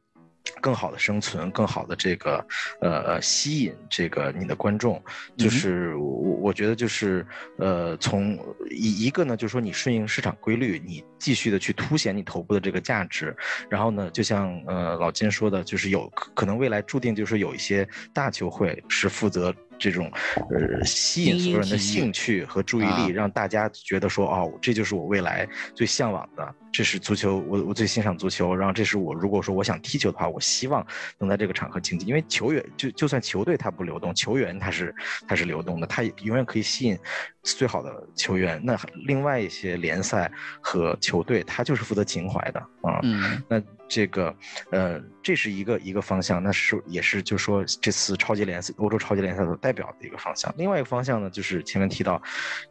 [0.60, 2.44] 更好的生存，更好的这个，
[2.80, 5.02] 呃，吸引这个你的观众，
[5.36, 7.26] 就是我我觉得就是，
[7.58, 8.38] 呃，从
[8.70, 13.34] 一一个呢，就是说你顺应市场规律，你继续的去凸显你头部的这个价值，
[13.68, 19.54] 然后呢，就像呃老金说的，就是有可能未来注定就是有一些大球会是负责。
[19.82, 20.12] 这种，
[20.50, 30.86] 呃，吸引所有人的兴趣和注意力，让大家觉得说，哦，这就是我未来最向往的，这是足球，我我最欣赏足球，然后这是我如果说我想踢球的话，我希望
[31.18, 34.94] 能在这个场合竞技，因为球员就就算球队它不流动，球员他是
[35.26, 36.98] 他是流动的，他永远可以吸引
[37.42, 38.60] 最好的球员。
[38.64, 40.30] 那另外一些联赛
[40.60, 43.00] 和球队，他就是负责情怀的啊，
[43.48, 43.62] 那。
[43.92, 44.32] 这个，
[44.70, 50.54] 呃，这是一个一个方向，那是也是就说这次超级联赛，欧洲超级联赛所代表的一个方向。
[50.56, 52.22] 另外一个方向呢，就是前面提到，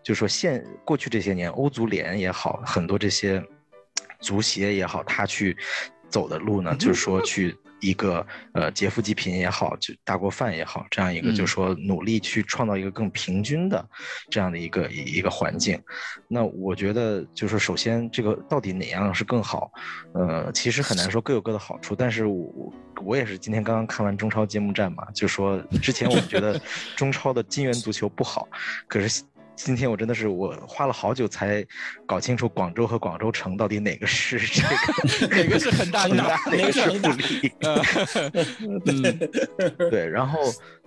[0.02, 3.46] 就说现过去这些年，欧足联也好，很多这些
[4.20, 5.56] 足协也好，他去
[6.10, 7.58] 走的路呢，就是说去。
[7.82, 13.90] 一个呃劫富济贫也好，就大锅饭也好，这样一个就是说努力去创造一个更平均的
[14.30, 15.82] 这样的一个一个环境。
[16.28, 19.72] 那我觉得就是首先这个到底哪样是更好？
[20.14, 21.96] 呃，其实很难说，各有各的好处。
[21.96, 22.74] 但是我
[23.06, 26.60] 我也是今天刚刚看完中超揭幕战嘛，就说之前我们觉得
[26.98, 28.46] 中超的金元足球不好，
[28.90, 29.24] 可是。
[29.60, 31.66] 今天我真的是我花了好久才
[32.06, 37.52] 搞清楚广州和广州城到底哪个是这个 哪个是恒大，哪个是富力。
[39.92, 40.40] 对，然后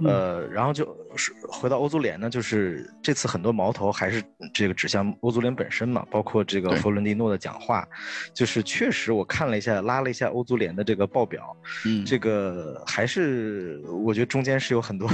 [0.05, 4.23] 呃，然后就是回到欧足联呢，就是这次很多矛头还是
[4.55, 7.86] 这个指向欧足联本身嘛，包括这个弗伦蒂诺的讲话，
[8.32, 11.55] 就是确实我看了一下，拉了一下欧足联的这个报表，
[11.85, 15.11] 嗯，这个还是我觉得中间是有很多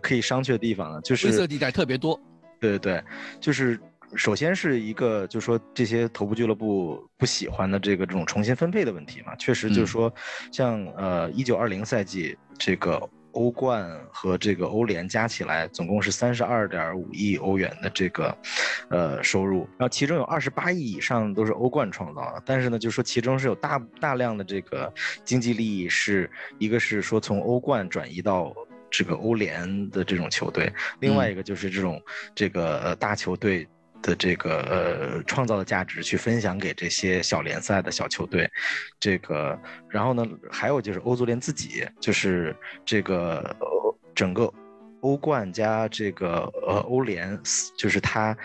[0.00, 2.18] 可以商榷的地方的，就是灰色地带特别多。
[2.60, 3.04] 对对对，
[3.40, 3.78] 就是
[4.14, 10.12] 首先是一个，就是说这些头部俱乐部不喜欢的这个这种重新分配的问题嘛，确实就是说，
[10.52, 13.02] 像呃一九二零赛季这个
[13.32, 18.38] 欧冠和这个欧联加起来总共是三十二点五亿欧元的这个
[18.88, 24.90] 呃收入，然后其中有二十八亿以上都是欧冠创造的，但是呢，就是说其中是有大大量的这个
[25.24, 28.54] 经济利益是一个是说从欧冠转移到。
[28.90, 32.00] 这个欧联的这种球队，另外一个就是这种
[32.34, 33.66] 这个大球队
[34.00, 38.48] 的这个呃创造的价值去分享给这些小联赛的小球队，
[39.00, 39.58] 这个
[39.88, 42.54] 然后呢，还有就是欧足联自己，就是
[42.84, 43.56] 这个
[44.14, 44.52] 整个
[45.00, 47.38] 欧冠加这个呃欧联，
[47.76, 48.36] 就是它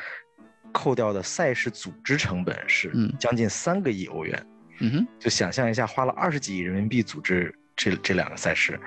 [0.72, 4.48] 扣掉的赛事组织成本是将近三个亿欧元，
[4.80, 7.54] 嗯哼，就想象一下，花了二十几亿人民币组织。
[7.82, 8.80] 这这两个赛事，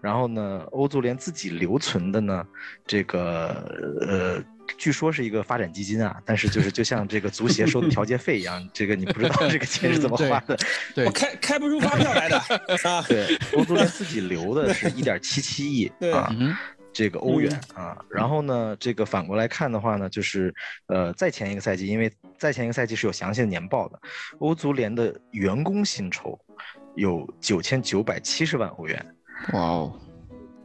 [0.00, 2.46] 然后呢，欧足联自己留存的呢，
[2.86, 3.62] 这个
[4.00, 4.42] 呃，
[4.78, 10.56] 据说是一个发展基金啊，但是就是就像这个足协收的调节费一样，这个你不知道 这个钱是怎么花的，
[10.94, 12.38] 对，我开开不出发票来的
[12.88, 13.04] 啊。
[13.06, 16.34] 对，欧足联自己留的是一点七七亿啊，
[16.90, 17.98] 这个欧元啊。
[18.08, 20.54] 然后呢，这个反过来看的话呢，就是
[20.86, 24.00] 呃，在前一个赛季，因为在前一个赛季是有详细的年报的，
[24.38, 26.40] 欧足联的员工薪酬。
[26.98, 29.14] 有九千九百七十万欧元，
[29.52, 30.00] 哇哦，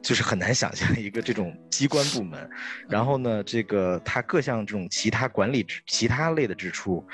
[0.02, 2.50] 就是很难想象一个这种机关部门，
[2.90, 7.06] 然后呢，这个它各项这种其他管理其他类的支出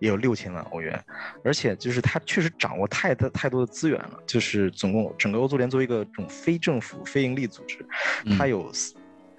[0.00, 1.00] 也有六千万欧元，
[1.44, 7.86] 而且就是它确实掌握太多太多的资源了，就是总共整个欧足联作为一个这种非政府非盈利组织，
[8.36, 8.72] 它有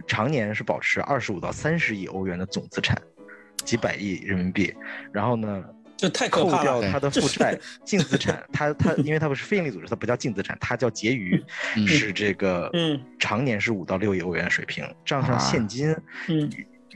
[0.07, 2.97] 常年是保持二十五到三十亿欧元的总资产，
[3.65, 4.73] 几百亿人民币，
[5.11, 5.65] 然后呢。
[5.97, 6.57] 就太可怕了。
[6.57, 11.43] 扣掉他的负债、净资产，他他，因为他不是非营利组织，他不叫净资产，他叫结余，
[11.87, 15.93] 是这个，嗯，常年是五到六亿欧元水平，账上现金，
[16.29, 16.49] 嗯，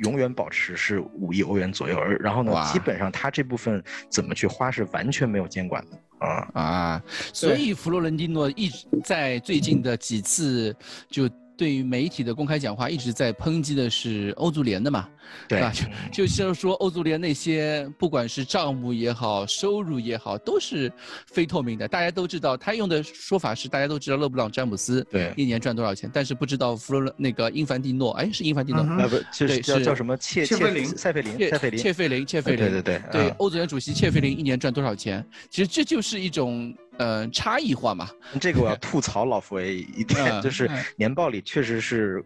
[0.04, 6.48] 永远保持是五亿欧元左右，而然后呢，基本上他这部分怎么去花是完全没有监管的啊。
[6.54, 7.04] 啊，
[7.34, 10.76] 所以弗洛伦蒂诺一直在最近的几次
[11.10, 11.28] 就。
[11.62, 15.08] 对于媒体的公开讲话，一直在抨击的是欧足联的嘛，
[15.48, 15.72] 对吧？
[16.12, 20.92] 就就像说欧足联那些，不管是账目也好，收入也好，都是
[21.28, 21.88] 非透明的。
[21.88, 29.08] 大家都知道，他用的说法是，大家都知道勒布朗詹姆斯对一年赚多少钱，但是不知道弗洛那个英凡蒂诺，哎，是英凡蒂诺啊？
[29.08, 29.16] 不，
[29.46, 35.24] 对，叫叫什么切切费林塞费林塞费林切菲林切费林，对对对对，欧足联主席切菲林一年赚多少钱？
[35.52, 36.76] 其实这就是一种。
[37.02, 38.08] 呃，差异化嘛，
[38.40, 42.24] 这个我要吐槽老佛爷一点，就是年报里确实是。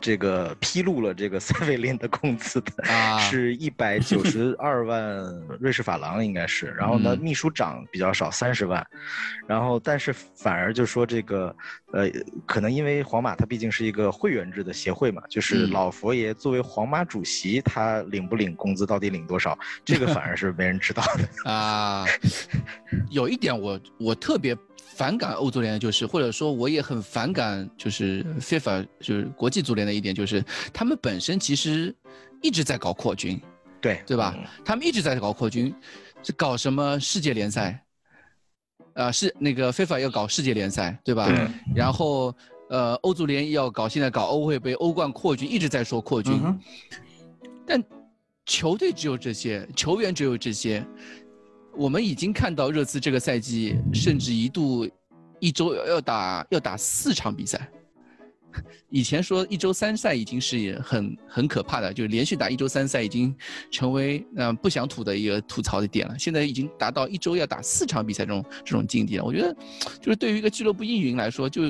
[0.00, 2.84] 这个披露了这个塞维林的工资的，
[3.18, 5.00] 是一百九十二万
[5.60, 6.66] 瑞士法郎，应该是。
[6.68, 8.84] 然后呢，秘书长比较少，三十万。
[9.46, 11.54] 然后，但是反而就说这个，
[11.92, 12.08] 呃，
[12.46, 22.06] 可能因为皇马它毕竟是一个会员制的协会嘛，就是老佛爷作为皇马主席，他领不领工资，到底领多少， 这个反而是没人知道的 啊。
[23.10, 24.56] 有一点我我特别。
[24.96, 31.94] 反感欧足联就是，或者说我也很反感，就是 FIFA 就是国际足联的一点就是，他们本身其实
[32.40, 33.40] 一直在搞扩军，
[33.80, 34.34] 对对吧？
[34.64, 35.74] 他们一直在搞扩军，
[36.22, 37.84] 是搞什么世界联赛，
[38.94, 41.28] 啊是那个 FIFA 要搞世界联赛，对吧？
[41.74, 42.34] 然后
[42.70, 46.40] 呃欧足联要搞现在搞欧会杯、欧冠扩军，一直在说扩军，
[47.66, 47.82] 但
[48.46, 50.84] 球队只有这些，球员只有这些。
[51.76, 54.88] 我们已经看到热刺这个赛季，甚至一度
[55.40, 57.68] 一周要打要打四场比赛。
[58.90, 63.34] 以前说一周三赛已经是很很可怕的，就连续打一周三赛已经
[63.70, 66.14] 成为嗯不想吐的一个吐槽的点了。
[66.18, 69.24] 现在已经达到一周要打四场比赛这种这种境地了。
[69.24, 69.56] 我觉得，
[70.00, 71.62] 就是对于一个俱乐部运营来说，就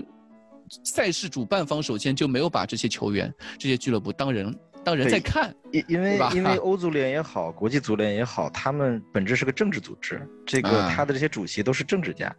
[0.82, 4.54] 赛事主办方首先就没有把这些球员、这些俱乐部当人。
[4.84, 12.30] 当人在看，因因为因为 欧足联也好，国际足联也好，他们本质是个政治组织，这个他的这些主席都是政治家，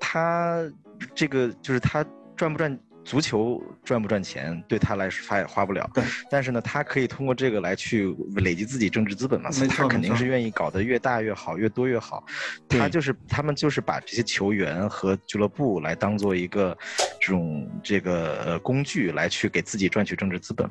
[0.00, 0.64] 他
[1.14, 2.02] 这个就是他
[2.34, 2.74] 赚不赚
[3.04, 5.90] 足球赚不赚钱，对他来说他也花不了，
[6.30, 12.24] 但是呢，他可以通过这个来去累积自己政治资本嘛，所以他肯定是愿意搞得越大越好，越多越好，
[12.68, 16.76] 他就是他们就是把这些球员和俱乐部来当做一个。
[17.22, 20.68] 这种这个呃工具来去给自己赚取政治资本。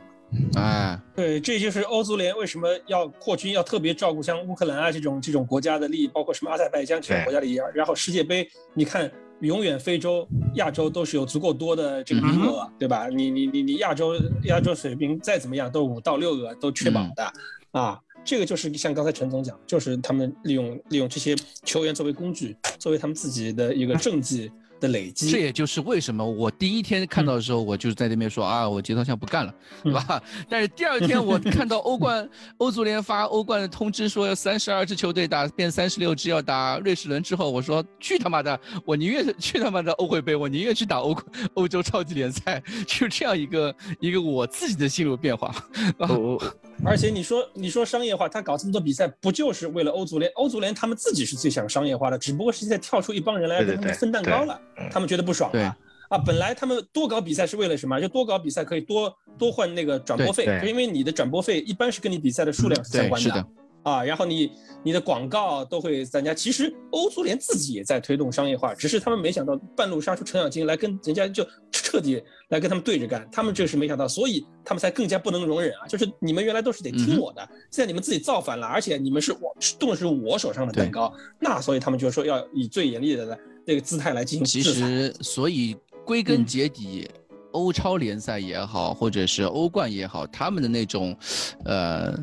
[0.55, 7.59] 哎，对，这就是欧足联为什么要扩军，要特别照顾像乌克兰啊这种这种国家的利益，包括什么阿塞拜疆这种国家的利益。
[7.73, 9.09] 然后世界杯，你看，
[9.41, 13.07] 永远非洲、亚洲都是有足够多的这个名额，对吧？
[13.07, 17.33] 你你你你亚洲亚洲水平再怎么样，都五到六个都确保的
[17.71, 17.99] 啊。
[18.25, 24.51] 这个就是像刚才陈总讲，就是他们利用利用这些球员作为工具，作为他们自己的一个政绩。
[24.79, 29.53] 的累积，这也就是为什么我第一天看到的时候，我就在那边说啊，我节操项不干了，
[29.83, 30.21] 对吧？
[30.49, 32.27] 但是第二天我看到欧冠、
[32.57, 41.15] 欧足联发欧冠的通知，说三十二支球队打变三十六支要打瑞士轮之后，我说去他妈的，我宁愿去他妈的欧会杯，我宁愿去打欧
[41.55, 45.53] 欧洲超级联赛， 就这样一个一个我自己的心路变化。
[46.85, 50.31] 而且你说你说商业化，他搞这么多比赛，不就是为了欧足联？
[50.35, 54.59] 欧足联他们自己是最想商业化的，只不过是现在跳出一帮人来跟他们分蛋糕了，
[54.91, 55.75] 他们觉得不爽了。
[56.07, 57.99] 啊，本来他们多搞比赛是为了什么？
[57.99, 63.45] 就多搞比赛可以多多换那个转播费，就因为你的转播费一般是跟你比赛的数量是相关的。
[63.83, 64.51] 啊，然后你
[64.83, 66.33] 你的广告都会增加。
[66.33, 73.27] 其实欧足联自己也在推动商业化，只是他们没想到半路杀出程咬金来跟人家就彻底来跟他们对着干。
[73.31, 75.87] 他们这是没想到，所以他们才更加不能容忍啊！
[75.87, 77.41] 就是你们原来都是得听我的，
[77.71, 85.75] 现在你们自己造反了，而且你们是我动的是我手上的蛋糕，那所以他们就说要以最严厉的那个姿态来进行其实，所以
[86.05, 87.09] 归根结底，
[87.53, 91.17] 欧超联赛也好，或者是欧冠也好，他们的那种，
[91.65, 92.13] 呃。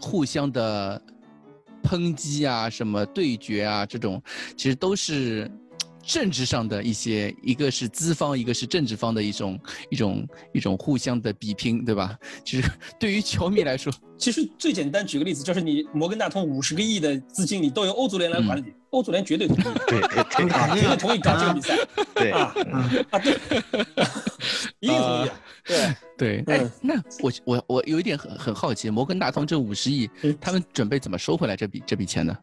[0.00, 1.00] 互相的
[1.82, 4.22] 抨击啊，什么对决啊，这种
[4.56, 5.50] 其实都是
[6.06, 9.60] 政治上的一些，一个是资方，一个是政治方的一种
[9.90, 12.16] 一种一种互相的比拼，对吧？
[12.44, 21.76] 其实对于球迷来说， 其实最简单，举个例子，就是你摩根大通五十个亿的资金，你都由欧足联来管理，欧足联绝对同意， 对对对，绝对同意搞这个比赛，
[22.14, 22.30] 对。
[22.30, 22.54] 啊
[23.10, 23.34] 啊对，
[24.80, 25.30] 一定同意。
[25.64, 25.96] 对。
[26.16, 30.08] 对，哎，那我我我有一点很很好奇，摩根大通这五十亿，
[30.40, 32.34] 他们准备怎么收回来这笔这笔钱呢？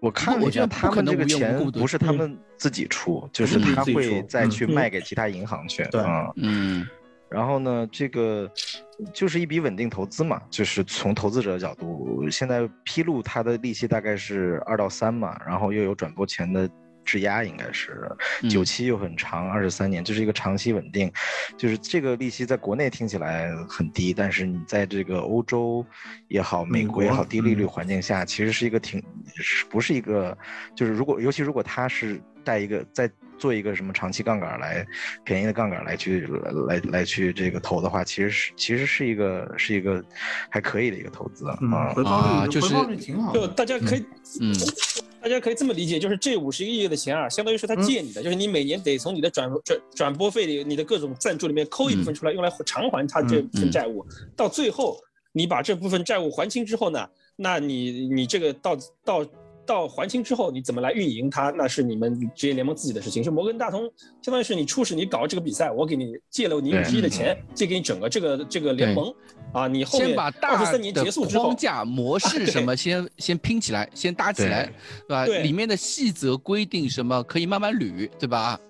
[0.00, 5.84] 我看了一下，他们这个钱不是他们自己出，就是他会再去卖给其他银行去。
[5.90, 6.02] 对，
[6.36, 6.86] 嗯，
[7.28, 8.50] 然后呢，这个
[9.12, 16.68] 就是一笔稳定投资嘛，就是从投资者的角度，现在披露它的利息大概是二到三嘛，然后又有转播权的。
[17.06, 18.10] 质押应该是
[18.50, 21.10] 久期又很长，二十三年，就是一个长期稳定。
[21.56, 25.86] 就是这个利息在国内听起来很低，但是你在这个欧洲
[26.28, 29.02] 也好，美国也好，低利率环境下，其实是一个挺，
[29.70, 30.36] 不是一个，
[30.74, 33.08] 就是如果尤其如果他是带一个在
[33.38, 34.84] 做一个什么长期杠杆来
[35.22, 36.26] 便宜的杠杆来去
[36.66, 40.02] 来来去这个投的话，其实是其实是一个是一个
[40.50, 44.04] 还可以的一个投资啊，回报率就是挺好，就大家可以
[44.40, 44.52] 嗯。
[45.26, 54.06] 大家可以这么理解，就是这五十个亿的钱啊，相当于是他借你的，就是你每年得从你的转转转播费里、你的各种赞助里面抠一部分出来，用来偿还他这份债务。
[54.36, 54.96] 到最后，
[55.32, 59.26] 你把这部分债务还清之后呢，那你你这个到到。
[59.66, 61.50] 到还清之后，你怎么来运营它？
[61.50, 63.22] 那是你们职业联盟自己的事情。
[63.22, 63.82] 是摩根大通，
[64.22, 69.12] 相当于是你初始你搞这个比赛，我给你借了你五十亿的钱，借给你整个这个这个联盟
[69.52, 69.66] 啊。
[69.66, 74.72] 你后面二十三年结束之后，框架模式什么先先拼起来，先搭起来，
[75.08, 75.26] 对吧？
[75.42, 78.60] 里面的细则规定什么可以慢慢捋，对吧？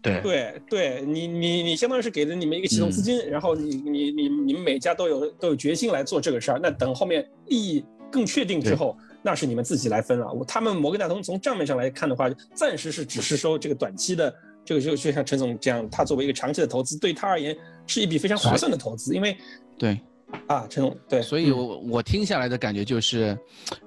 [0.00, 6.60] 对对对，你你你相当于是给了你们一个启动资金，然后你你你你们每家都有都有决心来做这个事儿。
[6.62, 8.96] 那等后面利益更确定之后。
[9.26, 10.32] 那是你们自己来分了。
[10.32, 14.32] 我他们摩根大通从账面上来看的话，暂时是只是收这个短期的，
[14.64, 17.56] 这个就就像陈总这样，他作为一个长期的投资，对他而言
[17.88, 19.16] 是一笔非常划算的投资。
[19.16, 19.36] 因为，
[19.76, 20.00] 对，
[20.46, 23.36] 啊，陈总，对，所以我我听下来的感觉就是，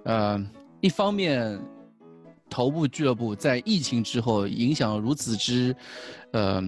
[0.03, 0.45] 呃，
[0.81, 1.57] 一方面，
[2.49, 5.73] 头部俱乐部在疫情之后影响如此之，
[6.33, 6.61] 呃，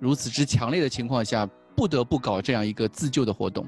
[0.00, 3.66] 如此之强烈的情况下，不得不搞这样一个自救的活动。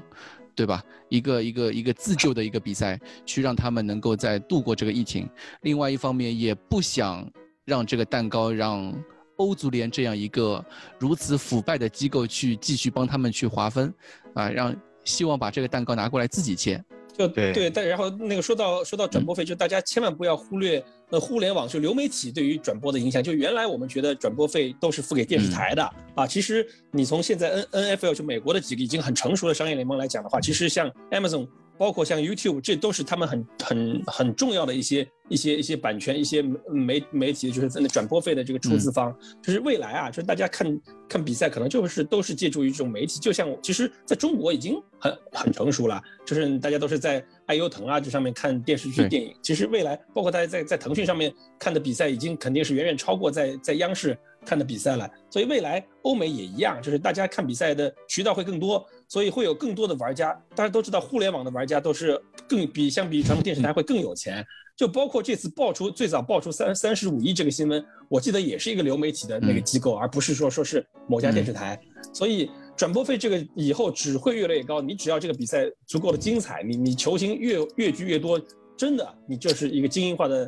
[0.57, 0.83] 对吧？
[1.07, 5.29] 一个一个一个自救的一个比赛，去让他们能够在度过这个疫情。
[5.61, 7.23] 另外一方面，也不想
[7.63, 8.91] 让这个蛋糕让
[9.35, 10.65] 欧足联这样一个
[10.97, 13.93] 如此腐败的机构去继续帮他们去划分，
[14.33, 16.83] 啊，让希望把这个蛋糕拿过来自己切。
[17.17, 20.83] 就对，但然后那个说到说到转播费，就大家千万不要忽略。
[21.09, 26.27] 呃，互联网就流媒体对于转播的影响，就原来我们觉得转播费都是付给电视台的啊。
[26.27, 31.47] 其实你从现在 N N F L 就美国的几个已经很成熟的商业联盟来讲的话，其实像 Amazon，
[31.77, 39.15] 包括像 YouTube，这都是他们很很很重要的一些一些一些版权、一些媒媒体，就是在那转播费的这个出资方。
[39.41, 43.19] 就是未来啊，就是大家看看比赛，可能就是都是借助于这种媒体。
[43.19, 49.33] 就像其实在中国已经很很成熟了，就是大家都是在爱优腾啊这上面看电视剧、电影。
[49.41, 51.07] 其实未来包括大家在在腾讯。
[51.07, 55.09] 上面看的比赛已经肯定是远远超过在在央视看的比赛了。
[55.29, 60.33] 所以未来欧美也一样，就是大家看比赛的渠道会更多，所以会有更多的玩家。
[60.55, 64.45] 大家都知道，互联网的玩家都是更比相比传统电视台会更有钱。
[64.75, 71.79] 就包括这次爆出最早爆出三三十五亿这个新闻，我记得也是一个流媒体的那个机构，而不是说说是某家电视台。
[72.13, 74.79] 所以转播费这个以后只会越来越高。
[74.79, 78.39] 你只要这个比赛足够的精彩，你你球星越越聚越多，
[78.77, 80.47] 真的你就是一个精英化的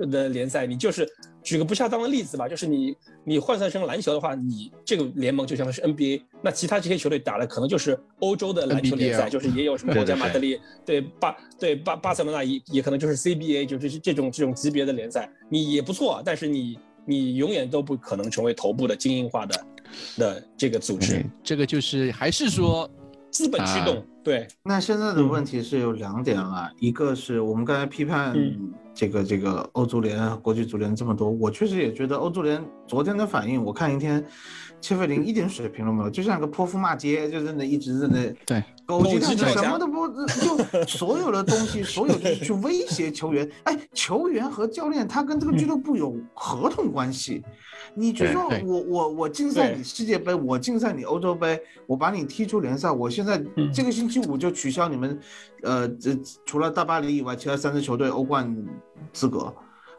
[0.00, 0.66] 呃的联赛。
[0.66, 1.08] 你就是
[1.42, 19.66] 举个不恰当的例子吧，就是你你换算成篮球的话，你这个联盟就像是 NBA，那其他这些球队打的可能就是欧洲的篮球联赛，就是也有什么国家马德里对巴对巴巴塞罗那也也可能就是 CBA，就是这种这种级别的联赛，你也不错，但是你你永远都不可能成为头部的精英化的。
[20.16, 22.90] 的这个组织，这个就是还是说
[23.30, 24.04] 资本驱动。
[24.22, 28.34] 对，那现在的问题是有两点了，一个是我们刚才批判
[28.96, 34.24] 这个这个欧足联、国际足联这么多，我确实也觉得欧足联昨天的反应，我看一天。
[34.78, 40.56] 切菲林一点水平都没有，就像个泼妇骂街，就在那一直在那对狗急跳墙，什么都不就
[40.86, 43.50] 所有的东西，所有就是去威胁球员。
[43.64, 47.42] 哎，球员和教练他跟这个俱乐部有合同关系，
[47.94, 53.42] 你就说我我我竞赛你世界杯，我竞赛你欧洲杯，我把你踢出联赛，我现在
[53.74, 55.18] 这个星期五就取消你们，
[55.62, 58.56] 呃，这除了大巴黎以外，其他三支球队欧冠
[59.12, 59.52] 资格。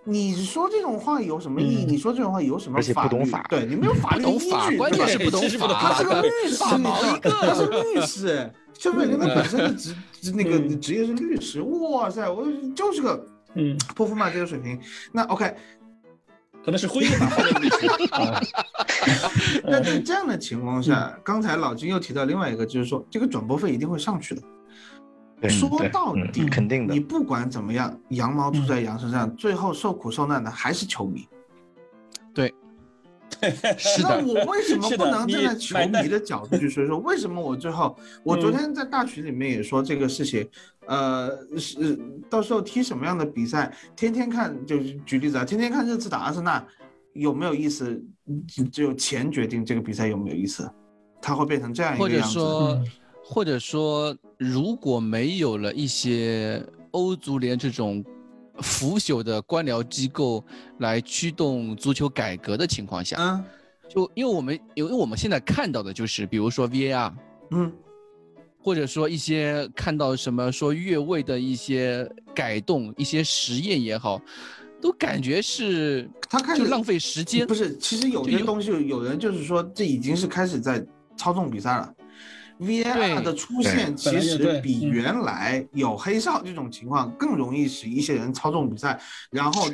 [0.09, 1.85] 你说这种话有什么意义？
[1.85, 3.29] 你说这种话有什么法律？
[3.49, 5.67] 对你没 有法律依据，关键是不懂法。
[5.73, 6.63] 他 是个律师，
[7.21, 8.49] 他是律师。
[8.79, 9.95] 肖伟林他本身的 职
[10.33, 11.61] 那个职业是律师。
[11.61, 12.45] 哇塞，我
[12.75, 13.25] 就是个
[13.55, 14.79] 嗯泼妇骂街的水平。
[15.11, 15.55] 那 OK，
[16.63, 17.87] 可能是婚姻法的律师。
[19.63, 24.41] 那在这样的情况下，刚才老金又提到另外一个，就是说这个转播费一定会上去的。
[25.49, 26.93] 说到底，肯定的。
[26.93, 31.27] 你不管怎么样，羊毛出在羊身上，最后受苦受难的还是球迷。
[32.33, 32.53] 对，
[33.77, 34.21] 是的。
[34.21, 36.97] 那我为什么不能站在球迷的角度去说说？
[36.99, 40.47] 为什么我最后， 我昨天在大群里面也说这个事情，
[40.85, 41.99] 呃，是
[42.29, 46.65] 到时候踢什么样的比赛，天天看，就举例子啊，天天看热刺打阿森纳
[47.13, 48.03] 有没有意思？
[48.71, 50.69] 只有钱决定这个比赛有没有意思，
[51.21, 52.39] 它会变成这样一个样子。
[52.39, 52.83] 或者说，
[53.23, 54.17] 或者说。
[54.39, 58.05] 如果没有了一些欧足联这种
[58.61, 60.43] 腐朽的官僚机构
[60.79, 63.43] 来驱动足球改革的情况下，嗯，
[63.87, 67.13] 就因为我们因为我们现在看到的就是，比如说 VAR，
[67.51, 67.71] 嗯，
[68.59, 74.21] 或者说一些看到什么说越位的一些改动、一些实验也好，
[74.81, 77.45] 都感觉是他开始浪费时间。
[77.47, 80.85] 不是，其实有些东西，有人就是说这已经是开始在
[81.15, 81.93] 操纵比赛了。
[82.59, 89.69] VAR 的出现其实比原来有黑哨这种情况更容易使一些人操纵比赛，然后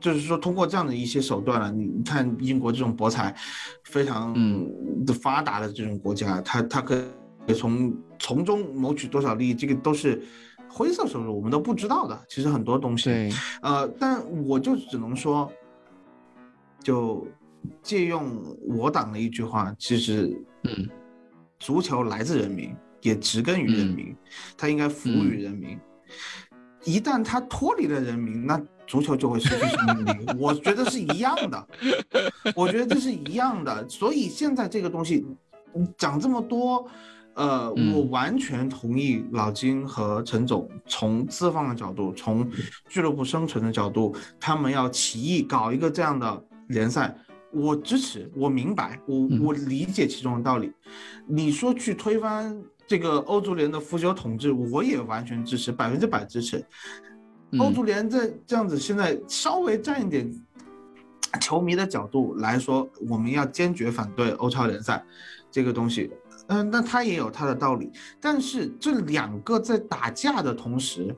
[0.00, 1.70] 就是说通过这样的一些手段了。
[1.70, 3.34] 你看英国这种博彩
[3.84, 4.34] 非常
[5.06, 7.00] 的发达的这种国家，他他可
[7.46, 10.20] 以从从中谋取多少利益，这个都是
[10.68, 12.20] 灰色收入，我们都不知道的。
[12.28, 13.32] 其实很多东西，
[13.62, 15.50] 呃，但我就只能说，
[16.82, 17.26] 就
[17.80, 20.88] 借用我党的一句话，其实，嗯。
[21.58, 24.14] 足球来自人民，也植根于人民，
[24.56, 25.78] 它应该服务于人民。
[26.84, 30.26] 一旦它脱离了人民，那足球就会失去生命力。
[30.38, 31.68] 我觉得是一样的，
[32.54, 33.88] 我觉得这是一样的。
[33.88, 35.24] 所以现在这个东西
[35.96, 36.86] 讲这么多，
[37.32, 42.46] 呃，我完全同意老金和陈总从资方的角度，从
[42.88, 47.16] 俱乐部生存的角度，他们要起义搞一个这样的联赛。
[47.54, 50.72] 我支持，我明白，我我理解其中的道理。
[51.26, 56.64] 你说去推翻这个欧足联的腐朽统治，我也完全支持，百分之百支持。
[57.58, 60.28] 欧足联这这样子，现在稍微站一点
[61.40, 65.04] 球迷的角度来说，我们要坚决反对欧超联赛
[65.50, 66.10] 这个东西。
[66.48, 67.90] 嗯，那他也有他的道理。
[68.20, 71.14] 但是这两个在打架的同时，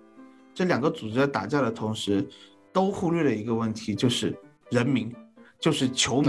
[0.54, 2.24] 这两个组织在打架的同时，
[2.72, 4.36] 都忽略了一个问题，就是
[4.70, 5.10] 人民。
[5.60, 6.28] 就是球迷，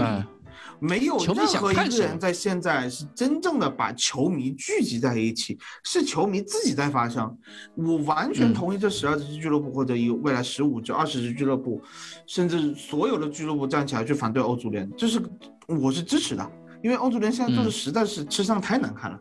[0.80, 7.36] 没有任何一个人在现在是真正的把球迷聚集在一起，是球迷自己在发声。
[7.74, 11.82] 我完全同意这十二支俱乐部或者有未来十五至二十支俱乐部，
[12.26, 15.20] 甚至所有的俱乐部站起来去反对欧足联，这是
[15.66, 16.50] 我是支持的，
[16.82, 19.20] 因为欧足联现在做的实在是吃相太难看了。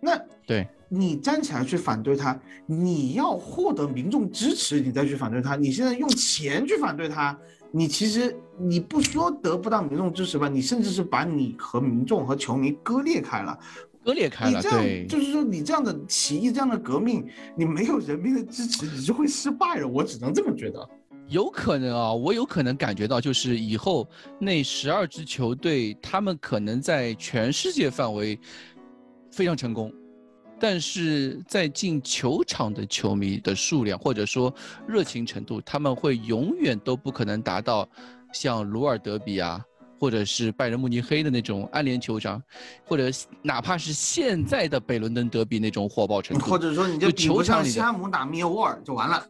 [0.00, 5.56] 那对你站起来去反对他，你要获得民众支持，你再去反对他。
[5.56, 7.38] 你现在用钱去反对他。
[7.70, 13.58] 你其实你不说得不到民众支持吧，你甚至是把你和民众和球迷割裂开了，
[14.02, 14.56] 割裂开了。
[14.56, 19.86] 你这样就是说，你这样的起义，这样的革命，你没有人民的支持，你就会失败了。
[19.86, 20.88] 我只能这么觉得。
[21.28, 28.38] 有可能啊，我有可能感觉到，就是以后那十二支球队，他们可能在全世界范围
[29.30, 29.92] 非常成功，
[30.58, 34.52] 但是在进球场的球迷的数量或者说
[34.86, 37.86] 热情程度，他们会永远都不可能达到
[38.32, 39.62] 像鲁尔德比啊，
[40.00, 42.42] 或者是拜仁慕尼黑的那种安联球场，
[42.86, 43.10] 或者
[43.42, 49.22] 哪怕是现在的北伦敦德比那种火爆程度，或者说你就球场里西汉姆打密尔沃尔就完了。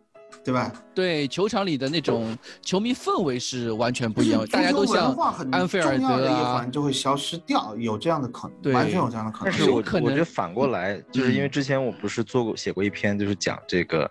[0.44, 0.72] 对吧？
[0.94, 5.14] 对，球场里的那种球迷氛围是完全不一样，大家都像
[5.52, 9.52] 安菲尔德啊，就会消失掉，有这样的可能，完全有这样的可能。
[9.52, 14.10] 但是我我觉得反过来，就是因为之前我不是做过写过一篇，就是讲这个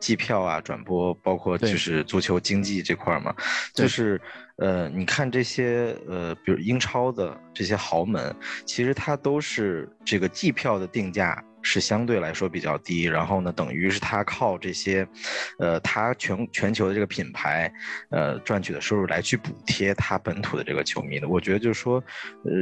[0.00, 3.34] 机票啊、转播，包括就是足球经济这块嘛，
[3.72, 4.20] 就是
[4.56, 8.34] 呃，你看这些呃，比如英超的这些豪门，
[8.64, 11.42] 其实它都是这个季票的定价。
[11.62, 15.06] 是相对来说比较低，然后呢，等于是他靠这些，
[15.58, 17.70] 呃，他全全球的这个品牌，
[18.10, 21.28] 呃，赚取的收入来去补贴他本土的这个球迷的。
[21.28, 22.02] 我觉得就是说，
[22.44, 22.52] 呃，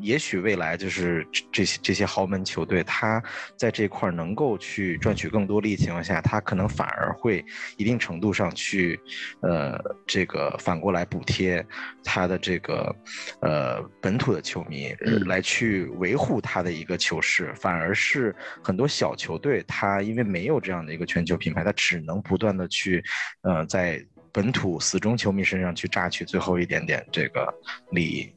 [0.00, 3.22] 也许未来就是这些这些豪门球队，他
[3.56, 7.44] 在这块能够去赚取更多利益情况下，他可能反而会
[7.76, 8.98] 一定程度上去，
[9.42, 11.64] 呃，这个反过来补贴
[12.02, 12.94] 他的这个，
[13.40, 14.94] 呃，本土的球迷，
[15.26, 18.34] 来去维护他的一个球市，反而是。
[18.62, 23.02] 很多小球队，他因为没有这样的一个全球品牌，他只能不断的去，
[23.42, 27.52] 呃，在本土死忠球迷身上去榨取最后一点点这个
[27.90, 28.30] 利益。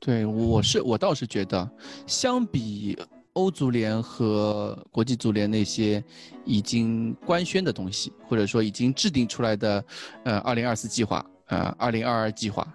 [0.00, 1.70] 对，我是我倒是觉得，
[2.06, 2.98] 相比
[3.34, 6.02] 欧足联和国际足联那些
[6.44, 9.84] 已经官宣的东西，或者说已经制定出来的，
[10.24, 12.66] 呃，二零二四计划，呃，二零二二计划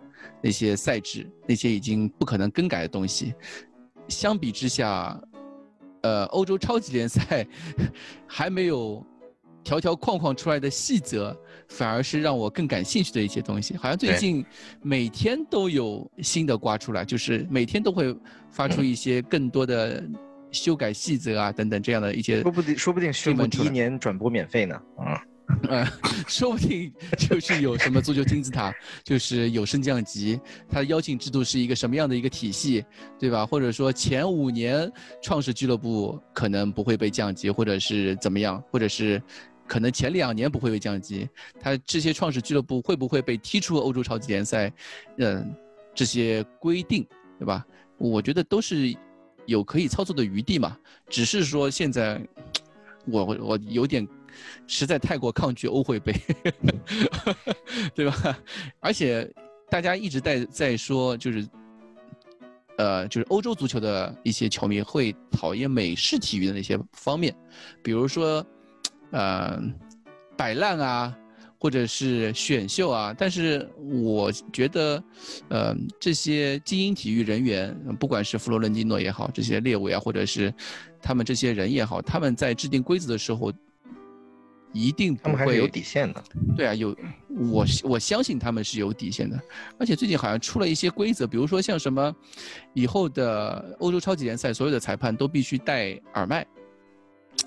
[0.42, 3.34] 那些赛制，那些已经不可能更改的东西，
[4.08, 5.20] 相比之下。
[6.04, 7.46] 呃，欧洲超级联赛
[8.28, 9.06] 还没有
[9.64, 11.36] 条条框框出来的细则，
[11.70, 13.76] 反而是让我更感兴趣的一些东西。
[13.78, 14.46] 好像最近
[14.82, 18.16] 每天都有新的刮出来，就是每天都会
[18.50, 20.04] 发出一些更多的
[20.52, 22.42] 修改细则啊等等这样的一些。
[22.42, 24.76] 说不定，说不定宣布第一年转播免费呢。
[24.98, 25.24] 啊。
[25.70, 25.86] 呃，
[26.28, 28.74] 说不定就是有什么足球金字塔，
[29.04, 32.84] 就是有升降级，它的邀请制度是一个什么样的一个体系，
[33.18, 33.46] 对吧？
[33.46, 34.92] 或者说前五年
[35.22, 39.22] 创始俱乐部可能不会被降级，或者是怎么样，或者是
[39.66, 41.30] 可能前两年不会被降级，
[41.60, 44.72] 它这些创始俱乐部会不会被踢出欧洲超级联赛？
[45.18, 45.56] 嗯，
[45.96, 47.06] 这些规定，
[47.40, 47.66] 对吧？
[47.98, 48.94] 我觉得都是
[49.46, 50.78] 有可以操作的余地嘛，
[51.08, 52.22] 只是说现在
[53.06, 54.06] 我我有点。
[54.68, 56.14] 实在太过抗拒欧会杯，
[57.94, 58.38] 对吧？
[58.80, 59.30] 而且
[59.70, 61.48] 大家一直在在说，就是，
[62.78, 67.36] 呃，就是欧洲足球的一些球迷会讨厌美式体育的那些方面，
[67.82, 68.46] 比如说，
[69.12, 69.60] 呃，
[70.38, 71.18] 摆烂啊，
[71.60, 73.16] 或者是选秀啊。
[73.18, 75.04] 但是我觉得，
[75.50, 80.54] 呃，这些精英体育人员，不管是弗洛伦蒂诺也好，这些列维啊，或者是
[81.02, 83.52] 他们这些人也好，他们在制定规则的时候。
[84.74, 86.24] 一定不会有底线的，
[86.58, 86.96] 对啊，有
[87.30, 89.40] 我我相信他们是有底线的，
[89.78, 92.14] 而且最近好像出了一些规则，比如说像什么，
[92.74, 96.46] 以后的欧洲超级联赛所有的裁判都必须戴耳麦，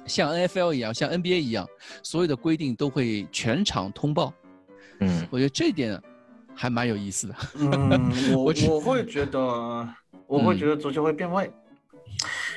[0.07, 1.67] 像 N F L 一样，像 N B A 一样，
[2.03, 4.33] 所有的规定都会全场通报。
[5.01, 6.01] 嗯，我觉得这一点
[6.55, 7.35] 还蛮有意思的。
[7.57, 9.39] 嗯， 我我会觉得，
[10.29, 11.51] 我会觉得足球会变味。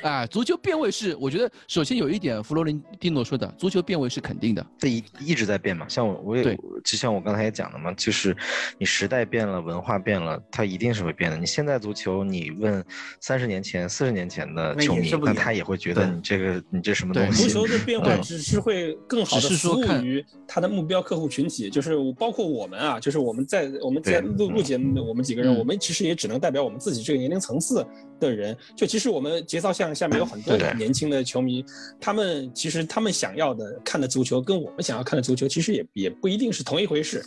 [0.02, 5.86] 啊，足球变味是，我觉得首先有一点，弗洛伦蒂诺说的，足球变味是肯定的，这一一直在变嘛。
[5.88, 8.34] 像我，我也就像我刚才也讲的嘛，就是
[8.78, 11.36] 你时代变了，文化变了，它一定是会变的。
[11.36, 12.82] 你现在足球，你问
[13.20, 17.48] 三十年前、四十年前的球迷，那他也会觉得你这个你这什么东西？
[17.48, 27.86] 足球的变化只是会更好的服务于他的目标客户群体，就是包括我们啊，就是我们在我们在录录节目，我们几个人，我们其实也只能代表我们自己这个年龄层次
[28.18, 28.56] 的人。
[28.74, 29.89] 就其实我们节操像。
[29.94, 31.64] 下面有很多年轻的球迷，
[32.00, 37.24] 他们其实他们想要的看的足球，跟我们想要看的足球，其实也也不一定是同一回事，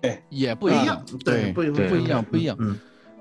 [0.00, 2.78] 对，也不一样，对，不不一样，不一样，嗯。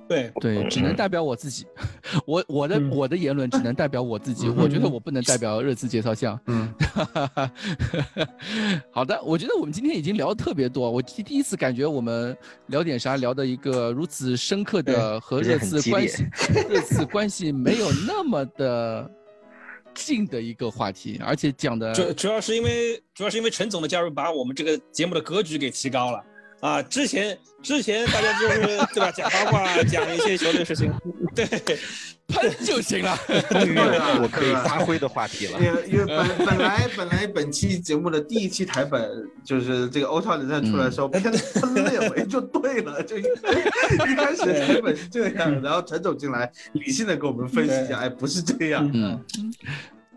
[0.07, 1.65] 对对，只能代表我自己，
[2.25, 6.39] 我我的我的言论只能代表我自己，我觉得我不能代表热刺介绍项。
[6.47, 6.73] 嗯，
[8.91, 12.35] 好的，我觉得我们今天已经聊的特别多，我第第一次感觉我们
[12.67, 16.25] 聊点啥聊的一个如此深刻的和热刺关系，
[16.69, 19.09] 热刺关系没有那么的
[19.93, 26.23] 近的一个话题，而且讲的主主要是因为主要是因为陈总的加入，把我们这个节目的格局给提高了。
[26.59, 28.57] 啊，之前之前大家就是
[28.93, 30.91] 对吧，讲八卦，讲一些球队事情，
[31.35, 31.45] 对，
[32.27, 33.15] 喷就行了。
[33.49, 33.84] 终于有
[34.21, 35.59] 我可以发挥的话题了。
[35.88, 39.09] 因为本本来本来本期节目的第一期台本
[39.45, 43.23] 就是这个欧超联赛出来的时候，偏喷列维就对了，就一
[44.15, 48.89] 开始台本是这样，然后陈总进来理性的给我们分析一下，哎，不是这样。
[48.93, 49.23] 嗯。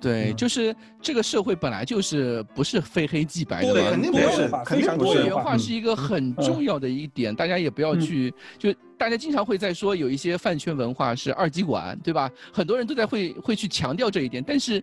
[0.00, 12.30] 对，就是这个社会本来就是不是非黑即白的嘛，肯定不是，肯定多元化是一个很重要的一点，大家也不要去，就大家经常会在说有一些饭圈文化是二极管，对吧？
[12.52, 14.82] 很多人都在会会去强调这一点，但是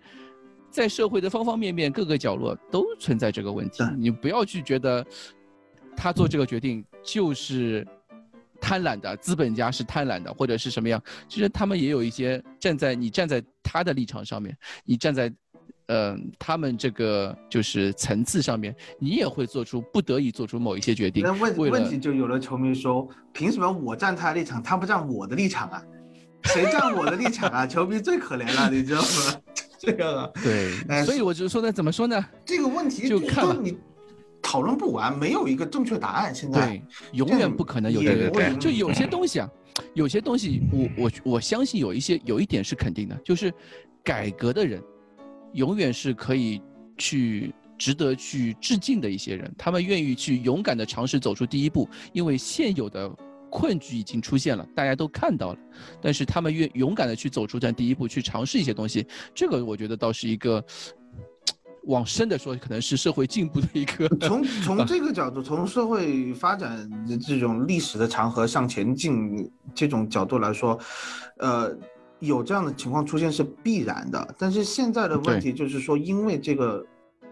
[0.69, 5.03] 在社会的方方面面各个角落都存在这个问题，你不要去觉得
[5.95, 7.85] 他做这个决定就是。
[8.59, 11.01] 贪婪的资本家是贪婪的，或者是什么样？
[11.27, 15.31] 其实他们也有一些站在你站在他的立场上面，你站在，
[15.88, 21.23] 呃，他们这个就是层次上面，你也会做出不得已做出某一些决定。
[21.23, 25.84] 那问问题就有了，球迷说，凭什么我站他的立场，他不站我的立场啊？
[26.45, 27.67] 谁站我的立场啊？
[27.67, 29.41] 球迷最可怜了， 你知道吗？
[29.79, 32.23] 这个啊，对，所以我就说呢，怎么说呢？
[32.45, 33.77] 这个问题就看你。
[34.49, 36.34] 讨论不完，没有一个正确答案。
[36.34, 38.56] 现在对，永远不可能有这个。
[38.56, 39.49] 就有些东西啊，
[39.94, 43.53] 有些东西，我我我相信有一些有一点是肯定的，就是
[44.02, 44.82] 改革的人，
[45.52, 46.61] 永远是可以
[46.98, 49.53] 去值得去致敬的一些人。
[49.57, 53.14] 他们愿意去勇敢的尝试走出第一步，因为现有的
[53.49, 55.60] 困局已经出现了，大家都看到了。
[56.02, 59.06] 但是他们愿勇敢的去走出这第一步，去尝试一些东西，
[59.36, 60.64] 这个我觉得倒是一个。
[61.88, 64.07] 往深的说，可能是社会进步的一个。
[64.19, 70.77] 从从这个角度，从社会发展的这种历史的长河向前进这种角度来说，
[71.38, 71.76] 呃，
[72.19, 74.35] 有这样的情况出现是必然的。
[74.38, 76.85] 但是现在的问题就是说，因为这个，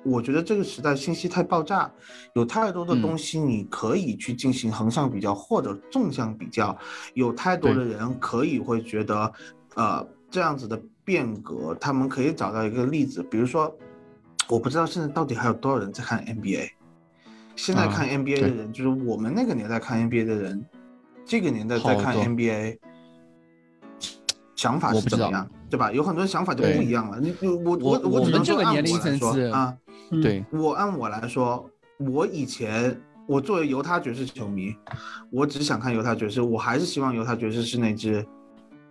[0.04, 1.92] 我觉得这个时代信息太爆炸，
[2.34, 6.78] 有太多的东西你可以去进行横向比较或者纵向比较，
[7.14, 9.32] 有太多的人可以会觉得，
[9.76, 13.76] 呃，这样子的变革，他们可以找到一个例子，比如说。
[14.48, 16.70] 我不知道现在到底还有多少人在看 NBA。
[17.56, 20.66] 现在看 NBA 的人，就是我们那个年代看 NBA 的人，
[21.26, 22.78] 这个年代在看 NBA，
[24.58, 25.90] 想法是怎么样，对吧？
[25.90, 27.18] 有很多想法就不一样了。
[27.18, 29.74] 你我我我只能说按我来说啊，
[30.22, 34.76] 对我按我来说，我以前我作为犹他爵士球迷，
[35.32, 38.26] 我只想看犹他爵士，我还是希望犹他爵士是那支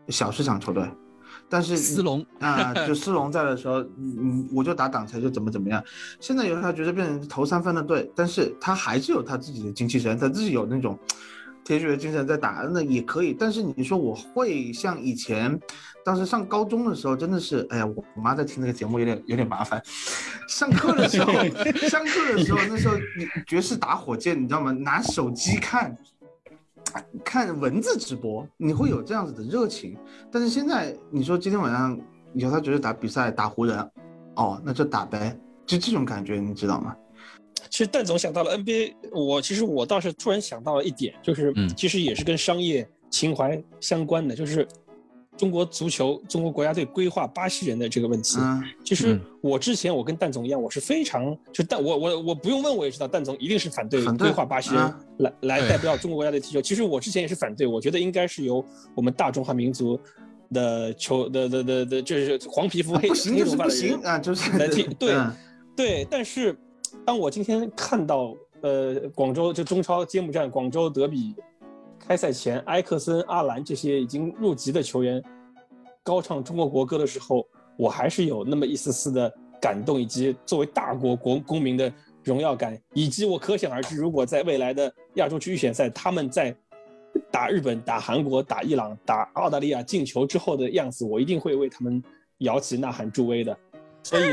[0.09, 0.89] 小市场球队。
[1.49, 5.83] 但是斯隆啊，就斯隆在的时候，嗯，我就打挡拆就怎么怎么样。
[6.19, 10.99] 现在有他觉得变成投三分的队，但是他还是有他自己的精气神，他自己有那种
[11.65, 13.33] 铁血的精神在打，那也可以。
[13.33, 15.59] 但是你说我会像以前，
[16.05, 19.81] 当时上高中的时候，真的是，哎呀，我我妈在听那个节目有点有点麻烦。
[20.49, 21.33] 上课的时候，
[21.89, 24.73] 上课的时候，那时候你爵士打火箭，你知道吗？
[24.73, 25.97] 拿手机看。
[27.25, 29.97] 看文字直播，你会有这样子的热情，
[30.31, 31.99] 但是现在你说今天晚上
[32.35, 33.79] 有他觉得打比赛打湖人，
[34.37, 36.95] 哦，那就打呗，就这种感觉，你知道吗？
[37.71, 44.67] 其实邓总想到了 NBA，我其实我倒是突然想到了一点，就是其实也是跟商业情怀相关的，就是。
[45.37, 48.39] 中国足球，中国国家队规划巴西人的这个问题，
[48.85, 56.63] 其实我之前我跟蛋总一样，我是非常就蛋我我我不用问我也知道，蛋总一定是反对规划巴西人来来代表中国国家队踢球。
[56.63, 59.99] 其实我之前也是反对，我觉得应该是由我们大中华民族
[60.53, 64.85] 的球的的的的，就是黄皮肤黑黑头发的人啊，就是来踢。
[64.99, 65.15] 对
[65.75, 66.57] 对，但是
[67.05, 71.35] 当我今天看到呃广州就中超揭幕战广州德比。
[72.07, 75.23] 开赛前，埃克森、阿兰这些已经入籍的球员
[76.03, 77.47] 高唱中国国歌的时候，
[77.79, 81.91] 我还是有那么一丝丝的感动，以及作为大国国公民的
[82.23, 86.55] 荣耀感，以及我可想而知，如果在未来的亚洲区预选赛，他们在
[87.31, 92.03] 打日本、打韩国、打伊朗、打澳大利亚进球之后的样子，我一定会为他们
[92.39, 93.57] 摇旗呐喊助威的。
[94.03, 94.25] 所以，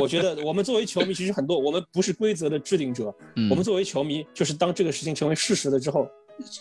[0.00, 3.14] 我觉得我们作为球迷，其实很多我们不是规则的制定者，
[3.50, 6.08] 我们作为球迷，就是当这个事情成为事实了之后。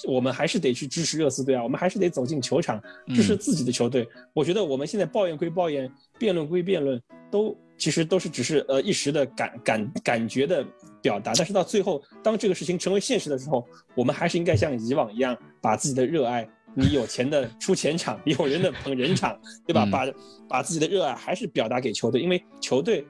[0.07, 2.81] 我们还是得去支持热刺队啊，我们还是得走进球场
[3.13, 4.07] 支持自己的球队。
[4.33, 10.65] 我觉得我们现在抱怨归抱怨，辩论归辩论，都其实都是只是呃一时的感感感觉的
[11.01, 11.33] 表达。
[11.35, 19.85] 但是到最后，当这个事情成为现实的时候，我们还是应该像以往一样，把自己的热爱，你有钱的出钱场， 有人的捧人场，对吧？
[19.85, 20.05] 把
[20.49, 23.05] 把自己的热爱还是表达给球队，因为球队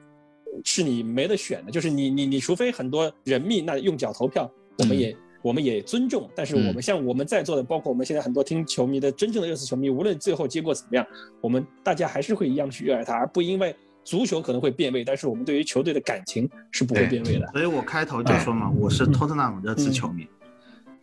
[0.64, 5.16] 是你没得选的，就是你你你除非很多人命，那用脚投票，我们也。
[5.42, 11.06] 我们也尊重，但是我们像我们在座的，包括我们现在很多听球迷的真正的热刺球迷，无论最后结果怎么样，
[11.40, 13.74] 我们大家还是会一样去热爱他，而不因为
[14.04, 17.46] 足球可能会变味，但是我们对于球队的感情是不会变味的。
[17.52, 20.26] 所以我开头就说嘛，我是托特纳姆热刺球迷，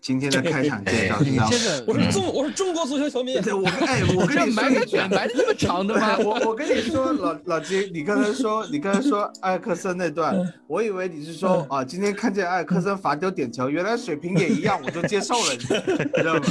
[0.05, 6.15] 今天的开场介绍，你这个我是中我是中国足球球迷，对我哎我跟你埋个卷埋的这么长的吗？
[6.21, 10.35] 我我跟你说老老金，你刚才说你刚才说埃克森那段，
[10.67, 16.41] 我以为你是说啊今天看见埃克森罚丢点球，原来水平也一样，我就接受了，你知道吗？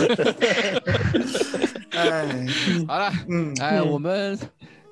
[1.94, 2.44] 哎，
[2.88, 4.36] 好了，嗯，哎我们。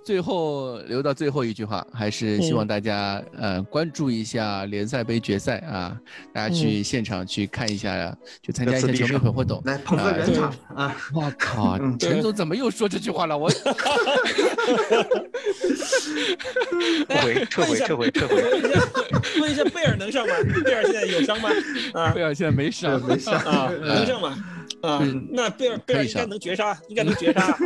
[0.05, 5.97] 最后留到最后一句话，还是希望大家呃关注一下联赛杯决赛啊，
[6.33, 10.97] 大家去现场去看一下，去参加一下球迷会活动，来捧个人场啊！
[11.15, 13.37] 我靠，陈总怎么又说这句话了？
[13.39, 13.51] 我
[17.09, 18.43] 撤回撤回撤回撤回。
[19.41, 20.35] 问一下 贝尔能上吗？
[20.65, 21.49] 贝尔现在有伤吗？
[21.95, 24.37] 啊，贝尔现在没伤，没伤啊，能上吗？
[24.83, 25.01] 啊，
[25.31, 27.57] 那贝尔贝尔应该能绝杀，应该能绝杀。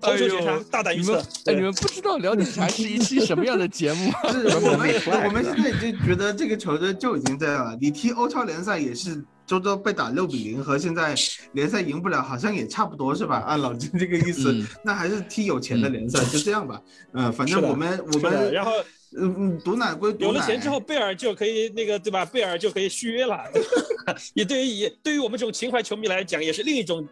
[0.00, 1.18] 投球绝杀，大胆预测。
[1.46, 4.10] 哎，你们不知道聊点啥是一期什么样的节目？
[4.30, 7.76] 是 我们我们现在已经觉得这个球队就已经这样了。
[7.80, 11.14] 你踢欧超联赛也是周周被打六比零，和现在
[11.52, 13.44] 联赛赢不了好像也差不多是吧？
[13.46, 14.54] 按老金这个意思，
[14.84, 16.80] 那还是踢有钱的联赛，就这样吧。
[17.12, 18.72] 嗯，反正我们我们然后。
[19.14, 22.24] 嗯嗯，毒奶归毒奶，有了钱之后，贝尔就可以那个对吧？
[22.24, 23.44] 贝尔就可以续约了。
[24.32, 27.06] 也对于也对于我们这种情怀球迷来讲，也是另一种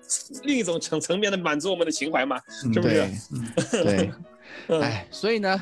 [0.44, 3.06] 另一种层层面的满足我们的情怀嘛，是不是？
[3.70, 4.10] 对，
[4.80, 5.60] 哎，所以呢，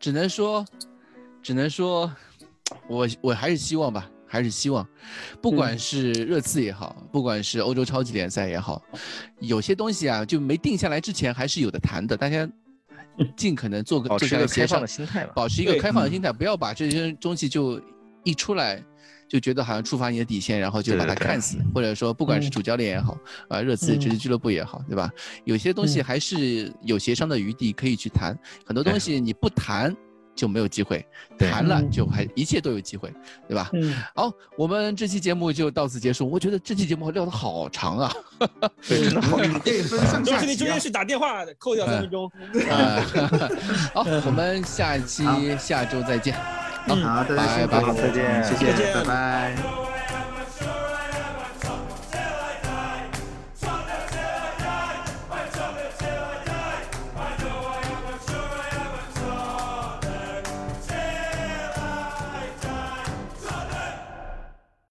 [0.00, 0.64] 只能说，
[1.42, 2.10] 只能说，
[2.88, 4.84] 我我还是希望吧，还是希望，
[5.40, 8.82] 不管是热刺也好，不管是欧洲超级联赛也好，
[9.38, 12.48] 有些东西啊，就没定下来之前，还是有的谈的，大家。
[13.36, 17.80] 尽可能做个保持一个开放的心态吧，保持一个开放的心态，不要把这些东西就
[18.24, 18.82] 一出来
[19.28, 23.16] 就觉得好像触发你的底线，然后就把它看死，或者说不管是主教练也好，
[23.48, 25.08] 啊，热刺这支俱乐部也好，对吧？
[25.44, 28.36] 有些东西还是有协商的余地可以去谈，
[28.66, 29.94] 很多东西你不谈。
[30.34, 31.06] 就没有机会，
[31.38, 33.12] 谈了就还一切都有机会，
[33.48, 33.70] 对吧？
[33.72, 36.28] 嗯，好，我们这期节目就到此结束。
[36.28, 38.12] 我觉得这期节目聊的好长啊，
[38.88, 40.40] 对，真的好，可以分上 下。
[40.40, 42.30] 你中间是打电话扣掉三分钟。
[43.94, 45.24] 好， 我们下期
[45.58, 46.34] 下周再见。
[46.86, 49.93] 好，大家拜拜，再见，谢谢，拜拜。